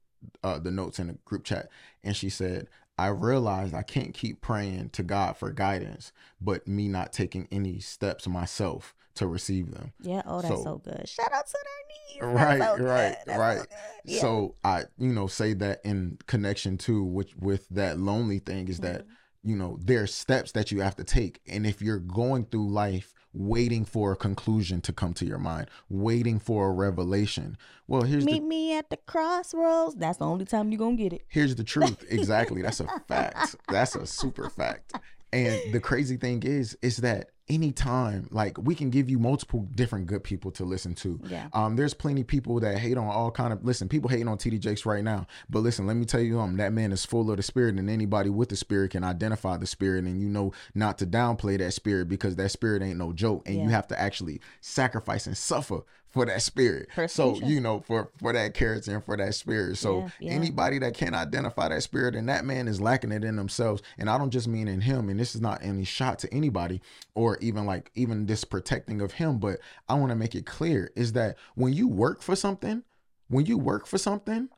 uh, 0.44 0.60
the 0.60 0.72
notes 0.72 1.00
in 1.00 1.08
the 1.08 1.14
group 1.26 1.44
chat 1.44 1.70
and 2.04 2.16
she 2.16 2.30
said 2.30 2.68
I 2.98 3.08
realized 3.08 3.74
I 3.74 3.82
can't 3.82 4.14
keep 4.14 4.42
praying 4.42 4.90
to 4.92 5.04
God 5.04 5.38
for 5.38 5.52
guidance, 5.52 6.12
but 6.40 6.68
me 6.68 6.88
not 6.88 7.12
taking 7.12 7.48
any 7.52 7.80
steps 7.80 8.28
myself 8.28 8.94
to 9.16 9.28
receive 9.28 9.72
them. 9.72 9.94
Yeah. 10.02 10.22
Oh, 10.26 10.42
that's 10.42 10.56
so, 10.56 10.64
so 10.64 10.78
good. 10.78 11.08
Shout 11.08 11.32
out 11.34 11.48
to 11.48 11.54
their 11.54 12.30
knees. 12.30 12.36
Right, 12.36 12.62
so 12.62 12.84
right, 12.84 13.16
right. 13.28 13.60
So, 13.60 13.66
yeah. 14.06 14.22
so, 14.22 14.56
I, 14.64 14.84
you 14.98 15.14
know, 15.14 15.28
say 15.28 15.54
that 15.54 15.82
in 15.84 16.18
connection 16.28 16.78
to 16.80 17.04
which 17.04 17.36
with 17.36 17.68
that 17.70 18.00
lonely 18.00 18.40
thing 18.40 18.68
is 18.68 18.80
mm-hmm. 18.80 18.94
that 18.94 19.06
you 19.44 19.56
know 19.56 19.78
there's 19.82 20.14
steps 20.14 20.52
that 20.54 20.72
you 20.72 20.82
have 20.82 20.96
to 20.98 21.04
take, 21.04 21.42
and 21.48 21.66
if 21.66 21.82
you're 21.82 22.00
going 22.00 22.46
through 22.46 22.70
life 22.70 23.14
waiting 23.34 23.84
for 23.86 24.12
a 24.12 24.16
conclusion 24.16 24.82
to 24.82 24.94
come 24.94 25.14
to 25.14 25.26
your 25.26 25.38
mind, 25.38 25.70
waiting 25.90 26.40
for 26.40 26.70
a 26.70 26.72
revelation. 26.72 27.58
Well, 27.88 28.04
here's 28.04 28.26
meet 28.26 28.42
the, 28.42 28.48
me 28.48 28.78
at 28.78 28.90
the 28.90 28.98
crossroads. 28.98 29.96
That's 29.96 30.20
the 30.20 30.26
only 30.26 30.46
time 30.46 30.72
you're 30.72 30.80
gonna 30.80 30.96
get 30.96 31.14
it. 31.14 31.24
Here's 31.28 31.56
the 31.56 31.64
truth. 31.64 32.06
exactly. 32.10 32.62
That's 32.62 32.80
a 32.80 32.88
fact. 33.08 33.56
That's 33.70 33.96
a 33.96 34.06
super 34.06 34.50
fact. 34.50 34.94
And 35.34 35.74
the 35.74 35.80
crazy 35.80 36.18
thing 36.18 36.44
is, 36.44 36.78
is 36.82 36.98
that 36.98 37.32
anytime 37.50 38.28
like 38.32 38.58
we 38.58 38.74
can 38.74 38.90
give 38.90 39.10
you 39.10 39.20
multiple 39.20 39.68
different 39.76 40.08
good 40.08 40.24
people 40.24 40.50
to 40.50 40.64
listen 40.64 40.96
to. 40.96 41.20
Yeah. 41.26 41.50
Um 41.52 41.76
there's 41.76 41.94
plenty 41.94 42.24
people 42.24 42.60
that 42.62 42.78
hate 42.78 42.98
on 42.98 43.08
all 43.08 43.32
kind 43.32 43.52
of 43.52 43.66
listen 43.66 43.90
people 43.90 44.10
hating 44.10 44.30
on 44.30 44.38
td 44.38 44.60
jakes 44.60 44.86
right 44.86 45.04
now. 45.04 45.28
But 45.50 45.60
listen 45.60 45.86
let 45.86 45.98
me 45.98 46.06
tell 46.06 46.22
you 46.22 46.40
um 46.40 46.58
that 46.58 46.72
man 46.72 46.94
is 46.94 47.06
full 47.06 47.30
of 47.30 47.38
the 47.38 47.44
spirit 47.44 47.76
and 47.76 47.90
anybody 47.90 48.30
with 48.30 48.50
the 48.50 48.56
spirit 48.56 48.92
can 48.92 49.04
identify 49.04 49.58
the 49.58 49.68
spirit 49.68 50.06
and 50.06 50.22
you 50.22 50.30
know 50.30 50.54
not 50.74 50.98
to 51.00 51.06
downplay 51.06 51.58
that 51.58 51.74
spirit 51.74 52.08
because 52.08 52.38
that 52.38 52.50
spirit 52.50 52.82
ain't 52.82 52.98
no 52.98 53.12
joke. 53.12 53.44
And 53.46 53.58
yeah. 53.58 53.64
you 53.64 53.70
have 53.70 53.88
to 53.88 54.00
actually 54.00 54.40
sacrifice 54.62 55.28
and 55.28 55.38
suffer 55.38 55.82
for 56.14 56.26
that 56.26 56.42
spirit. 56.42 56.88
So 57.10 57.36
you 57.48 57.60
know, 57.60 57.80
for 57.82 58.10
for 58.20 58.32
that 58.32 58.54
character 58.54 58.94
and 58.94 59.04
for 59.04 59.18
that 59.18 59.34
spirit. 59.34 59.78
So 59.78 60.00
yeah, 60.00 60.10
yeah. 60.20 60.32
anybody 60.32 60.80
that 60.80 60.94
can 60.94 61.16
identify 61.16 61.68
that 61.70 61.82
spirit 61.84 62.16
and 62.16 62.30
that 62.30 62.46
man 62.46 62.68
is 62.68 62.80
lacking 62.80 63.12
it 63.12 63.24
in 63.24 63.36
themselves, 63.36 63.82
and 63.98 64.10
I 64.10 64.18
don't 64.18 64.30
just 64.30 64.48
mean 64.48 64.68
in 64.68 64.82
him. 64.82 65.10
And 65.10 65.20
this 65.20 65.36
is 65.36 65.42
not 65.42 65.60
any 65.64 65.84
shot 65.84 66.20
to 66.20 66.34
anybody 66.34 66.82
or 67.16 67.38
even 67.42 67.66
like 67.66 67.92
even 67.96 68.28
this 68.28 68.44
protecting 68.44 69.02
of 69.02 69.14
him, 69.14 69.40
but 69.40 69.60
I 69.90 69.96
want 69.96 70.12
to 70.12 70.16
make 70.16 70.36
it 70.36 70.46
clear 70.46 70.92
is 70.96 71.14
that 71.14 71.36
when 71.56 71.74
you 71.74 71.88
work 71.88 72.22
for 72.22 72.36
something, 72.36 72.84
when 73.28 73.48
you 73.48 73.58
work 73.58 73.88
for 73.88 73.98
something, 73.98 74.50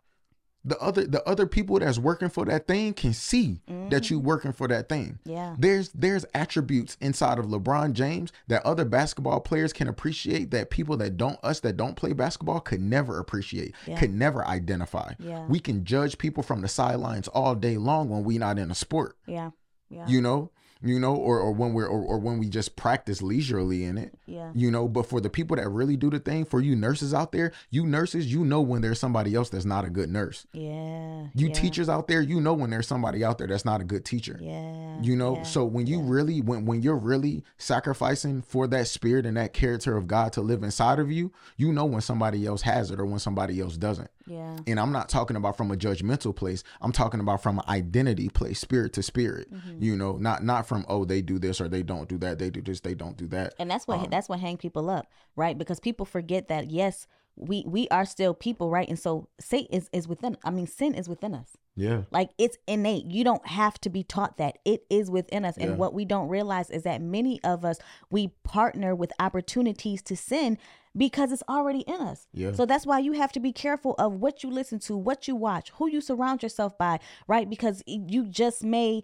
the 0.66 0.78
other 0.80 1.05
the 1.05 1.24
other 1.30 1.45
people 1.45 1.78
that's 1.80 1.99
working 1.99 2.30
for 2.30 2.43
that 2.45 2.68
thing 2.68 2.93
can 2.93 3.13
see 3.13 3.61
that 3.89 4.09
you 4.09 4.20
working 4.20 4.51
for 4.51 4.68
that 4.68 4.89
thing. 4.89 5.20
Mm-hmm. 5.26 5.32
Yeah. 5.32 5.55
There's 5.59 5.89
there's 5.89 6.26
attributes 6.34 6.97
inside 6.99 7.38
of 7.38 7.45
LeBron 7.45 7.93
James 7.93 8.32
that 8.47 8.66
other 8.66 8.84
basketball 8.84 9.39
players 9.41 9.72
can 9.74 9.88
appreciate 9.88 10.49
that 10.51 10.72
people 10.72 10.97
that 10.97 11.18
don't 11.18 11.39
us 11.43 11.59
that 11.61 11.78
don't 11.78 11.95
play 11.95 12.13
basketball 12.13 12.59
could 12.59 12.82
never 12.82 13.20
appreciate, 13.20 13.76
Yeah. 13.86 13.99
could 13.99 14.13
never 14.13 14.45
identify. 14.45 15.13
Yeah. 15.20 15.45
We 15.47 15.59
can 15.59 15.86
judge 15.86 16.18
people 16.18 16.41
from 16.41 16.61
the 16.61 16.68
sidelines 16.68 17.28
all 17.28 17.53
day 17.55 17.78
long 17.78 18.09
when 18.09 18.24
we 18.24 18.38
not 18.39 18.57
in 18.57 18.72
a 18.72 18.76
sport 18.76 19.18
Yeah. 19.28 19.51
Yeah. 19.89 20.07
you 20.07 20.20
know 20.20 20.49
you 20.82 20.99
know 20.99 21.16
or, 21.16 21.39
or 21.39 21.51
when 21.51 21.74
we're 21.74 21.86
or, 21.88 22.01
or 22.01 22.18
when 22.20 22.38
we 22.39 22.49
just 22.49 22.76
practice 22.76 23.22
leisurely 23.22 23.84
in 23.86 23.97
it 23.97 24.13
Yeah. 24.28 24.51
you 24.55 24.71
know 24.71 24.88
but 24.88 25.05
for 25.05 25.21
the 25.21 25.30
people 25.30 25.55
that 25.57 25.67
really 25.69 25.95
do 25.97 26.09
the 26.09 26.19
thing 26.19 26.45
for 26.45 26.59
you 26.61 26.76
nurses 26.76 27.13
out 27.13 27.32
there 27.32 27.51
you 27.69 27.86
nurses 27.86 28.32
you 28.32 28.43
know 28.43 28.59
when 28.61 28.82
there's 28.82 28.99
somebody 28.99 29.36
else 29.36 29.49
that's 29.49 29.65
not 29.65 29.86
a 29.86 29.89
good 29.89 30.09
nurse 30.09 30.47
Yeah. 30.53 31.28
you 31.36 31.47
yeah, 31.47 31.53
teachers 31.53 31.89
out 31.89 32.07
there 32.07 32.21
you 32.21 32.41
know 32.41 32.53
when 32.53 32.69
there's 32.71 32.88
somebody 32.88 33.23
out 33.23 33.38
there 33.38 33.47
that's 33.47 33.65
not 33.65 33.82
a 33.82 33.84
good 33.84 34.03
teacher 34.05 34.38
Yeah. 34.41 34.99
you 35.01 35.15
know 35.15 35.36
yeah, 35.38 35.43
so 35.43 35.65
when 35.65 35.86
you 35.88 36.01
really 36.01 36.41
when 36.41 36.65
when 36.65 36.82
you're 36.82 36.95
really 36.97 37.43
sacrificing 37.57 38.41
for 38.41 38.67
that 38.67 38.88
spirit 38.88 39.26
and 39.26 39.36
that 39.38 39.53
character 39.53 39.97
of 39.97 40.07
god 40.07 40.32
to 40.34 40.41
live 40.41 40.63
inside 40.63 40.97
of 40.99 41.11
you 41.11 41.32
you 41.57 41.73
know 41.73 41.86
when 41.86 42.01
somebody 42.01 42.45
else 42.45 42.61
has 42.61 42.89
it 42.91 42.99
or 42.99 43.05
when 43.05 43.19
somebody 43.19 43.59
else 43.59 43.76
doesn't 43.78 44.09
Yeah. 44.28 44.57
and 44.65 44.80
I'm 44.80 44.91
not 44.91 45.09
talking 45.09 45.36
about 45.36 45.55
from 45.57 45.69
a 45.71 45.76
judgmental 45.76 46.36
place. 46.36 46.63
I'm 46.82 46.91
talking 46.91 47.19
about 47.19 47.43
from 47.43 47.59
an 47.59 47.65
identity 47.69 48.28
place, 48.30 48.59
spirit 48.59 48.93
to 48.93 49.03
spirit. 49.03 49.53
Mm-hmm. 49.53 49.84
You 49.84 49.95
know, 49.95 50.13
not 50.17 50.43
not 50.43 50.67
from 50.67 50.84
oh 50.89 51.05
they 51.05 51.21
do 51.21 51.38
this 51.38 51.61
or 51.61 51.67
they 51.69 51.84
don't 51.84 52.09
do 52.09 52.17
that. 52.19 52.39
They 52.39 52.49
do 52.49 52.61
this, 52.61 52.80
they 52.80 52.95
don't 52.95 53.15
do 53.17 53.28
that. 53.28 53.53
and 53.59 53.69
that's 53.69 53.86
what 53.88 53.99
Um, 53.99 54.03
that's 54.16 54.30
what 54.30 54.39
hang 54.39 54.57
people 54.57 54.89
up 54.89 55.07
right? 55.36 55.57
Because 55.57 55.80
people 55.80 56.05
forget 56.05 56.47
that 56.47 56.72
yes 56.72 57.07
we 57.38 57.66
we 57.68 57.88
are 57.89 58.05
still 58.05 58.34
people 58.34 58.70
right? 58.70 58.88
And 58.88 58.97
so 58.97 59.28
satan 59.39 59.78
is, 59.78 59.89
is 59.91 60.07
within 60.07 60.38
i 60.43 60.49
mean 60.49 60.68
sin 60.68 60.95
is 60.95 61.09
within 61.09 61.34
us. 61.34 61.57
Yeah. 61.78 62.03
like 62.09 62.30
it's 62.38 62.57
innate. 62.68 63.05
You 63.05 63.26
don't 63.26 63.45
have 63.45 63.80
to 63.82 63.89
be 63.89 64.01
taught 64.01 64.38
that. 64.38 64.59
It 64.63 64.86
is 64.89 65.11
within 65.11 65.43
us. 65.43 65.57
And 65.57 65.78
what 65.78 65.93
we 65.93 66.05
don't 66.05 66.30
realize 66.30 66.70
is 66.70 66.84
that 66.84 67.01
many 67.01 67.43
of 67.43 67.66
us 67.66 67.80
we 68.09 68.30
partner 68.43 68.95
with 68.95 69.11
opportunities 69.20 70.01
to 70.03 70.16
sin 70.16 70.57
because 70.95 71.34
it's 71.34 71.43
already 71.49 71.82
in 71.82 71.99
us. 71.99 72.28
Yeah. 72.32 72.53
so 72.53 72.66
that's 72.66 72.86
why 72.86 72.99
you 72.99 73.11
have 73.11 73.34
to 73.34 73.41
be 73.41 73.51
careful 73.51 73.95
of 73.99 74.13
what 74.13 74.41
you 74.41 74.49
listen 74.49 74.80
to 74.88 74.95
what 74.95 75.28
you 75.28 75.36
watch 75.36 75.72
who 75.72 75.89
you 75.89 75.99
surround 75.99 76.41
yourself 76.41 76.78
by 76.78 76.99
right? 77.28 77.49
Because 77.49 77.84
you 77.86 78.26
just 78.26 78.63
may 78.63 79.03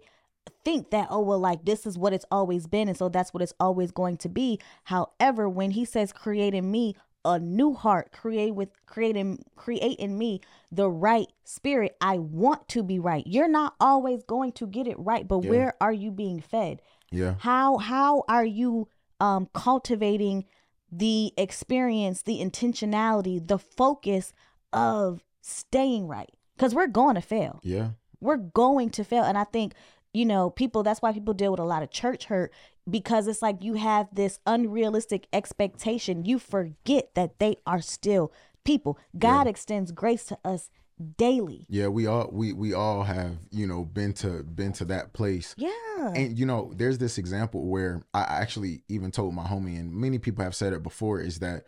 think 0.64 0.90
that 0.90 1.08
oh 1.10 1.20
well 1.20 1.38
like 1.38 1.64
this 1.64 1.86
is 1.86 1.98
what 1.98 2.12
it's 2.12 2.24
always 2.30 2.66
been 2.66 2.88
and 2.88 2.96
so 2.96 3.08
that's 3.08 3.32
what 3.34 3.42
it's 3.42 3.54
always 3.58 3.90
going 3.90 4.16
to 4.16 4.28
be 4.28 4.58
however 4.84 5.48
when 5.48 5.72
he 5.72 5.84
says 5.84 6.12
create 6.12 6.54
in 6.54 6.70
me 6.70 6.94
a 7.24 7.38
new 7.38 7.72
heart 7.74 8.10
create 8.12 8.52
with 8.54 8.68
creating 8.86 9.44
create 9.56 9.98
in 9.98 10.16
me 10.18 10.40
the 10.70 10.88
right 10.90 11.28
spirit 11.44 11.96
i 12.00 12.18
want 12.18 12.66
to 12.68 12.82
be 12.82 12.98
right 12.98 13.26
you're 13.26 13.48
not 13.48 13.74
always 13.80 14.22
going 14.24 14.50
to 14.52 14.66
get 14.66 14.86
it 14.86 14.98
right 14.98 15.26
but 15.28 15.38
Yeah. 15.44 15.50
where 15.50 15.74
are 15.80 15.92
you 15.92 16.10
being 16.10 16.40
fed 16.40 16.80
Yeah. 17.10 17.34
how 17.38 17.78
how 17.78 18.24
are 18.28 18.44
you 18.46 18.88
um 19.20 19.48
cultivating 19.52 20.44
the 20.90 21.32
experience 21.36 22.22
the 22.22 22.40
intentionality 22.40 23.46
the 23.46 23.58
focus 23.58 24.32
of 24.72 25.22
staying 25.40 26.06
right 26.08 26.30
because 26.56 26.74
we're 26.74 26.86
going 26.86 27.14
to 27.14 27.20
fail 27.20 27.60
Yeah. 27.62 27.90
we're 28.20 28.36
going 28.36 28.90
to 28.90 29.04
fail 29.04 29.22
and 29.24 29.36
i 29.38 29.44
think 29.44 29.74
you 30.12 30.24
know 30.24 30.50
people 30.50 30.82
that's 30.82 31.00
why 31.00 31.12
people 31.12 31.34
deal 31.34 31.50
with 31.50 31.60
a 31.60 31.64
lot 31.64 31.82
of 31.82 31.90
church 31.90 32.26
hurt 32.26 32.52
because 32.88 33.28
it's 33.28 33.42
like 33.42 33.62
you 33.62 33.74
have 33.74 34.08
this 34.12 34.38
unrealistic 34.46 35.26
expectation. 35.32 36.24
You 36.24 36.38
forget 36.38 37.14
that 37.14 37.38
they 37.38 37.56
are 37.66 37.80
still 37.80 38.32
people. 38.64 38.98
God 39.18 39.46
extends 39.46 39.92
grace 39.92 40.24
to 40.26 40.38
us 40.44 40.70
daily. 41.16 41.66
Yeah. 41.68 41.88
We 41.88 42.06
all 42.06 42.28
we 42.32 42.52
we 42.52 42.74
all 42.74 43.04
have 43.04 43.36
you 43.50 43.66
know 43.66 43.84
been 43.84 44.12
to 44.14 44.42
been 44.42 44.72
to 44.74 44.84
that 44.86 45.12
place. 45.12 45.54
yeah. 45.56 45.70
And 46.14 46.38
you 46.38 46.46
know, 46.46 46.72
there's 46.74 46.98
this 46.98 47.18
example 47.18 47.68
where 47.68 48.02
I 48.12 48.22
actually 48.22 48.82
even 48.88 49.10
told 49.12 49.34
my 49.34 49.44
homie, 49.44 49.78
and 49.78 49.92
many 49.92 50.18
people 50.18 50.42
have 50.44 50.54
said 50.54 50.72
it 50.72 50.82
before, 50.82 51.20
is 51.20 51.38
that 51.38 51.64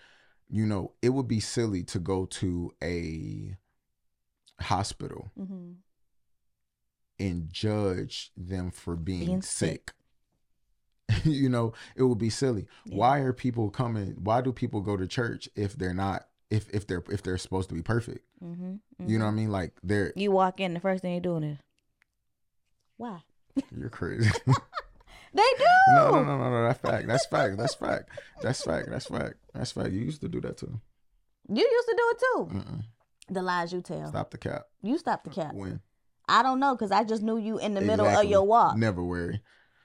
you 0.49 0.66
know 0.66 0.92
it 1.03 1.11
would 1.11 1.28
be 1.28 1.40
silly 1.40 1.84
to 1.84 1.99
go 1.99 2.26
to 2.26 2.72
a 2.82 3.57
hospital 4.61 5.30
hmm 5.36 5.72
and 7.18 7.48
judge 7.52 8.32
them 8.36 8.70
for 8.70 8.96
being, 8.96 9.26
Being 9.26 9.42
sick. 9.42 9.92
you 11.24 11.48
know, 11.48 11.72
it 11.96 12.02
would 12.02 12.18
be 12.18 12.30
silly. 12.30 12.66
Yeah. 12.86 12.96
Why 12.96 13.18
are 13.20 13.32
people 13.32 13.70
coming? 13.70 14.16
Why 14.22 14.40
do 14.40 14.52
people 14.52 14.80
go 14.80 14.96
to 14.96 15.06
church 15.06 15.48
if 15.54 15.74
they're 15.74 15.94
not 15.94 16.26
if 16.50 16.68
if 16.70 16.86
they're 16.86 17.02
if 17.10 17.22
they're 17.22 17.38
supposed 17.38 17.68
to 17.68 17.74
be 17.74 17.82
perfect? 17.82 18.24
hmm 18.40 18.76
You 19.06 19.18
know 19.18 19.26
what 19.26 19.32
I 19.32 19.34
mean? 19.34 19.50
Like 19.50 19.72
they're 19.82 20.12
you 20.16 20.30
walk 20.30 20.60
in 20.60 20.74
the 20.74 20.80
first 20.80 21.02
thing 21.02 21.12
you're 21.12 21.20
doing 21.20 21.44
is 21.44 21.58
why 22.96 23.20
you're 23.76 23.90
crazy. 23.90 24.30
they 24.46 25.42
do 25.58 25.64
no, 25.94 26.10
no, 26.10 26.24
no, 26.24 26.38
no, 26.38 26.50
no. 26.50 26.62
That's 26.68 26.80
fact. 26.80 27.06
That's 27.06 27.26
fact. 27.26 27.58
That's 27.58 27.74
fact. 27.74 28.08
That's 28.42 28.62
fact. 28.62 28.88
That's 28.90 29.06
fact. 29.06 29.34
That's 29.52 29.72
fact. 29.72 29.90
You 29.92 30.00
used 30.00 30.20
to 30.22 30.28
do 30.28 30.40
that 30.40 30.56
too. 30.56 30.80
you 31.48 31.62
used 31.70 31.88
to 31.88 31.94
do 31.96 32.04
it 32.10 32.18
too 32.18 32.58
Mm-mm. 32.58 32.84
the 33.28 33.42
lies 33.42 33.72
you 33.72 33.82
tell 33.82 34.08
Stop 34.08 34.30
the 34.30 34.38
cap. 34.38 34.62
you 34.82 34.96
stop 34.96 35.22
the 35.24 35.30
cap 35.30 35.54
When 35.54 35.80
i 36.29 36.43
don't 36.43 36.61
know 36.61 36.75
because 36.75 36.91
i 36.91 37.05
just 37.05 37.22
knew 37.22 37.37
you 37.39 37.59
in 37.59 37.75
the 37.75 37.81
middle 37.81 38.07
of 38.07 38.25
your 38.25 38.43
walk 38.43 38.77
Never 38.77 39.03
worry. 39.03 39.41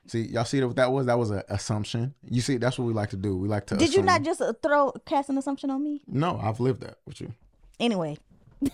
See, 0.07 0.21
y'all 0.23 0.43
see 0.43 0.63
what 0.63 0.75
that 0.77 0.91
was? 0.91 1.05
That 1.05 1.19
was 1.19 1.29
an 1.29 1.43
assumption. 1.49 2.15
You 2.27 2.41
see, 2.41 2.57
that's 2.57 2.79
what 2.79 2.85
we 2.85 2.93
like 2.93 3.11
to 3.11 3.15
do. 3.17 3.37
We 3.37 3.47
like 3.47 3.67
to. 3.67 3.75
did 3.77 3.93
you 3.93 4.01
not 4.01 4.23
just 4.23 4.41
uh, 4.41 4.53
throw 4.63 4.91
cast 5.05 5.29
an 5.29 5.37
assumption 5.37 5.69
on 5.69 5.83
me 5.83 6.01
No, 6.07 6.39
I've 6.41 6.59
lived 6.59 6.81
that 6.81 6.97
with 7.05 7.21
you. 7.21 7.31
Anyway. 7.79 8.17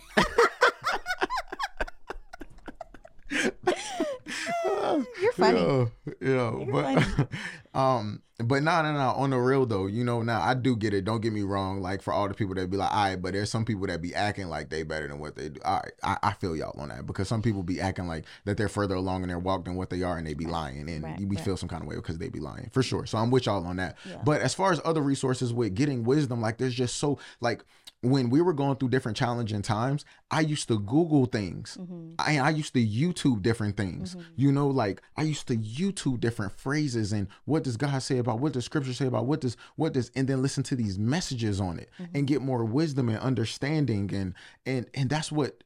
You're 5.22 5.25
funny. 5.36 5.60
Yo, 5.60 5.92
yo, 6.22 6.64
You're 6.66 6.72
but 6.72 7.28
um, 7.80 8.22
but 8.44 8.64
no, 8.64 8.82
no, 8.82 8.94
no. 8.94 9.10
On 9.12 9.30
the 9.30 9.38
real 9.38 9.66
though, 9.66 9.88
you 9.88 10.04
know, 10.04 10.22
now 10.22 10.42
I 10.42 10.54
do 10.56 10.76
get 10.76 10.94
it. 10.94 11.06
Don't 11.06 11.22
get 11.22 11.32
me 11.32 11.44
wrong. 11.44 11.82
Like 11.82 12.02
for 12.02 12.12
all 12.14 12.28
the 12.28 12.34
people 12.34 12.54
that 12.56 12.70
be 12.70 12.76
like, 12.78 12.92
all 12.92 13.04
right, 13.06 13.16
but 13.22 13.34
there's 13.34 13.50
some 13.50 13.64
people 13.64 13.88
that 13.88 14.02
be 14.02 14.14
acting 14.14 14.48
like 14.48 14.70
they 14.70 14.84
better 14.84 15.08
than 15.08 15.20
what 15.20 15.36
they 15.36 15.50
do. 15.50 15.62
All 15.64 15.82
right, 15.84 15.94
I, 16.04 16.18
I 16.30 16.34
feel 16.34 16.56
y'all 16.56 16.78
on 16.80 16.90
that 16.90 17.06
because 17.06 17.28
some 17.28 17.42
people 17.42 17.64
be 17.64 17.80
acting 17.80 18.08
like 18.08 18.26
that 18.44 18.58
they're 18.58 18.68
further 18.70 18.96
along 18.96 19.24
in 19.24 19.30
their 19.30 19.40
walk 19.40 19.66
than 19.66 19.76
what 19.76 19.90
they 19.90 20.04
are, 20.04 20.18
and 20.18 20.28
they 20.28 20.34
be 20.34 20.46
lying, 20.46 20.90
and 20.90 21.04
Right, 21.04 21.20
we 21.20 21.36
right. 21.36 21.46
feel 21.46 21.56
some 21.58 21.70
kind 21.70 21.82
of 21.82 21.88
way 21.88 21.96
because 21.96 22.18
they 22.18 22.30
be 22.30 22.40
lying 22.40 22.70
for 22.74 22.84
sure. 22.84 23.06
So 23.06 23.18
I'm 23.18 23.32
with 23.32 23.46
y'all 23.46 23.66
on 23.66 23.78
that. 23.78 23.96
Yeah. 24.10 24.22
But 24.26 24.42
as 24.42 24.54
far 24.54 24.72
as 24.72 24.82
other 24.84 25.02
resources 25.02 25.54
with 25.54 25.74
getting 25.76 26.04
wisdom, 26.04 26.42
like 26.42 26.58
there's 26.58 26.76
just 26.76 26.98
so 26.98 27.20
like 27.40 27.64
when 28.12 28.30
we 28.30 28.42
were 28.42 28.54
going 28.54 28.76
through 28.78 28.90
different 28.90 29.18
challenging 29.18 29.62
times, 29.62 30.06
I 30.32 30.42
used 30.42 30.68
to 30.68 30.80
Google 30.80 31.26
things. 31.26 31.78
Mm-hmm. 31.80 32.14
I, 32.20 32.40
I 32.40 32.50
used 32.50 32.74
to 32.74 32.86
YouTube 32.86 33.42
different 33.42 33.78
things. 33.78 34.16
You 34.36 34.52
know, 34.52 34.68
like 34.68 35.02
I 35.18 35.24
used 35.24 35.48
to 35.48 35.56
YouTube 35.58 36.20
different 36.20 36.52
phrases 36.52 37.12
and 37.12 37.28
what 37.46 37.64
does 37.64 37.78
God 37.78 38.00
say 38.00 38.18
about 38.18 38.40
what 38.40 38.54
does 38.54 38.66
scripture 38.66 38.94
say 38.94 39.06
about 39.08 39.26
what 39.26 39.42
does 39.42 39.58
what 39.76 39.94
does 39.94 40.12
and 40.16 40.28
then 40.28 40.42
listen 40.42 40.64
to 40.64 40.76
these 40.76 40.98
messages 41.00 41.60
on 41.62 41.80
it 41.80 41.90
Mm-hmm. 42.00 42.18
and 42.18 42.28
get 42.28 42.42
more 42.42 42.66
wisdom 42.66 43.10
and 43.10 43.20
understanding 43.20 44.14
and 44.14 44.34
and 44.66 44.88
and 44.94 45.10
that's 45.10 45.32
what 45.32 45.64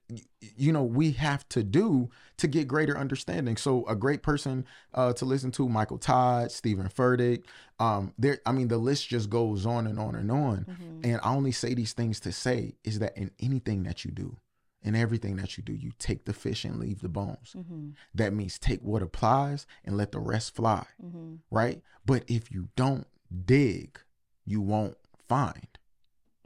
you 0.56 0.72
know 0.72 0.84
we 0.84 1.12
have 1.12 1.48
to 1.50 1.64
do 1.64 2.10
to 2.38 2.48
get 2.48 2.68
greater 2.68 2.98
understanding. 2.98 3.58
So 3.58 3.86
a 3.88 3.96
great 3.96 4.24
person 4.24 4.66
uh 4.94 5.14
to 5.14 5.26
listen 5.26 5.52
to 5.52 5.68
Michael 5.68 5.98
Todd, 5.98 6.52
Steven 6.52 6.88
Furtick, 6.88 7.44
um 7.80 8.14
there 8.18 8.40
I 8.46 8.52
mean 8.52 8.68
the 8.70 8.78
list 8.78 9.10
just 9.10 9.30
goes 9.30 9.66
on 9.66 9.88
and 9.88 10.00
on 10.00 10.16
and 10.16 10.32
on. 10.32 10.66
Mm-hmm. 10.70 11.02
And 11.04 11.20
I 11.24 11.34
only 11.34 11.52
say 11.52 11.74
these 11.74 11.94
things 11.94 12.20
to 12.22 12.32
say 12.32 12.76
is 12.84 13.00
that 13.00 13.18
in 13.18 13.32
anything 13.40 13.84
that 13.84 14.06
you 14.06 14.12
do, 14.12 14.38
in 14.82 14.96
everything 14.96 15.36
that 15.36 15.58
you 15.58 15.64
do, 15.64 15.74
you 15.74 15.92
take 16.00 16.24
the 16.24 16.34
fish 16.34 16.64
and 16.64 16.80
leave 16.80 17.02
the 17.02 17.10
bones. 17.10 17.54
Mm-hmm. 17.58 17.90
That 18.16 18.32
means 18.34 18.58
take 18.58 18.82
what 18.82 19.02
applies 19.02 19.68
and 19.84 19.98
let 19.98 20.14
the 20.14 20.20
rest 20.20 20.56
fly, 20.56 20.86
Mm-hmm. 21.04 21.36
right? 21.52 21.82
But 22.06 22.24
if 22.28 22.50
you 22.50 22.70
don't 22.78 23.06
dig, 23.46 24.00
you 24.46 24.62
won't 24.62 24.96
find. 25.28 25.68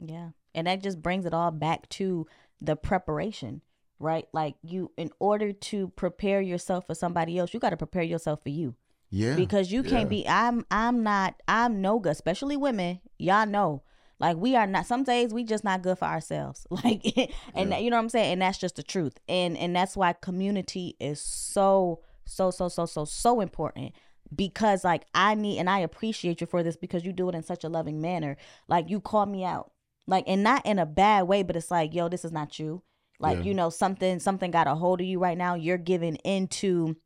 Yeah. 0.00 0.30
And 0.52 0.66
that 0.66 0.82
just 0.82 1.00
brings 1.00 1.24
it 1.26 1.32
all 1.32 1.52
back 1.52 1.88
to 1.90 2.26
the 2.60 2.76
preparation, 2.76 3.62
right? 3.98 4.26
Like 4.32 4.56
you 4.62 4.92
in 4.96 5.10
order 5.18 5.52
to 5.52 5.88
prepare 5.96 6.40
yourself 6.40 6.86
for 6.86 6.94
somebody 6.94 7.38
else, 7.38 7.54
you 7.54 7.60
got 7.60 7.70
to 7.70 7.76
prepare 7.76 8.02
yourself 8.02 8.42
for 8.42 8.50
you. 8.50 8.74
Yeah. 9.10 9.36
Because 9.36 9.70
you 9.70 9.82
can't 9.82 10.08
be 10.08 10.26
I'm 10.26 10.66
I'm 10.70 11.02
not 11.02 11.40
I'm 11.46 11.80
no 11.80 11.98
good, 11.98 12.12
especially 12.12 12.56
women. 12.56 13.00
Y'all 13.18 13.46
know. 13.46 13.82
Like 14.20 14.36
we 14.36 14.56
are 14.56 14.66
not 14.66 14.86
some 14.86 15.02
days 15.04 15.34
we 15.34 15.44
just 15.44 15.64
not 15.64 15.82
good 15.82 15.98
for 15.98 16.06
ourselves. 16.06 16.66
Like 16.70 17.32
and 17.54 17.72
that, 17.72 17.82
you 17.82 17.90
know 17.90 17.96
what 17.96 18.02
I'm 18.02 18.08
saying? 18.08 18.32
And 18.34 18.42
that's 18.42 18.58
just 18.58 18.76
the 18.76 18.82
truth. 18.82 19.18
And 19.28 19.56
and 19.56 19.74
that's 19.74 19.96
why 19.96 20.12
community 20.14 20.96
is 20.98 21.20
so 21.20 22.00
so 22.24 22.50
so 22.50 22.68
so 22.68 22.86
so 22.86 23.04
so 23.04 23.40
important 23.40 23.92
because 24.34 24.84
like 24.84 25.04
I 25.14 25.34
need 25.34 25.58
and 25.58 25.70
I 25.70 25.80
appreciate 25.80 26.40
you 26.40 26.46
for 26.46 26.62
this 26.62 26.76
because 26.76 27.04
you 27.04 27.12
do 27.12 27.28
it 27.28 27.34
in 27.34 27.42
such 27.42 27.64
a 27.64 27.68
loving 27.68 28.00
manner. 28.00 28.36
Like 28.68 28.90
you 28.90 29.00
call 29.00 29.26
me 29.26 29.44
out. 29.44 29.72
Like 30.06 30.24
and 30.26 30.42
not 30.42 30.66
in 30.66 30.78
a 30.78 30.86
bad 30.86 31.22
way, 31.22 31.42
but 31.42 31.56
it's 31.56 31.70
like, 31.70 31.94
yo, 31.94 32.08
this 32.08 32.24
is 32.24 32.32
not 32.32 32.58
you. 32.58 32.82
Like, 33.20 33.38
Yeah. 33.38 33.44
you 33.44 33.54
know, 33.54 33.70
something 33.70 34.18
something 34.18 34.50
got 34.50 34.66
a 34.66 34.74
hold 34.74 35.00
of 35.00 35.06
you 35.06 35.18
right 35.18 35.38
now. 35.38 35.54
You're 35.54 35.78
giving 35.78 36.16
into 36.16 36.96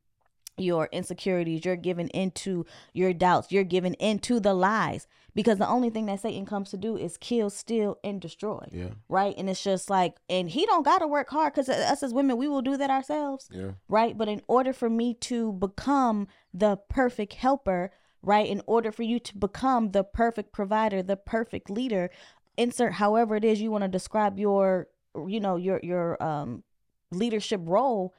your 0.57 0.89
insecurities, 0.91 1.65
you're 1.65 1.77
giving 1.77 2.09
into 2.09 2.67
your 2.93 3.13
doubts, 3.13 3.53
you're 3.53 3.63
giving 3.63 3.95
into 3.95 4.41
the 4.41 4.53
lies 4.55 5.07
because 5.35 5.59
the 5.59 5.69
only 5.69 5.89
thing 5.89 6.07
that 6.07 6.19
Satan 6.19 6.45
comes 6.45 6.71
to 6.71 6.77
do 6.77 6.97
is 6.97 7.17
kill, 7.17 7.49
steal, 7.49 7.97
and 8.03 8.21
destroy. 8.21 8.67
Yeah. 8.73 8.89
Right. 9.09 9.37
And 9.39 9.49
it's 9.49 9.63
just 9.63 9.89
like, 9.89 10.17
and 10.29 10.51
he 10.51 10.67
don't 10.67 10.83
got 10.85 10.99
to 10.99 11.07
work 11.07 11.29
hard 11.31 11.53
because 11.55 11.69
us 11.69 12.03
as 12.03 12.13
women, 12.13 12.37
we 12.37 12.49
will 12.49 12.63
do 12.63 12.77
that 12.77 12.91
ourselves. 12.91 13.49
Yeah. 13.53 13.73
Right. 13.89 14.19
But 14.19 14.29
in 14.29 14.43
order 14.49 14.73
for 14.73 14.91
me 14.91 15.15
to 15.15 15.53
become 15.53 16.27
the 16.53 16.77
perfect 16.89 17.35
helper, 17.35 17.93
right, 18.21 18.49
in 18.49 18.61
order 18.67 18.91
for 18.91 19.05
you 19.05 19.21
to 19.21 19.39
become 19.39 19.93
the 19.93 20.03
perfect 20.03 20.53
provider, 20.53 21.05
the 21.05 21.17
perfect 21.17 21.71
leader, 21.71 22.11
insert 22.57 22.95
however 22.95 23.37
it 23.37 23.45
is 23.45 23.61
you 23.61 23.71
want 23.71 23.83
to 23.85 23.89
describe 23.89 24.41
your, 24.41 24.89
you 25.15 25.41
know, 25.41 25.57
your, 25.57 25.81
your, 25.83 26.23
um, 26.23 26.63
leadership 27.11 27.61
role, 27.65 28.15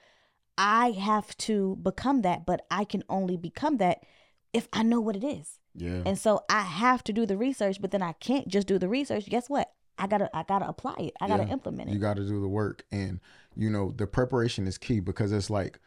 I 0.58 0.92
have 0.92 1.38
to 1.38 1.78
become 1.82 2.22
that, 2.24 2.46
but 2.46 2.66
I 2.72 2.84
can 2.86 3.04
only 3.08 3.38
become 3.38 3.78
that 3.78 4.04
if 4.52 4.68
I 4.74 4.84
know 4.84 5.00
what 5.00 5.16
it 5.16 5.24
is. 5.24 5.60
Yeah. 5.76 6.02
And 6.06 6.18
so 6.18 6.44
I 6.50 6.62
have 6.62 7.04
to 7.06 7.14
do 7.14 7.26
the 7.26 7.38
research, 7.38 7.80
but 7.80 7.92
then 7.92 8.02
I 8.02 8.14
can't 8.14 8.48
just 8.48 8.68
do 8.68 8.80
the 8.80 8.90
research. 8.90 9.28
Guess 9.28 9.50
what? 9.50 9.72
I 9.98 10.08
gotta 10.08 10.30
I 10.36 10.44
gotta 10.44 10.68
apply 10.68 10.96
it. 11.00 11.14
I 11.22 11.28
gotta 11.28 11.44
Yeah. 11.44 11.52
implement 11.54 11.90
it. 11.90 11.94
You 11.94 12.00
got 12.00 12.16
to 12.16 12.26
do 12.28 12.42
the 12.42 12.48
work, 12.48 12.84
and 12.92 13.20
you 13.56 13.70
know 13.70 13.92
the 13.92 14.08
preparation 14.08 14.66
is 14.66 14.78
key 14.78 15.00
because 15.02 15.32
it's 15.32 15.50
like, 15.50 15.80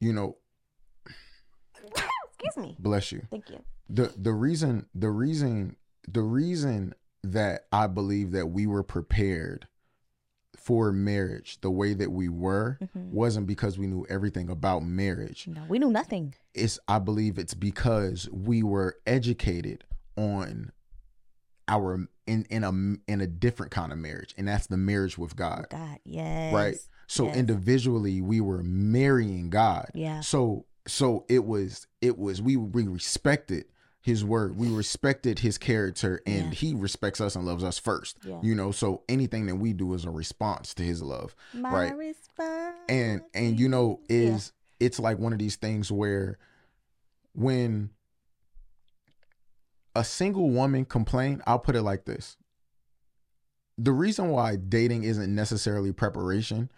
you 0.00 0.12
know, 0.12 0.36
Excuse 2.40 2.56
me. 2.56 2.76
bless 2.78 3.12
you. 3.12 3.22
Thank 3.30 3.50
you. 3.50 3.62
the 3.88 4.12
the 4.16 4.32
reason 4.32 4.86
the 4.94 5.10
reason 5.10 5.76
the 6.06 6.22
reason 6.22 6.94
that 7.22 7.66
I 7.72 7.86
believe 7.86 8.32
that 8.32 8.46
we 8.48 8.66
were 8.66 8.82
prepared 8.82 9.66
for 10.68 10.92
marriage 10.92 11.58
the 11.62 11.70
way 11.70 11.94
that 11.94 12.12
we 12.12 12.28
were 12.28 12.78
Mhm. 12.82 13.10
wasn't 13.10 13.46
because 13.46 13.78
we 13.78 13.86
knew 13.86 14.04
everything 14.10 14.50
about 14.50 14.84
marriage. 14.84 15.48
No, 15.48 15.64
we 15.66 15.78
knew 15.78 15.90
nothing. 15.90 16.34
It's 16.52 16.78
I 16.86 16.98
believe 16.98 17.38
it's 17.38 17.54
because 17.54 18.28
we 18.30 18.62
were 18.62 18.96
educated 19.06 19.84
on 20.14 20.72
our 21.68 22.06
in 22.26 22.44
in 22.50 22.64
a 22.64 22.70
in 23.10 23.22
a 23.22 23.26
different 23.26 23.72
kind 23.72 23.92
of 23.92 23.98
marriage 23.98 24.34
and 24.36 24.46
that's 24.46 24.66
the 24.66 24.76
marriage 24.76 25.16
with 25.16 25.36
God. 25.36 25.68
God, 25.70 25.98
yes. 26.04 26.52
Right. 26.52 26.76
So 27.06 27.24
yes. 27.24 27.36
individually 27.38 28.20
we 28.20 28.42
were 28.42 28.62
marrying 28.62 29.48
God. 29.48 29.86
Yeah. 29.94 30.20
So 30.20 30.66
so 30.86 31.24
it 31.30 31.46
was 31.46 31.86
it 32.02 32.18
was 32.18 32.42
we 32.42 32.56
we 32.58 32.82
respected 32.86 33.64
his 34.00 34.24
word. 34.24 34.56
We 34.56 34.68
respected 34.68 35.40
his 35.40 35.58
character 35.58 36.22
and 36.26 36.46
Yeah. 36.46 36.50
he 36.50 36.74
respects 36.74 37.20
us 37.20 37.34
and 37.36 37.44
loves 37.44 37.64
us 37.64 37.78
first. 37.78 38.16
Yeah. 38.24 38.40
You 38.42 38.54
know, 38.54 38.70
so 38.70 39.02
anything 39.08 39.46
that 39.46 39.56
we 39.56 39.72
do 39.72 39.92
is 39.94 40.04
a 40.04 40.10
response 40.10 40.72
to 40.74 40.82
his 40.82 41.02
love. 41.02 41.34
My 41.52 41.72
right. 41.72 41.96
response 41.96 42.76
And 42.88 43.22
and 43.34 43.58
you 43.60 43.68
know 43.68 44.00
Yeah. 44.08 44.16
is 44.16 44.52
it's 44.80 44.98
like 45.00 45.18
one 45.18 45.32
of 45.32 45.38
these 45.38 45.56
things 45.56 45.90
where 45.90 46.38
when 47.32 47.90
a 49.94 50.04
single 50.04 50.50
woman 50.50 50.84
complain, 50.84 51.42
I'll 51.46 51.58
put 51.58 51.74
it 51.76 51.82
like 51.82 52.04
this. 52.04 52.36
The 53.76 53.92
reason 53.92 54.28
why 54.30 54.56
dating 54.56 55.04
isn't 55.04 55.32
necessarily 55.34 55.92
preparation 55.92 56.70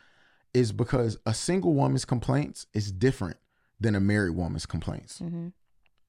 is 0.52 0.72
because 0.72 1.18
a 1.26 1.34
single 1.34 1.74
woman's 1.74 2.04
complaints 2.04 2.66
is 2.74 2.90
different 2.90 3.36
than 3.78 3.94
a 3.94 4.00
married 4.00 4.34
woman's 4.36 4.66
complaints. 4.66 5.18
Mm 5.20 5.30
hmm 5.30 5.48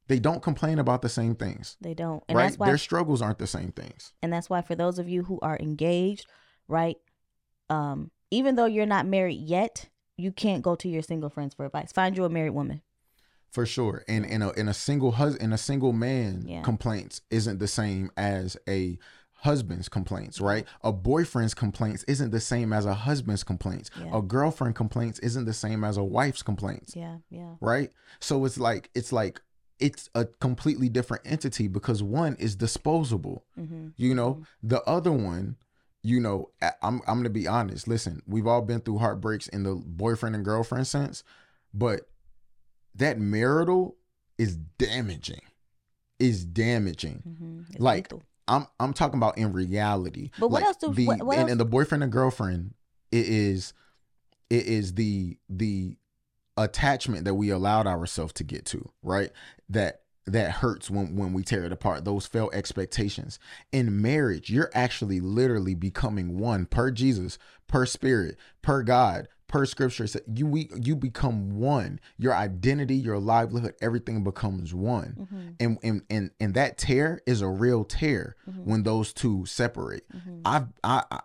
They 0.07 0.19
don't 0.19 0.41
complain 0.43 0.77
about 0.79 1.01
the 1.01 1.09
same 1.09 1.35
things, 1.35 1.77
They 1.79 1.93
don't. 1.93 2.23
And 2.27 2.37
right? 2.37 2.45
that's 2.45 2.57
why 2.57 2.67
Their 2.67 2.77
struggles 2.77 3.21
aren't 3.21 3.37
the 3.39 3.47
same 3.47 3.71
things. 3.71 4.13
and 4.21 4.31
that's 4.33 4.49
why 4.49 4.61
for 4.61 4.75
those 4.75 4.99
of 4.99 5.07
you 5.07 5.23
who 5.23 5.39
are 5.41 5.57
engaged, 5.59 6.25
right? 6.67 6.97
Um, 7.69 8.11
even 8.29 8.55
though 8.55 8.65
you're 8.65 8.85
not 8.85 9.05
married 9.05 9.39
yet, 9.39 9.87
you 10.17 10.31
can't 10.31 10.61
go 10.63 10.75
to 10.75 10.89
your 10.89 11.01
single 11.01 11.29
friends 11.29 11.53
for 11.53 11.65
advice. 11.65 11.91
Find 11.91 12.15
you 12.17 12.25
a 12.25 12.29
married 12.29 12.51
woman. 12.51 12.81
For 13.51 13.65
sure. 13.65 14.03
And 14.07 14.25
in 14.25 14.41
a 14.41 14.51
in 14.51 14.67
a 14.69 14.73
single 14.73 15.11
husband 15.13 15.43
and 15.43 15.53
a 15.53 15.57
single 15.57 15.91
man 15.93 16.43
Yeah. 16.47 16.61
complaints 16.61 17.21
isn't 17.29 17.59
the 17.59 17.67
same 17.67 18.09
as 18.15 18.55
a 18.67 18.97
husband's 19.33 19.89
complaints, 19.89 20.39
right? 20.39 20.65
A 20.83 20.93
boyfriend's 20.93 21.53
complaints 21.53 22.03
isn't 22.05 22.29
the 22.31 22.39
same 22.39 22.71
as 22.71 22.85
a 22.85 22.93
husband's 22.93 23.43
complaints. 23.43 23.89
Yeah. 23.99 24.17
A 24.17 24.21
girlfriend 24.21 24.75
complaints 24.75 25.19
isn't 25.19 25.45
the 25.45 25.53
same 25.53 25.83
as 25.83 25.97
a 25.97 26.03
wife's 26.03 26.43
complaints, 26.43 26.95
Yeah, 26.95 27.17
yeah. 27.29 27.55
right? 27.59 27.91
So 28.19 28.45
it's 28.45 28.57
like 28.57 28.89
it's 28.93 29.11
like 29.11 29.41
it's 29.81 30.09
a 30.15 30.25
completely 30.25 30.87
different 30.87 31.23
entity 31.25 31.67
because 31.67 32.01
one 32.03 32.35
is 32.39 32.55
disposable. 32.55 33.43
Mm-hmm. 33.59 33.87
You 33.97 34.15
know, 34.15 34.43
the 34.63 34.81
other 34.83 35.11
one, 35.11 35.57
you 36.03 36.19
know, 36.19 36.49
I'm 36.81 37.01
I'm 37.07 37.17
gonna 37.17 37.29
be 37.29 37.47
honest. 37.47 37.87
Listen, 37.87 38.21
we've 38.27 38.47
all 38.47 38.61
been 38.61 38.79
through 38.81 38.99
heartbreaks 38.99 39.47
in 39.49 39.63
the 39.63 39.75
boyfriend 39.75 40.35
and 40.35 40.45
girlfriend 40.45 40.87
sense, 40.87 41.23
but 41.73 42.01
that 42.95 43.19
marital 43.19 43.95
is 44.37 44.55
damaging. 44.77 45.41
Is 46.19 46.45
damaging. 46.45 47.23
Mm-hmm. 47.27 47.83
Like, 47.83 48.05
lethal. 48.11 48.23
I'm 48.47 48.67
I'm 48.79 48.93
talking 48.93 49.17
about 49.17 49.37
in 49.37 49.51
reality. 49.53 50.29
But 50.39 50.49
what 50.51 50.63
else 50.63 50.77
do- 50.77 50.93
the 50.93 51.05
what- 51.07 51.23
what 51.23 51.33
and, 51.33 51.41
else- 51.43 51.51
and 51.51 51.59
the 51.59 51.65
boyfriend 51.65 52.03
and 52.03 52.11
girlfriend 52.11 52.73
it 53.11 53.25
is 53.27 53.73
it 54.49 54.65
is 54.65 54.93
the 54.95 55.37
the 55.49 55.95
attachment 56.61 57.25
that 57.25 57.35
we 57.35 57.49
allowed 57.49 57.87
ourselves 57.87 58.33
to 58.33 58.43
get 58.43 58.65
to, 58.67 58.89
right? 59.03 59.31
That 59.69 60.01
that 60.27 60.51
hurts 60.51 60.89
when 60.89 61.15
when 61.15 61.33
we 61.33 61.43
tear 61.43 61.63
it 61.65 61.71
apart. 61.71 62.05
Those 62.05 62.25
failed 62.27 62.53
expectations. 62.53 63.39
In 63.71 64.01
marriage, 64.01 64.49
you're 64.49 64.71
actually 64.73 65.19
literally 65.19 65.73
becoming 65.75 66.37
one 66.37 66.65
per 66.67 66.91
Jesus, 66.91 67.37
per 67.67 67.85
spirit, 67.87 68.37
per 68.61 68.83
God, 68.83 69.27
per 69.47 69.65
scripture. 69.65 70.05
So 70.07 70.19
you 70.33 70.45
we 70.45 70.69
you 70.79 70.95
become 70.95 71.49
one. 71.59 71.99
Your 72.17 72.35
identity, 72.35 72.95
your 72.95 73.17
livelihood, 73.19 73.73
everything 73.81 74.23
becomes 74.23 74.73
one. 74.75 75.15
Mm-hmm. 75.19 75.49
And 75.59 75.77
and 75.83 76.01
and 76.09 76.31
and 76.39 76.53
that 76.53 76.77
tear 76.77 77.19
is 77.25 77.41
a 77.41 77.49
real 77.49 77.83
tear 77.83 78.35
Mhm. 78.47 78.63
when 78.65 78.83
those 78.83 79.13
two 79.13 79.45
separate. 79.47 80.07
Mm-hmm. 80.15 80.41
I've 80.45 80.67
I 80.83 81.03
I- 81.11 81.21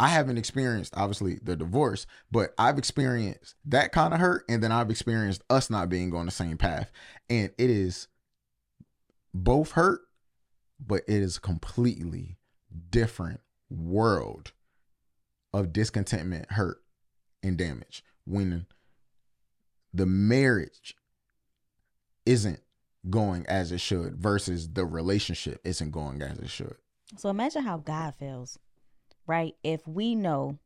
I 0.00 0.08
haven't 0.08 0.38
experienced 0.38 0.94
obviously 0.96 1.40
the 1.42 1.56
divorce, 1.56 2.06
but 2.32 2.54
I've 2.56 2.78
experienced 2.78 3.54
that 3.66 3.92
kind 3.92 4.14
of 4.14 4.20
hurt, 4.20 4.46
and 4.48 4.62
then 4.62 4.72
I've 4.72 4.88
experienced 4.88 5.42
us 5.50 5.68
not 5.68 5.90
being 5.90 6.14
on 6.14 6.24
the 6.24 6.32
same 6.32 6.56
path, 6.56 6.90
and 7.28 7.50
it 7.58 7.68
is 7.68 8.08
both 9.34 9.72
hurt, 9.72 10.00
but 10.84 11.02
it 11.06 11.22
is 11.22 11.36
a 11.36 11.40
completely 11.40 12.38
different 12.88 13.40
world 13.68 14.52
of 15.52 15.70
discontentment, 15.70 16.52
hurt, 16.52 16.82
and 17.42 17.58
damage 17.58 18.02
when 18.24 18.64
the 19.92 20.06
marriage 20.06 20.96
isn't 22.24 22.60
going 23.10 23.44
as 23.48 23.70
it 23.70 23.82
should 23.82 24.16
versus 24.16 24.70
the 24.70 24.86
relationship 24.86 25.60
isn't 25.62 25.90
going 25.90 26.22
as 26.22 26.38
it 26.38 26.48
should. 26.48 26.76
So 27.18 27.28
imagine 27.28 27.64
how 27.64 27.76
God 27.76 28.14
feels, 28.14 28.58
right? 29.30 29.54
If 29.62 29.86
we 29.86 30.16
know 30.16 30.58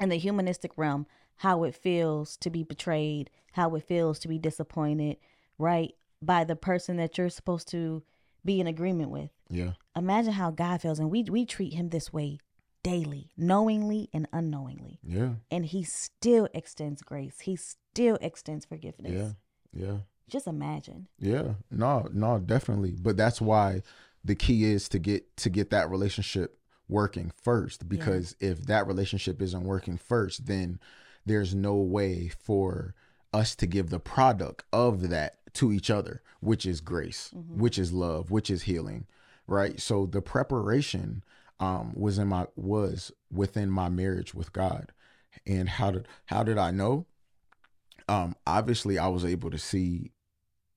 in 0.00 0.08
the 0.08 0.16
humanistic 0.16 0.72
realm 0.78 1.06
how 1.36 1.62
it 1.64 1.74
feels 1.74 2.38
to 2.38 2.48
be 2.48 2.62
betrayed, 2.62 3.28
how 3.52 3.74
it 3.74 3.86
feels 3.86 4.18
to 4.20 4.28
be 4.28 4.38
disappointed, 4.38 5.18
right? 5.58 5.92
By 6.22 6.44
the 6.44 6.56
person 6.56 6.96
that 6.96 7.18
you're 7.18 7.28
supposed 7.28 7.68
to 7.68 8.02
be 8.46 8.60
in 8.60 8.66
agreement 8.66 9.10
with. 9.10 9.28
Yeah. 9.50 9.72
Imagine 9.94 10.32
how 10.32 10.50
God 10.50 10.80
feels. 10.80 10.98
And 10.98 11.10
we 11.10 11.24
we 11.24 11.44
treat 11.44 11.74
him 11.74 11.90
this 11.90 12.10
way 12.14 12.38
daily, 12.82 13.30
knowingly 13.36 14.08
and 14.14 14.26
unknowingly. 14.32 14.98
Yeah. 15.06 15.34
And 15.50 15.66
he 15.66 15.84
still 15.84 16.48
extends 16.54 17.02
grace. 17.02 17.40
He 17.40 17.56
still 17.56 18.16
extends 18.22 18.64
forgiveness. 18.64 19.34
Yeah. 19.74 19.84
Yeah. 19.84 19.96
Just 20.30 20.46
imagine. 20.46 21.08
Yeah. 21.18 21.54
No, 21.70 22.08
no, 22.10 22.38
definitely. 22.38 22.96
But 22.98 23.18
that's 23.18 23.42
why 23.42 23.82
the 24.24 24.34
key 24.34 24.64
is 24.64 24.88
to 24.88 24.98
get 24.98 25.36
to 25.36 25.50
get 25.50 25.68
that 25.70 25.90
relationship 25.90 26.58
working 26.88 27.32
first 27.42 27.88
because 27.88 28.36
if 28.40 28.66
that 28.66 28.86
relationship 28.86 29.40
isn't 29.40 29.64
working 29.64 29.96
first, 29.96 30.46
then 30.46 30.78
there's 31.24 31.54
no 31.54 31.74
way 31.76 32.28
for 32.28 32.94
us 33.32 33.54
to 33.56 33.66
give 33.66 33.90
the 33.90 34.00
product 34.00 34.64
of 34.72 35.08
that 35.08 35.36
to 35.54 35.72
each 35.72 35.90
other, 35.90 36.22
which 36.40 36.66
is 36.66 36.80
grace, 36.80 37.30
which 37.32 37.78
is 37.78 37.92
love, 37.92 38.30
which 38.30 38.50
is 38.50 38.62
healing, 38.62 39.06
right? 39.46 39.80
So 39.80 40.06
the 40.06 40.22
preparation 40.22 41.22
um 41.60 41.92
was 41.94 42.18
in 42.18 42.28
my 42.28 42.46
was 42.56 43.12
within 43.30 43.70
my 43.70 43.88
marriage 43.88 44.34
with 44.34 44.52
God. 44.52 44.92
And 45.46 45.68
how 45.68 45.92
did 45.92 46.08
how 46.26 46.42
did 46.42 46.58
I 46.58 46.70
know? 46.70 47.06
Um 48.08 48.34
obviously 48.46 48.98
I 48.98 49.08
was 49.08 49.24
able 49.24 49.50
to 49.50 49.58
see 49.58 50.12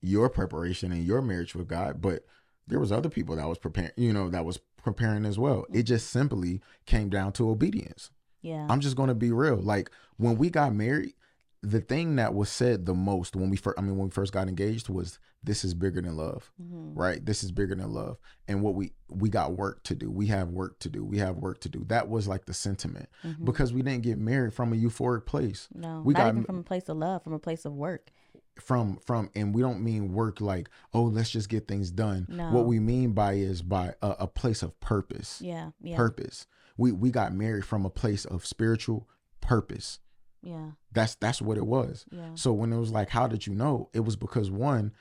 your 0.02 0.30
preparation 0.30 0.92
and 0.92 1.04
your 1.04 1.22
marriage 1.22 1.56
with 1.56 1.68
God, 1.68 2.02
but 2.02 2.26
there 2.68 2.80
was 2.80 2.92
other 2.92 3.10
people 3.10 3.36
that 3.36 3.48
was 3.48 3.58
preparing, 3.58 3.92
you 3.98 4.14
know, 4.14 4.30
that 4.30 4.46
was 4.46 4.60
preparing 4.86 5.26
as 5.26 5.38
well. 5.38 5.66
It 5.74 5.84
just 5.84 6.10
simply 6.10 6.62
came 6.86 7.10
down 7.10 7.34
to 7.34 7.50
obedience. 7.50 8.12
Yeah. 8.42 8.68
I'm 8.70 8.80
just 8.80 8.96
going 8.96 9.10
to 9.10 9.16
be 9.16 9.32
real. 9.32 9.58
Like 9.58 9.90
when 10.18 10.38
we 10.38 10.50
got 10.50 10.74
married, 10.74 11.16
the 11.62 11.82
thing 11.82 12.16
that 12.18 12.36
was 12.36 12.48
said 12.48 12.86
the 12.86 12.94
most 12.94 13.36
when 13.36 13.50
we 13.50 13.58
first, 13.58 13.78
I 13.80 13.82
mean, 13.82 13.98
when 13.98 14.08
we 14.08 14.12
first 14.12 14.32
got 14.32 14.48
engaged 14.48 14.88
was, 14.88 15.18
"This 15.44 15.66
is 15.66 15.74
bigger 15.74 16.00
than 16.00 16.16
love," 16.16 16.52
Mm-hmm. 16.62 16.94
right? 16.94 17.26
This 17.26 17.44
is 17.44 17.52
bigger 17.52 17.74
than 17.74 17.92
love, 17.92 18.18
and 18.48 18.62
what 18.62 18.76
we 18.76 18.92
we 19.10 19.30
got 19.30 19.54
work 19.58 19.82
to 19.86 19.96
do. 19.96 20.12
We 20.12 20.28
have 20.28 20.50
work 20.50 20.78
to 20.82 20.90
do. 20.90 21.04
We 21.04 21.18
have 21.18 21.38
work 21.38 21.62
to 21.62 21.70
do. 21.70 21.84
That 21.88 22.08
was 22.08 22.28
like 22.28 22.46
the 22.46 22.54
sentiment 22.54 23.10
Mm-hmm. 23.24 23.46
because 23.46 23.74
we 23.74 23.82
didn't 23.82 24.04
get 24.04 24.20
married 24.20 24.54
from 24.54 24.74
a 24.74 24.76
euphoric 24.76 25.26
place. 25.26 25.68
No, 25.74 26.04
we 26.06 26.14
not 26.14 26.20
got 26.20 26.28
even 26.34 26.44
from 26.44 26.60
a 26.60 26.64
place 26.64 26.88
of 26.88 26.98
love, 26.98 27.24
from 27.24 27.34
a 27.34 27.40
place 27.40 27.66
of 27.66 27.74
work. 27.74 28.12
From 28.60 28.98
from 28.98 29.30
and 29.36 29.54
we 29.54 29.62
don't 29.62 29.84
mean 29.84 30.14
work 30.14 30.40
like 30.40 30.70
oh 30.94 31.04
let's 31.04 31.30
just 31.30 31.50
get 31.50 31.68
things 31.68 31.92
done. 31.92 32.26
No. 32.30 32.52
what 32.52 32.66
we 32.66 32.80
mean 32.80 33.12
by 33.12 33.34
is 33.34 33.62
by 33.62 33.94
a, 34.02 34.16
a 34.22 34.28
place 34.28 34.64
of 34.64 34.80
purpose. 34.80 35.42
Yeah, 35.42 35.72
yeah, 35.82 35.96
purpose. 35.98 36.48
We 36.78 36.92
we 36.92 37.12
got 37.12 37.34
married 37.34 37.66
from 37.66 37.86
a 37.86 37.90
place 37.90 38.26
of 38.26 38.46
spiritual 38.46 39.08
purpose. 39.42 40.00
Yeah, 40.42 40.72
that's 40.92 41.16
that's 41.16 41.42
what 41.42 41.58
it 41.58 41.66
was. 41.66 42.06
Yeah. 42.12 42.30
so 42.36 42.54
when 42.54 42.72
it 42.72 42.78
was 42.78 42.92
like 42.92 43.10
how 43.10 43.28
did 43.28 43.46
you 43.48 43.54
know? 43.56 43.90
It 43.94 44.02
was 44.02 44.16
because 44.16 44.50
one 44.52 44.94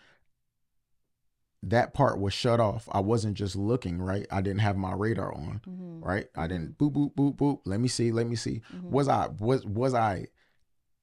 that 1.63 1.95
part 1.95 2.21
was 2.21 2.35
shut 2.35 2.61
off. 2.61 2.89
I 2.93 3.01
wasn't 3.01 3.37
just 3.37 3.57
looking 3.57 3.99
right? 4.01 4.27
I 4.31 4.41
didn't 4.43 4.61
have 4.61 4.77
my 4.77 4.93
radar 4.93 5.33
on 5.35 5.61
Mm-hmm. 5.67 6.01
right? 6.05 6.27
I 6.37 6.47
didn't 6.47 6.77
boop 6.79 6.93
boop 6.93 7.15
boop 7.15 7.37
boop. 7.37 7.61
Let 7.65 7.81
me 7.81 7.89
see 7.89 8.13
let 8.13 8.27
me 8.27 8.37
see. 8.37 8.61
Was 8.83 9.09
i 9.09 9.29
was 9.39 9.65
was 9.65 9.95
i 9.95 10.27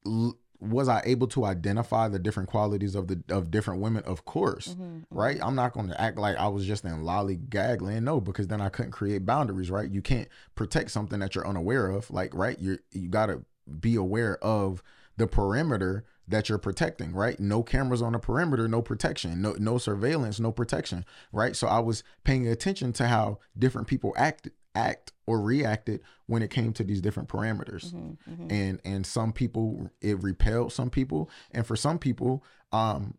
l- 0.06 0.38
was 0.62 0.88
i 0.88 1.02
able 1.04 1.26
to 1.26 1.44
identify 1.44 2.06
the 2.06 2.18
different 2.20 2.48
qualities 2.48 2.94
of 2.94 3.08
the 3.08 3.20
of 3.28 3.50
different 3.50 3.80
women? 3.80 4.02
Of 4.04 4.24
course 4.24 4.68
Mm-hmm. 4.68 4.98
right? 5.10 5.38
I'm 5.42 5.56
not 5.56 5.72
going 5.72 5.88
to 5.88 6.00
act 6.00 6.18
like 6.18 6.36
i 6.36 6.46
was 6.48 6.64
just 6.64 6.84
in 6.84 7.02
lollygag 7.02 7.80
land 7.82 8.04
no 8.04 8.20
because 8.20 8.46
then 8.46 8.60
i 8.60 8.68
couldn't 8.68 8.92
create 8.92 9.26
boundaries 9.26 9.70
right? 9.70 9.90
You 9.90 10.00
can't 10.02 10.28
protect 10.54 10.92
something 10.92 11.18
that 11.20 11.34
you're 11.34 11.46
unaware 11.46 11.88
of 11.88 12.10
like 12.10 12.32
right? 12.34 12.58
You 12.58 12.78
you 12.92 13.08
got 13.08 13.26
to 13.26 13.44
be 13.80 13.96
aware 13.96 14.36
of 14.38 14.82
the 15.16 15.26
perimeter 15.26 16.04
that 16.28 16.48
you're 16.48 16.58
protecting 16.58 17.12
right? 17.12 17.38
No 17.40 17.62
cameras 17.64 18.00
on 18.00 18.12
the 18.12 18.18
perimeter 18.20 18.68
no 18.68 18.82
protection 18.82 19.42
no 19.42 19.56
no 19.58 19.78
surveillance 19.78 20.38
no 20.38 20.52
protection 20.52 21.04
right? 21.32 21.56
So 21.56 21.66
i 21.66 21.80
was 21.80 22.04
paying 22.24 22.46
attention 22.46 22.92
to 22.94 23.08
how 23.08 23.38
different 23.58 23.88
people 23.88 24.14
act 24.16 24.48
act 24.74 25.12
or 25.26 25.40
reacted 25.40 26.00
when 26.26 26.42
it 26.42 26.50
came 26.50 26.72
to 26.72 26.84
these 26.84 27.00
different 27.00 27.28
parameters 27.28 27.92
Mm-hmm. 27.92 28.46
and 28.50 28.80
and 28.84 29.06
some 29.06 29.32
people 29.32 29.90
it 30.00 30.22
repelled 30.22 30.72
some 30.72 30.90
people 30.90 31.28
and 31.50 31.66
for 31.66 31.76
some 31.76 31.98
people 31.98 32.42
um 32.72 33.14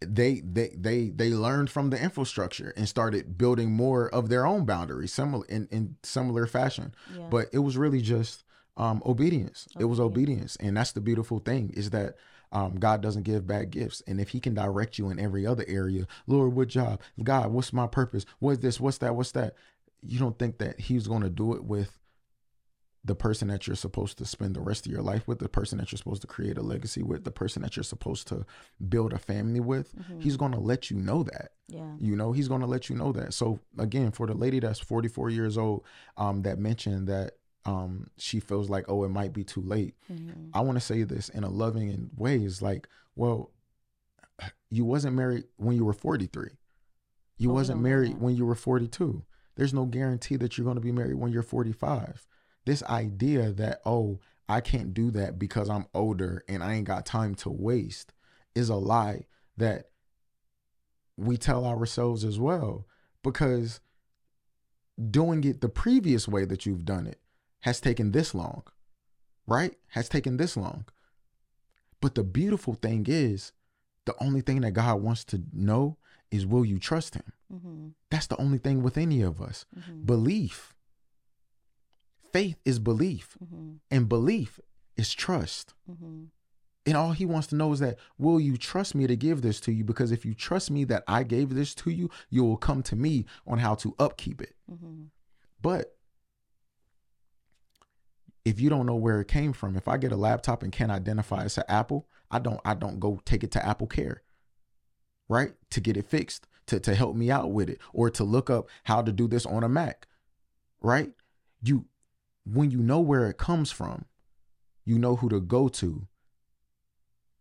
they 0.00 0.40
they 0.40 0.74
they 0.76 1.10
they 1.10 1.30
learned 1.30 1.70
from 1.70 1.90
the 1.90 2.02
infrastructure 2.02 2.72
and 2.76 2.88
started 2.88 3.38
building 3.38 3.70
more 3.72 4.08
of 4.12 4.28
their 4.28 4.44
own 4.44 4.64
boundaries 4.64 5.12
similar 5.12 5.44
in 5.46 5.68
in 5.70 5.96
similar 6.02 6.46
fashion 6.46 6.94
Yeah. 7.16 7.28
but 7.30 7.46
it 7.52 7.60
was 7.60 7.76
really 7.76 8.00
just 8.00 8.42
um 8.76 9.00
obedience 9.06 9.68
it 9.78 9.84
was 9.84 10.00
Obedience. 10.00 10.56
obedience 10.56 10.56
and 10.56 10.76
that's 10.76 10.92
the 10.92 11.00
beautiful 11.00 11.38
thing 11.38 11.70
is 11.74 11.90
that 11.90 12.16
um, 12.54 12.74
God 12.78 13.00
doesn't 13.00 13.22
give 13.22 13.46
bad 13.46 13.70
gifts. 13.70 14.02
And 14.06 14.20
if 14.20 14.28
he 14.28 14.38
can 14.38 14.52
direct 14.52 14.98
you 14.98 15.08
in 15.08 15.18
every 15.18 15.46
other 15.46 15.64
area, 15.66 16.06
Lord, 16.26 16.52
what 16.54 16.68
job? 16.68 17.00
God, 17.22 17.50
what's 17.50 17.72
my 17.72 17.86
purpose? 17.86 18.26
What's 18.40 18.58
this? 18.60 18.78
What's 18.78 18.98
that? 18.98 19.16
What's 19.16 19.32
that? 19.32 19.54
You 20.02 20.18
don't 20.18 20.38
think 20.38 20.58
that 20.58 20.80
he's 20.80 21.06
going 21.06 21.22
to 21.22 21.30
do 21.30 21.54
it 21.54 21.64
with 21.64 21.98
the 23.04 23.14
person 23.16 23.48
that 23.48 23.66
you're 23.66 23.74
supposed 23.74 24.16
to 24.18 24.24
spend 24.24 24.54
the 24.54 24.60
rest 24.60 24.86
of 24.86 24.92
your 24.92 25.02
life 25.02 25.26
with, 25.26 25.40
the 25.40 25.48
person 25.48 25.78
that 25.78 25.90
you're 25.90 25.96
supposed 25.96 26.20
to 26.22 26.28
create 26.28 26.56
a 26.56 26.62
legacy 26.62 27.02
with, 27.02 27.24
the 27.24 27.32
person 27.32 27.60
that 27.62 27.76
you're 27.76 27.82
supposed 27.82 28.28
to 28.28 28.46
build 28.88 29.12
a 29.12 29.18
family 29.18 29.58
with. 29.58 29.92
He's 30.20 30.36
going 30.36 30.52
to 30.52 30.60
let 30.60 30.88
you 30.88 30.96
know 30.98 31.24
that. 31.24 31.50
yeah, 31.66 31.94
You 31.98 32.14
know, 32.14 32.30
he's 32.30 32.46
going 32.46 32.60
to 32.60 32.66
let 32.68 32.88
you 32.88 32.94
know 32.94 33.10
that. 33.12 33.34
So 33.34 33.58
again, 33.76 34.12
for 34.12 34.28
the 34.28 34.34
lady 34.34 34.60
that's 34.60 34.78
44 34.78 35.30
years 35.30 35.58
old, 35.58 35.84
um, 36.16 36.42
that 36.42 36.58
mentioned 36.58 37.08
that 37.08 37.32
um 37.64 38.08
she 38.18 38.40
feels 38.40 38.68
like, 38.68 38.84
oh, 38.88 39.04
it 39.04 39.08
might 39.08 39.32
be 39.32 39.44
too 39.44 39.62
late. 39.62 39.94
Mm-hmm. 40.12 40.50
I 40.54 40.60
want 40.60 40.76
to 40.76 40.80
say 40.84 41.02
this 41.04 41.28
in 41.28 41.42
a 41.44 41.48
loving 41.50 41.90
and 41.90 42.10
ways, 42.16 42.60
like, 42.62 42.88
well, 43.16 43.50
you 44.70 44.84
wasn't 44.84 45.14
married 45.16 45.44
when 45.56 45.76
you 45.76 45.84
were 45.84 45.92
43. 45.92 46.50
You 47.38 47.50
Oh, 47.50 47.54
wasn't 47.54 47.80
married 47.80 48.20
when 48.20 48.36
you 48.36 48.46
were 48.46 48.54
42. 48.54 49.22
There's 49.54 49.74
no 49.74 49.84
guarantee 49.84 50.36
that 50.36 50.56
you're 50.56 50.64
going 50.64 50.76
to 50.76 50.80
be 50.80 50.92
married 50.92 51.14
when 51.14 51.32
you're 51.32 51.42
45. 51.42 52.26
This 52.64 52.82
idea 52.84 53.52
that, 53.52 53.80
oh, 53.84 54.20
I 54.48 54.60
can't 54.60 54.94
do 54.94 55.10
that 55.12 55.38
because 55.38 55.68
I'm 55.68 55.86
older 55.94 56.44
and 56.48 56.62
I 56.62 56.74
ain't 56.74 56.86
got 56.86 57.06
time 57.06 57.34
to 57.36 57.50
waste 57.50 58.12
is 58.54 58.68
a 58.68 58.76
lie 58.76 59.26
that 59.56 59.86
we 61.16 61.36
tell 61.36 61.64
ourselves 61.64 62.24
as 62.24 62.38
well 62.38 62.86
because 63.22 63.80
doing 65.10 65.44
it 65.44 65.60
the 65.60 65.68
previous 65.68 66.28
way 66.28 66.44
that 66.44 66.66
you've 66.66 66.84
done 66.84 67.06
it 67.06 67.20
has 67.60 67.80
taken 67.80 68.12
this 68.12 68.34
long, 68.34 68.62
right? 69.46 69.74
Has 69.88 70.08
taken 70.08 70.36
this 70.36 70.56
long. 70.56 70.84
But 72.00 72.14
the 72.14 72.24
beautiful 72.24 72.74
thing 72.74 73.06
is, 73.08 73.52
the 74.04 74.14
only 74.20 74.40
thing 74.40 74.62
that 74.62 74.72
God 74.72 75.00
wants 75.00 75.24
to 75.26 75.42
know 75.52 75.96
is 76.32 76.44
will 76.46 76.64
you 76.64 76.78
trust 76.80 77.14
him? 77.14 77.32
Mm-hmm. 77.54 77.88
That's 78.10 78.26
the 78.26 78.36
only 78.40 78.58
thing 78.58 78.82
with 78.82 78.98
any 78.98 79.22
of 79.22 79.40
us. 79.40 79.64
Mm-hmm. 79.78 80.04
Belief. 80.04 80.74
Faith 82.32 82.56
is 82.64 82.78
belief, 82.78 83.36
Mm-hmm. 83.44 83.72
and 83.90 84.08
belief 84.08 84.58
is 84.96 85.12
trust. 85.12 85.74
Mm-hmm. 85.90 86.24
And 86.86 86.96
all 86.96 87.12
he 87.12 87.26
wants 87.26 87.46
to 87.48 87.54
know 87.56 87.72
is 87.72 87.78
that, 87.80 87.98
will 88.18 88.40
you 88.40 88.56
trust 88.56 88.94
me 88.94 89.06
to 89.06 89.14
give 89.16 89.42
this 89.42 89.60
to 89.60 89.72
you? 89.72 89.84
Because 89.84 90.10
if 90.10 90.24
you 90.24 90.34
trust 90.34 90.70
me 90.70 90.82
that 90.84 91.04
I 91.06 91.22
gave 91.22 91.54
this 91.54 91.74
to 91.76 91.90
you, 91.90 92.10
you 92.30 92.42
will 92.42 92.56
come 92.56 92.82
to 92.84 92.96
me 92.96 93.26
on 93.46 93.58
how 93.58 93.74
to 93.76 93.94
upkeep 94.00 94.40
it. 94.40 94.54
Mm-hmm. 94.68 95.02
But 95.60 95.94
if 98.44 98.58
you 98.60 98.68
don't 98.70 98.86
know 98.86 98.96
where 98.96 99.20
it 99.20 99.28
came 99.28 99.52
from, 99.52 99.76
if 99.76 99.86
I 99.86 99.96
get 99.96 100.10
a 100.10 100.16
laptop 100.16 100.62
and 100.62 100.72
can't 100.72 100.90
identify 100.90 101.44
it's 101.44 101.58
an 101.58 101.64
Apple, 101.68 102.08
I 102.30 102.38
don't 102.40 102.60
I 102.64 102.74
don't 102.74 102.98
go 102.98 103.20
take 103.24 103.44
it 103.44 103.52
to 103.52 103.64
Apple 103.64 103.86
Care. 103.86 104.22
Right? 105.32 105.54
To 105.70 105.80
get 105.80 105.96
it 105.96 106.04
fixed, 106.04 106.46
to, 106.66 106.78
to 106.78 106.94
help 106.94 107.16
me 107.16 107.30
out 107.30 107.52
with 107.52 107.70
it, 107.70 107.78
or 107.94 108.10
to 108.10 108.22
look 108.22 108.50
up 108.50 108.68
how 108.84 109.00
to 109.00 109.10
do 109.10 109.26
this 109.26 109.46
on 109.46 109.64
a 109.64 109.68
Mac. 109.68 110.06
Right? 110.82 111.12
You 111.62 111.86
when 112.44 112.70
you 112.70 112.78
know 112.78 113.00
where 113.00 113.30
it 113.30 113.38
comes 113.38 113.70
from, 113.72 114.04
you 114.84 114.98
know 114.98 115.16
who 115.16 115.30
to 115.30 115.40
go 115.40 115.68
to 115.68 116.06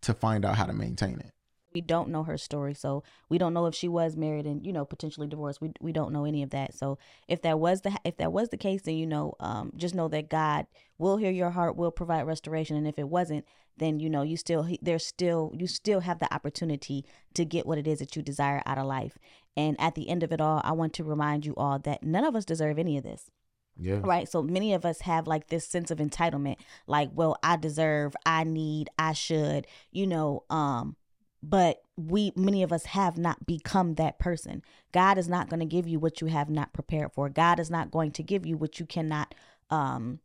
to 0.04 0.14
find 0.14 0.46
out 0.46 0.56
how 0.56 0.66
to 0.66 0.74
maintain 0.74 1.20
it. 1.20 1.34
We 1.74 1.82
don't 1.82 2.10
know 2.10 2.24
her 2.24 2.38
story 2.38 2.74
so 2.74 3.04
we 3.30 3.38
don't 3.38 3.54
know 3.54 3.66
if 3.66 3.76
she 3.76 3.88
was 3.88 4.16
married 4.16 4.46
and 4.46 4.66
you 4.66 4.74
know 4.74 4.86
potentially 4.86 5.28
divorced. 5.28 5.62
We, 5.62 5.72
we 5.80 5.92
don't 5.92 6.12
know 6.12 6.26
any 6.26 6.44
of 6.44 6.50
that. 6.52 6.74
So 6.74 6.98
if 7.28 7.42
that 7.44 7.60
was 7.60 7.82
the 7.82 7.98
if 8.04 8.18
that 8.18 8.32
was 8.32 8.50
the 8.50 8.58
case 8.58 8.84
then 8.84 8.96
you 8.96 9.08
know 9.08 9.36
um 9.40 9.72
just 9.76 9.96
know 9.96 10.08
that 10.10 10.30
god 10.30 10.68
will 10.98 11.18
hear 11.18 11.32
your 11.32 11.52
heart 11.52 11.76
will 11.76 11.92
provide 11.92 12.24
restoration. 12.24 12.76
And 12.78 12.88
if 12.88 13.00
it 13.00 13.10
wasn't 13.10 13.46
then 13.78 14.00
you 14.00 14.10
know 14.10 14.22
you 14.22 14.38
still 14.38 14.68
there's 14.82 15.06
still 15.06 15.52
you 15.58 15.68
still 15.68 16.02
have 16.02 16.20
the 16.20 16.34
opportunity 16.34 17.06
to 17.34 17.46
get 17.46 17.66
what 17.66 17.78
it 17.78 17.88
is 17.88 18.00
that 18.00 18.16
you 18.16 18.22
desire 18.22 18.62
out 18.66 18.78
of 18.78 18.86
life. 18.86 19.18
And 19.58 19.76
at 19.80 19.96
the 19.96 20.10
end 20.10 20.24
of 20.24 20.32
it 20.32 20.42
all 20.42 20.62
i 20.64 20.72
want 20.72 20.94
to 20.94 21.04
remind 21.04 21.46
you 21.46 21.56
all 21.56 21.80
that 21.80 22.04
none 22.04 22.24
of 22.24 22.36
us 22.36 22.46
deserve 22.46 22.78
any 22.78 22.98
of 22.98 23.04
this. 23.04 23.30
Yeah. 23.78 24.02
right? 24.04 24.30
So 24.30 24.44
many 24.44 24.74
of 24.74 24.86
us 24.86 25.02
have 25.02 25.28
like 25.28 25.48
this 25.48 25.66
sense 25.66 25.90
of 25.90 25.98
entitlement 25.98 26.58
like 26.88 27.10
well 27.14 27.38
i 27.42 27.56
deserve 27.56 28.16
i 28.26 28.44
need 28.44 28.90
i 29.00 29.14
should 29.14 29.66
you 29.92 30.06
know 30.06 30.44
um 30.50 30.98
but 31.44 31.82
we 31.98 32.32
many 32.36 32.64
of 32.64 32.72
us 32.72 32.86
have 32.86 33.18
not 33.18 33.46
become 33.46 33.96
that 33.96 34.20
person. 34.20 34.62
God 34.92 35.18
is 35.18 35.28
not 35.28 35.50
going 35.50 35.60
to 35.60 35.66
give 35.66 35.88
you 35.88 36.00
what 36.00 36.22
you 36.22 36.28
have 36.28 36.50
not 36.50 36.74
prepared 36.74 37.14
for. 37.14 37.30
God 37.30 37.60
is 37.60 37.70
not 37.70 37.92
going 37.92 38.12
to 38.12 38.24
give 38.24 38.46
you 38.46 38.58
what 38.58 38.80
you 38.80 38.86
cannot 38.86 39.34
um 39.70 40.20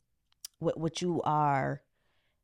what 0.59 0.79
what 0.79 1.01
you 1.01 1.23
are 1.23 1.83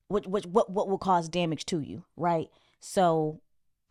what 0.08 0.26
what 0.26 0.46
what, 0.46 0.70
what 0.70 0.88
will 0.88 0.98
cause 0.98 1.28
damage 1.28 1.64
to 1.66 1.80
you 1.80 2.04
right? 2.16 2.48
So 2.80 3.40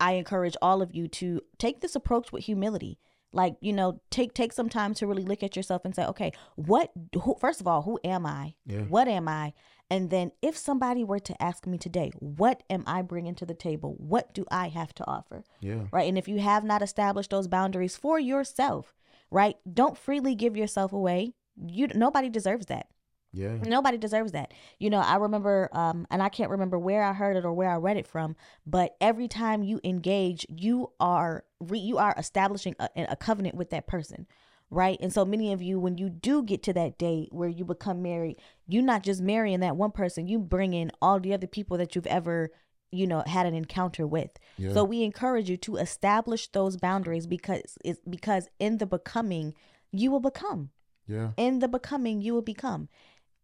i 0.00 0.12
encourage 0.12 0.56
all 0.60 0.82
of 0.82 0.94
you 0.94 1.06
to 1.06 1.40
take 1.58 1.80
this 1.80 1.94
approach 1.94 2.32
with 2.32 2.44
humility 2.44 2.98
like 3.32 3.56
you 3.60 3.72
know 3.72 4.00
take 4.10 4.34
take 4.34 4.52
some 4.52 4.68
time 4.68 4.94
to 4.94 5.06
really 5.06 5.24
look 5.24 5.42
at 5.42 5.56
yourself 5.56 5.84
and 5.84 5.94
say 5.94 6.04
okay 6.04 6.32
what 6.56 6.90
who, 7.22 7.36
first 7.40 7.60
of 7.60 7.66
all 7.66 7.82
who 7.82 7.98
am 8.04 8.26
i? 8.26 8.54
Yeah. 8.66 8.80
what 8.82 9.08
am 9.08 9.28
i? 9.28 9.52
And 9.90 10.08
then 10.08 10.32
if 10.40 10.56
somebody 10.56 11.04
were 11.04 11.18
to 11.18 11.42
ask 11.42 11.66
me 11.66 11.78
today 11.78 12.12
what 12.18 12.62
am 12.70 12.84
i 12.86 13.02
bringing 13.02 13.34
to 13.36 13.46
the 13.46 13.54
table? 13.54 13.94
What 13.98 14.34
do 14.34 14.44
i 14.50 14.68
have 14.68 14.94
to 14.94 15.06
offer? 15.06 15.44
Yeah. 15.60 15.84
right? 15.92 16.08
And 16.08 16.18
if 16.18 16.28
you 16.28 16.38
have 16.38 16.64
not 16.64 16.82
established 16.82 17.30
those 17.30 17.48
boundaries 17.48 17.96
for 17.96 18.18
yourself 18.18 18.94
right 19.30 19.56
don't 19.72 19.96
freely 19.96 20.34
give 20.34 20.56
yourself 20.56 20.92
away. 20.92 21.34
You 21.56 21.88
nobody 21.88 22.28
deserves 22.28 22.66
that 22.66 22.86
Yeah. 23.32 23.56
Nobody 23.62 23.96
deserves 23.96 24.32
that. 24.32 24.52
You 24.78 24.90
know, 24.90 25.00
I 25.00 25.16
remember, 25.16 25.70
um, 25.72 26.06
and 26.10 26.22
I 26.22 26.28
can't 26.28 26.50
remember 26.50 26.78
where 26.78 27.02
I 27.02 27.12
heard 27.12 27.36
it 27.36 27.44
or 27.44 27.52
where 27.52 27.70
I 27.70 27.76
read 27.76 27.96
it 27.96 28.06
from, 28.06 28.36
but 28.66 28.94
every 29.00 29.26
time 29.26 29.62
you 29.62 29.80
engage, 29.84 30.46
you 30.48 30.90
are 31.00 31.44
re- 31.60 31.78
you 31.78 31.98
are 31.98 32.14
establishing 32.18 32.76
a, 32.78 32.88
a 32.96 33.16
covenant 33.16 33.54
with 33.54 33.70
that 33.70 33.86
person, 33.86 34.26
right? 34.70 34.98
And 35.00 35.12
so 35.12 35.24
many 35.24 35.52
of 35.52 35.62
you, 35.62 35.80
when 35.80 35.96
you 35.96 36.10
do 36.10 36.42
get 36.42 36.62
to 36.64 36.72
that 36.74 36.98
day 36.98 37.28
where 37.32 37.48
you 37.48 37.64
become 37.64 38.02
married, 38.02 38.36
you're 38.68 38.82
not 38.82 39.02
just 39.02 39.22
marrying 39.22 39.60
that 39.60 39.76
one 39.76 39.92
person; 39.92 40.28
you 40.28 40.38
bring 40.38 40.74
in 40.74 40.92
all 41.00 41.18
the 41.18 41.32
other 41.32 41.46
people 41.46 41.78
that 41.78 41.94
you've 41.94 42.06
ever, 42.06 42.50
you 42.90 43.06
know, 43.06 43.22
had 43.26 43.46
an 43.46 43.54
encounter 43.54 44.06
with. 44.06 44.32
Yeah. 44.58 44.74
So 44.74 44.84
we 44.84 45.04
encourage 45.04 45.48
you 45.48 45.56
to 45.58 45.76
establish 45.76 46.48
those 46.48 46.76
boundaries 46.76 47.26
because 47.26 47.78
it's 47.82 48.00
because 48.08 48.48
in 48.58 48.76
the 48.76 48.86
becoming, 48.86 49.54
you 49.90 50.10
will 50.10 50.20
become. 50.20 50.68
Yeah. 51.06 51.30
In 51.36 51.58
the 51.58 51.68
becoming, 51.68 52.20
you 52.20 52.34
will 52.34 52.42
become. 52.42 52.88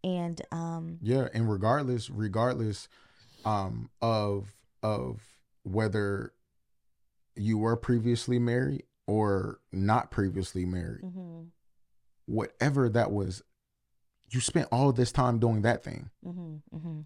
And 0.04 0.40
um 0.52 0.98
Yeah, 1.02 1.28
and 1.34 1.50
regardless, 1.50 2.08
regardless, 2.10 2.88
um 3.44 3.90
of 4.02 4.54
of 4.82 5.20
whether 5.64 6.32
you 7.36 7.58
were 7.58 7.76
previously 7.76 8.38
married 8.38 8.84
or 9.06 9.60
not 9.72 10.10
previously 10.10 10.64
married 10.64 11.02
Mm-hmm. 11.04 11.44
whatever 12.26 12.88
that 12.88 13.10
was 13.12 13.42
you 14.30 14.40
spent 14.40 14.68
all 14.70 14.92
this 14.92 15.12
time 15.12 15.38
doing 15.38 15.62
that 15.62 15.82
thing 15.84 16.10
Mm-hmm. 16.26 16.76
Mm-hmm. 16.76 17.00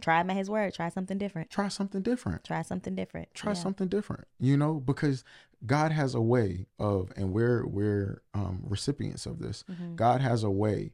Try 0.00 0.20
him 0.22 0.30
at 0.30 0.36
his 0.36 0.48
word. 0.48 0.72
Try 0.72 0.88
something 0.88 1.18
different. 1.18 1.50
try 1.50 1.68
something 1.68 2.00
different 2.02 2.44
Try 2.44 2.62
something 2.62 2.94
different. 2.94 3.34
try 3.34 3.52
Yeah. 3.52 3.58
something 3.58 3.88
different 3.88 4.24
you 4.40 4.56
know 4.56 4.80
because 4.80 5.22
god 5.66 5.92
has 5.92 6.14
a 6.14 6.20
way 6.20 6.66
of 6.78 7.12
and 7.16 7.32
we're 7.32 7.66
we're 7.66 8.22
um 8.34 8.62
recipients 8.66 9.26
of 9.26 9.38
this 9.38 9.64
Mhm. 9.70 9.96
god 9.96 10.20
has 10.20 10.42
a 10.42 10.50
way 10.50 10.92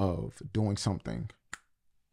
of 0.00 0.40
doing 0.52 0.76
something 0.78 1.28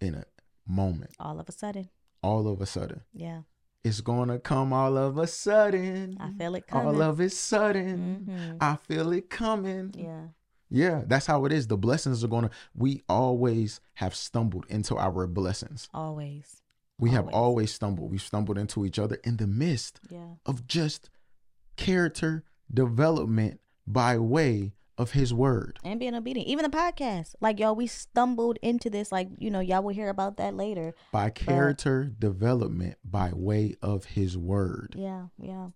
in 0.02 0.14
a 0.14 0.26
moment 0.68 1.12
All 1.20 1.40
of 1.40 1.48
a 1.48 1.52
sudden. 1.54 1.90
all 2.22 2.48
of 2.48 2.60
a 2.62 2.66
sudden 2.66 3.02
Yeah. 3.14 3.42
it's 3.84 4.02
gonna 4.02 4.38
come 4.40 4.74
all 4.74 4.98
of 4.98 5.18
a 5.18 5.26
sudden 5.28 6.18
I 6.20 6.32
feel 6.34 6.56
it 6.56 6.68
coming. 6.68 6.88
all 6.88 7.02
of 7.02 7.20
a 7.22 7.30
sudden 7.30 8.26
Mhm. 8.30 8.58
i 8.60 8.76
feel 8.76 9.12
it 9.14 9.30
coming 9.30 9.94
Yeah. 9.98 10.28
yeah 10.70 11.04
that's 11.08 11.26
how 11.28 11.46
it 11.46 11.54
is 11.54 11.68
the 11.68 11.78
blessings 11.78 12.24
are 12.24 12.28
gonna 12.28 12.50
we 12.76 13.02
always 13.08 13.80
have 13.96 14.14
stumbled 14.14 14.66
into 14.68 14.98
our 14.98 15.26
blessings 15.26 15.88
Always. 15.94 16.62
we 17.00 17.12
have 17.12 17.26
Always. 17.30 17.36
always 17.36 17.74
stumbled 17.74 18.12
we've 18.12 18.22
stumbled 18.22 18.58
into 18.58 18.86
each 18.86 19.00
other 19.00 19.16
in 19.24 19.38
the 19.38 19.48
midst 19.48 20.02
Yeah. 20.10 20.34
of 20.46 20.68
just 20.68 21.10
character 21.78 22.44
development 22.74 23.62
by 23.88 24.18
way 24.18 24.74
of 24.98 25.12
his 25.12 25.34
word. 25.34 25.80
And 25.84 26.00
being 26.00 26.16
obedient. 26.16 26.48
Even 26.50 26.64
the 26.64 26.76
podcast. 26.76 27.36
Like 27.40 27.60
y'all, 27.60 27.76
we 27.76 27.88
stumbled 27.88 28.58
into 28.62 28.90
this. 28.90 29.12
Like, 29.12 29.30
you 29.38 29.52
know, 29.52 29.60
y'all 29.60 29.84
will 29.84 29.94
hear 29.94 30.10
about 30.10 30.38
that 30.38 30.54
later. 30.56 30.94
By 31.12 31.30
character 31.30 32.06
development 32.18 32.98
by 33.04 33.32
way 33.34 33.76
of 33.82 34.06
his 34.06 34.38
word. 34.38 34.96
Yeah. 34.98 35.28
Yeah. 35.38 35.68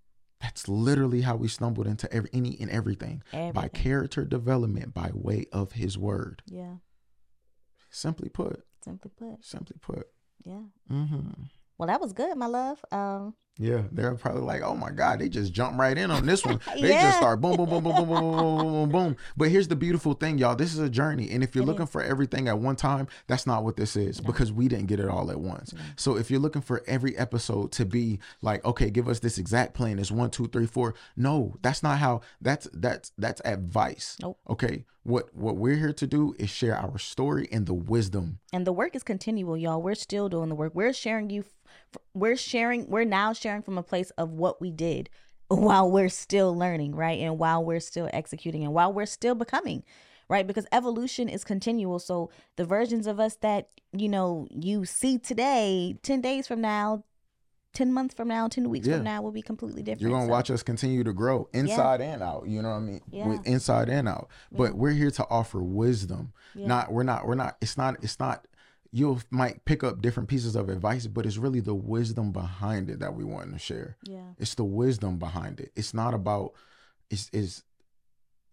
That's 0.42 0.68
literally 0.68 1.22
how 1.22 1.36
we 1.36 1.48
stumbled 1.48 1.86
into 1.86 2.12
every 2.12 2.30
any 2.34 2.58
and 2.60 2.70
everything. 2.72 3.22
By 3.32 3.68
character 3.68 4.26
development 4.26 4.94
by 4.94 5.12
way 5.14 5.46
of 5.52 5.74
his 5.74 5.98
word. 6.00 6.42
Yeah. 6.48 6.76
Simply 7.92 8.30
put, 8.30 8.64
Simply 8.84 9.12
put. 9.16 9.46
simply 9.46 9.76
put. 9.82 10.08
Yeah. 10.44 10.64
mm-hmm 10.90 11.44
Well, 11.78 11.88
that 11.88 12.02
was 12.02 12.14
good, 12.14 12.36
my 12.38 12.48
love. 12.48 12.84
Um, 12.92 13.36
Yeah, 13.58 13.84
they're 13.92 14.16
probably 14.16 14.42
like, 14.42 14.62
"Oh 14.64 14.76
my 14.76 14.92
God!" 14.92 15.20
They 15.20 15.30
just 15.30 15.52
jump 15.54 15.78
right 15.78 15.96
in 15.96 16.10
on 16.10 16.26
this 16.26 16.44
one. 16.46 16.60
They 16.80 16.94
Yeah. 16.94 17.02
just 17.02 17.18
start 17.18 17.42
boom, 17.42 17.58
boom, 17.58 17.70
boom, 17.70 17.84
boom, 17.84 17.96
boom, 17.96 18.08
boom, 18.08 18.32
boom, 18.32 18.72
boom, 18.72 18.90
boom. 18.90 19.16
But 19.38 19.50
here's 19.50 19.68
the 19.68 19.76
beautiful 19.76 20.14
thing, 20.14 20.38
y'all. 20.38 20.56
This 20.56 20.74
is 20.74 20.80
a 20.80 20.90
journey, 20.90 21.30
and 21.32 21.44
if 21.44 21.54
you're 21.54 21.64
It 21.64 21.68
looking 21.68 21.84
is. 21.84 21.90
for 21.90 22.02
everything 22.02 22.48
at 22.48 22.58
one 22.58 22.76
time, 22.76 23.08
that's 23.28 23.46
not 23.46 23.64
what 23.64 23.76
this 23.76 23.96
is 23.96 24.20
because 24.22 24.52
we 24.52 24.68
didn't 24.68 24.88
get 24.88 25.00
it 25.00 25.08
all 25.10 25.30
at 25.30 25.40
once. 25.40 25.74
So 25.96 26.16
if 26.18 26.32
you're 26.32 26.40
looking 26.40 26.62
for 26.62 26.82
every 26.88 27.16
episode 27.18 27.72
to 27.74 27.86
be 27.86 28.20
like, 28.42 28.64
okay, 28.66 28.90
give 28.90 29.08
us 29.08 29.20
this 29.20 29.38
exact 29.38 29.74
plan, 29.74 30.00
it's 30.00 30.12
one, 30.12 30.32
two, 30.32 30.48
three, 30.48 30.66
four. 30.66 30.96
No, 31.16 31.56
that's 31.62 31.84
not 31.84 32.00
how. 32.00 32.22
That's 32.42 32.68
that's 32.74 33.12
that's 33.18 33.42
advice. 33.46 34.18
Nope. 34.22 34.40
Okay, 34.50 34.86
what 35.04 35.36
what 35.36 35.58
we're 35.58 35.76
here 35.76 35.94
to 35.94 36.08
do 36.08 36.34
is 36.40 36.50
share 36.50 36.76
our 36.78 36.98
story 36.98 37.48
and 37.52 37.66
the 37.68 37.74
wisdom. 37.74 38.40
and 38.54 38.66
the 38.66 38.74
work 38.74 38.96
is 38.96 39.04
continual, 39.04 39.58
y'all. 39.58 39.82
We're 39.82 39.96
still 39.96 40.30
doing 40.30 40.50
the 40.50 40.56
work. 40.56 40.74
We're 40.74 40.94
sharing 40.94 41.30
you. 41.30 41.44
We're 42.14 42.38
sharing. 42.38 42.88
We're 42.90 43.04
now 43.06 43.34
sharing 43.34 43.62
from 43.62 43.78
a 43.78 43.84
place 43.84 44.12
of 44.12 44.32
what 44.32 44.62
we 44.62 44.72
did 44.72 45.10
while 45.48 45.90
we're 45.92 46.10
still 46.10 46.56
learning, 46.58 46.96
right? 46.96 47.20
And 47.20 47.38
while 47.38 47.64
we're 47.64 47.80
still 47.80 48.10
executing, 48.14 48.64
and 48.64 48.74
while 48.74 48.92
we're 48.94 49.06
still 49.06 49.36
becoming, 49.36 49.84
right? 50.30 50.46
Because 50.48 50.66
evolution 50.72 51.28
is 51.30 51.44
continual. 51.44 52.00
So 52.00 52.30
the 52.56 52.66
versions 52.66 53.08
of 53.08 53.20
us 53.20 53.36
that 53.38 53.70
you 53.92 54.10
know 54.10 54.48
you 54.50 54.86
see 54.86 55.18
today, 55.18 55.98
ten 56.04 56.22
days 56.22 56.48
from 56.48 56.62
now, 56.62 57.04
ten 57.74 57.92
months 57.92 58.14
from 58.14 58.28
now, 58.30 58.48
ten 58.48 58.70
weeks 58.70 58.88
Yeah. 58.88 58.96
from 58.98 59.04
now, 59.04 59.22
will 59.22 59.32
be 59.32 59.42
completely 59.42 59.84
different. 59.84 60.02
You're 60.02 60.12
gonna 60.12 60.26
So, 60.26 60.32
watch 60.32 60.52
us 60.52 60.64
continue 60.64 61.04
to 61.04 61.14
grow 61.14 61.50
inside 61.54 62.02
and 62.02 62.22
out. 62.24 62.48
You 62.48 62.62
know 62.62 62.70
what 62.70 62.76
I 62.76 62.80
mean? 62.80 63.02
Yeah. 63.10 63.28
With 63.28 63.46
inside 63.46 63.90
and 63.90 64.08
out. 64.08 64.30
But 64.52 64.76
we're 64.76 64.92
here 64.92 65.12
to 65.12 65.28
offer 65.30 65.62
wisdom. 65.62 66.34
Yeah. 66.56 66.68
Not 66.68 66.92
we're 66.94 67.04
not 67.04 67.28
we're 67.28 67.36
not 67.36 67.58
it's 67.62 67.78
not 67.78 67.98
it's 68.02 68.20
not 68.20 68.46
you 68.92 69.20
might 69.30 69.64
pick 69.66 69.84
up 69.84 70.02
different 70.02 70.28
pieces 70.30 70.56
of 70.56 70.70
advice, 70.70 71.08
but 71.08 71.26
it's 71.26 71.38
really 71.38 71.62
the 71.62 71.74
wisdom 71.76 72.32
behind 72.32 72.90
it 72.90 73.00
that 73.00 73.16
we 73.16 73.24
want 73.24 73.54
to 73.54 73.60
share. 73.60 73.98
Yeah. 74.04 74.34
It's 74.38 74.56
the 74.56 74.66
wisdom 74.66 75.18
behind 75.18 75.60
it. 75.60 75.72
It's 75.76 75.94
not 75.94 76.14
about 76.14 76.54
it's 77.10 77.30
is 77.32 77.64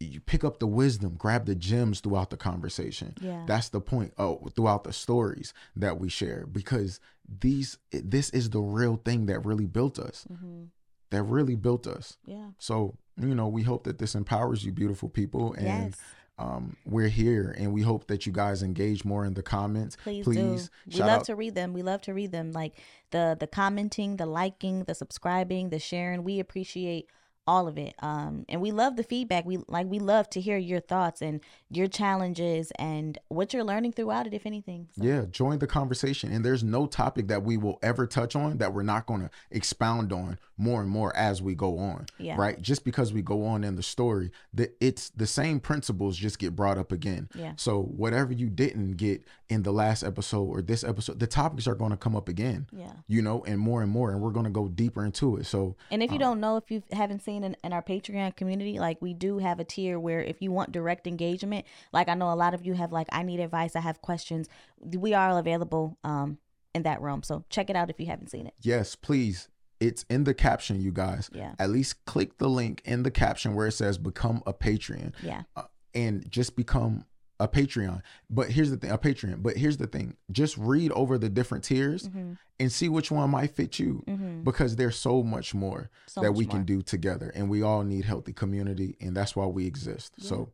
you 0.00 0.20
pick 0.20 0.44
up 0.44 0.60
the 0.60 0.66
wisdom, 0.66 1.16
grab 1.18 1.46
the 1.46 1.56
gems 1.56 1.98
throughout 1.98 2.30
the 2.30 2.36
conversation. 2.36 3.14
Yeah. 3.20 3.44
That's 3.48 3.68
the 3.68 3.80
point. 3.80 4.12
Oh, 4.16 4.48
throughout 4.54 4.84
the 4.84 4.92
stories 4.92 5.52
that 5.74 5.98
we 5.98 6.08
share, 6.08 6.46
because 6.46 7.00
these 7.28 7.78
this 7.90 8.30
is 8.30 8.50
the 8.50 8.60
real 8.60 8.96
thing 9.04 9.26
that 9.26 9.44
really 9.44 9.66
built 9.66 9.98
us. 9.98 10.24
hmm 10.28 10.64
That 11.10 11.24
really 11.24 11.56
built 11.56 11.86
us. 11.88 12.16
Yeah. 12.26 12.50
So 12.58 12.96
you 13.20 13.34
know, 13.34 13.48
we 13.48 13.64
hope 13.64 13.82
that 13.84 13.98
this 13.98 14.14
empowers 14.14 14.64
you, 14.64 14.70
beautiful 14.70 15.08
people, 15.08 15.52
and 15.54 15.66
yes. 15.66 15.94
Um, 16.38 16.76
we're 16.86 17.08
here, 17.08 17.54
and 17.58 17.72
we 17.72 17.82
hope 17.82 18.06
that 18.06 18.24
you 18.26 18.32
guys 18.32 18.62
engage 18.62 19.04
more 19.04 19.24
in 19.24 19.34
the 19.34 19.42
comments. 19.42 19.96
Please, 20.02 20.24
Please, 20.24 20.70
do. 20.86 20.98
We 20.98 21.00
love 21.00 21.20
out- 21.20 21.24
to 21.24 21.34
read 21.34 21.54
them. 21.54 21.72
We 21.72 21.82
love 21.82 22.00
to 22.02 22.14
read 22.14 22.32
them. 22.32 22.52
Like 22.52 22.74
the 23.10 23.36
the 23.38 23.46
commenting, 23.46 24.16
the 24.16 24.26
liking, 24.26 24.84
the 24.84 24.94
subscribing, 24.94 25.70
the 25.70 25.78
sharing. 25.78 26.22
We 26.22 26.38
appreciate 26.38 27.10
all 27.48 27.66
of 27.66 27.78
it. 27.78 27.94
Um, 28.00 28.44
and 28.50 28.60
we 28.60 28.70
love 28.72 28.96
the 28.96 29.02
feedback. 29.02 29.46
We 29.46 29.58
like 29.68 29.86
we 29.86 29.98
love 29.98 30.28
to 30.30 30.40
hear 30.40 30.58
your 30.58 30.80
thoughts 30.80 31.22
and 31.22 31.40
your 31.70 31.88
challenges 31.88 32.70
and 32.78 33.16
what 33.28 33.54
you're 33.54 33.64
learning 33.64 33.92
throughout 33.92 34.26
it, 34.26 34.34
if 34.34 34.44
anything. 34.44 34.88
So, 34.92 35.02
Yeah, 35.02 35.24
join 35.30 35.58
the 35.58 35.66
conversation. 35.66 36.30
And 36.30 36.44
there's 36.44 36.62
no 36.62 36.86
topic 36.86 37.28
that 37.28 37.42
we 37.42 37.56
will 37.56 37.78
ever 37.82 38.06
touch 38.06 38.36
on 38.36 38.58
that 38.58 38.74
we're 38.74 38.82
not 38.82 39.06
going 39.06 39.22
to 39.22 39.30
expound 39.50 40.12
on 40.12 40.38
more 40.58 40.82
and 40.82 40.90
more 40.90 41.16
as 41.16 41.40
we 41.40 41.54
go 41.54 41.78
on. 41.78 42.04
Yeah. 42.18 42.36
Right? 42.36 42.60
Just 42.60 42.84
because 42.84 43.14
we 43.14 43.22
go 43.22 43.46
on 43.46 43.64
in 43.64 43.76
the 43.76 43.82
story, 43.82 44.30
that 44.52 44.76
it's 44.78 45.08
the 45.10 45.26
same 45.26 45.58
principles 45.58 46.18
just 46.18 46.38
get 46.38 46.54
brought 46.54 46.76
up 46.76 46.92
again. 46.92 47.30
Yeah. 47.34 47.52
So 47.56 47.80
whatever 47.80 48.34
you 48.34 48.50
didn't 48.50 48.98
get 48.98 49.24
in 49.48 49.62
the 49.62 49.72
last 49.72 50.02
episode 50.02 50.44
or 50.44 50.60
this 50.60 50.84
episode, 50.84 51.18
the 51.18 51.26
topics 51.26 51.66
are 51.66 51.74
going 51.74 51.90
to 51.90 51.96
come 51.96 52.14
up 52.14 52.28
again. 52.28 52.66
Yeah. 52.70 52.92
You 53.06 53.22
know, 53.22 53.42
and 53.44 53.58
more 53.58 53.82
and 53.82 53.90
more, 53.90 54.10
and 54.10 54.20
we're 54.20 54.30
going 54.32 54.44
to 54.44 54.50
go 54.50 54.68
deeper 54.68 55.04
into 55.04 55.36
it. 55.36 55.46
So 55.46 55.74
And 55.90 56.02
if 56.02 56.10
you 56.10 56.16
Um, 56.16 56.20
don't 56.20 56.40
know, 56.40 56.56
if 56.58 56.70
you 56.70 56.82
haven't 56.92 57.22
seen 57.22 57.44
in, 57.44 57.56
in 57.64 57.72
our 57.72 57.82
Patreon 57.82 58.36
community, 58.36 58.78
like 58.78 59.00
we 59.00 59.14
do 59.14 59.38
have 59.38 59.58
a 59.58 59.64
tier 59.64 59.98
where 59.98 60.20
if 60.22 60.42
you 60.42 60.52
want 60.52 60.72
direct 60.72 61.06
engagement, 61.06 61.64
like 61.92 62.08
I 62.08 62.14
know 62.14 62.30
a 62.30 62.36
lot 62.36 62.52
of 62.52 62.66
you 62.66 62.74
have 62.74 62.92
like, 62.92 63.06
I 63.10 63.22
need 63.22 63.40
advice, 63.40 63.74
I 63.74 63.80
have 63.80 64.02
questions. 64.02 64.48
We 64.78 65.14
are 65.14 65.38
available 65.38 65.96
um 66.04 66.38
in 66.74 66.82
that 66.82 67.00
realm. 67.00 67.22
So 67.22 67.44
check 67.48 67.70
it 67.70 67.76
out 67.76 67.88
if 67.88 67.98
you 67.98 68.06
haven't 68.06 68.28
seen 68.30 68.46
it. 68.46 68.54
yes, 68.60 68.94
please. 68.94 69.48
It's 69.80 70.04
in 70.10 70.24
the 70.24 70.34
caption, 70.34 70.80
you 70.82 70.90
guys. 70.92 71.30
Yeah. 71.32 71.54
At 71.58 71.70
least 71.70 72.04
click 72.04 72.38
the 72.38 72.48
link 72.48 72.82
in 72.84 73.04
the 73.04 73.12
caption 73.12 73.54
where 73.54 73.68
it 73.68 73.72
says 73.72 73.96
become 73.96 74.42
a 74.44 74.52
Patreon. 74.52 75.12
Yeah. 75.22 75.42
uh, 75.56 75.62
and 75.94 76.28
just 76.30 76.54
become 76.56 77.04
a 77.40 77.46
Patreon. 77.46 78.02
But 78.28 78.50
here's 78.50 78.70
the 78.70 78.76
thing, 78.76 78.90
a 78.90 78.98
Patreon. 78.98 79.42
But 79.42 79.56
here's 79.56 79.76
the 79.76 79.86
thing, 79.86 80.16
just 80.32 80.56
read 80.58 80.90
over 80.92 81.18
the 81.18 81.28
different 81.28 81.64
tiers 81.64 82.08
Mm-hmm. 82.08 82.32
and 82.60 82.72
see 82.72 82.88
which 82.88 83.10
one 83.10 83.30
might 83.30 83.54
fit 83.54 83.78
you 83.78 84.02
Mm-hmm. 84.08 84.42
because 84.42 84.76
there's 84.76 84.96
so 84.96 85.22
much 85.22 85.54
more 85.54 85.90
So 86.06 86.20
that 86.22 86.30
much 86.30 86.38
we 86.38 86.44
more. 86.46 86.50
can 86.56 86.64
do 86.64 86.82
together 86.82 87.30
and 87.34 87.48
we 87.48 87.62
all 87.62 87.82
need 87.84 88.04
healthy 88.04 88.32
community 88.32 88.96
and 89.00 89.16
that's 89.16 89.36
why 89.36 89.46
we 89.46 89.66
exist. 89.66 90.12
So 90.18 90.50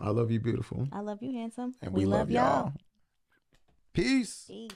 I 0.00 0.10
love 0.10 0.30
you 0.30 0.40
beautiful 0.40 0.86
I 0.92 1.00
love 1.00 1.22
you, 1.22 1.32
handsome. 1.32 1.74
and 1.82 1.92
we, 1.92 2.04
love, 2.04 2.30
y'all. 2.30 2.72
Peace. 3.92 4.44
Peace. 4.46 4.70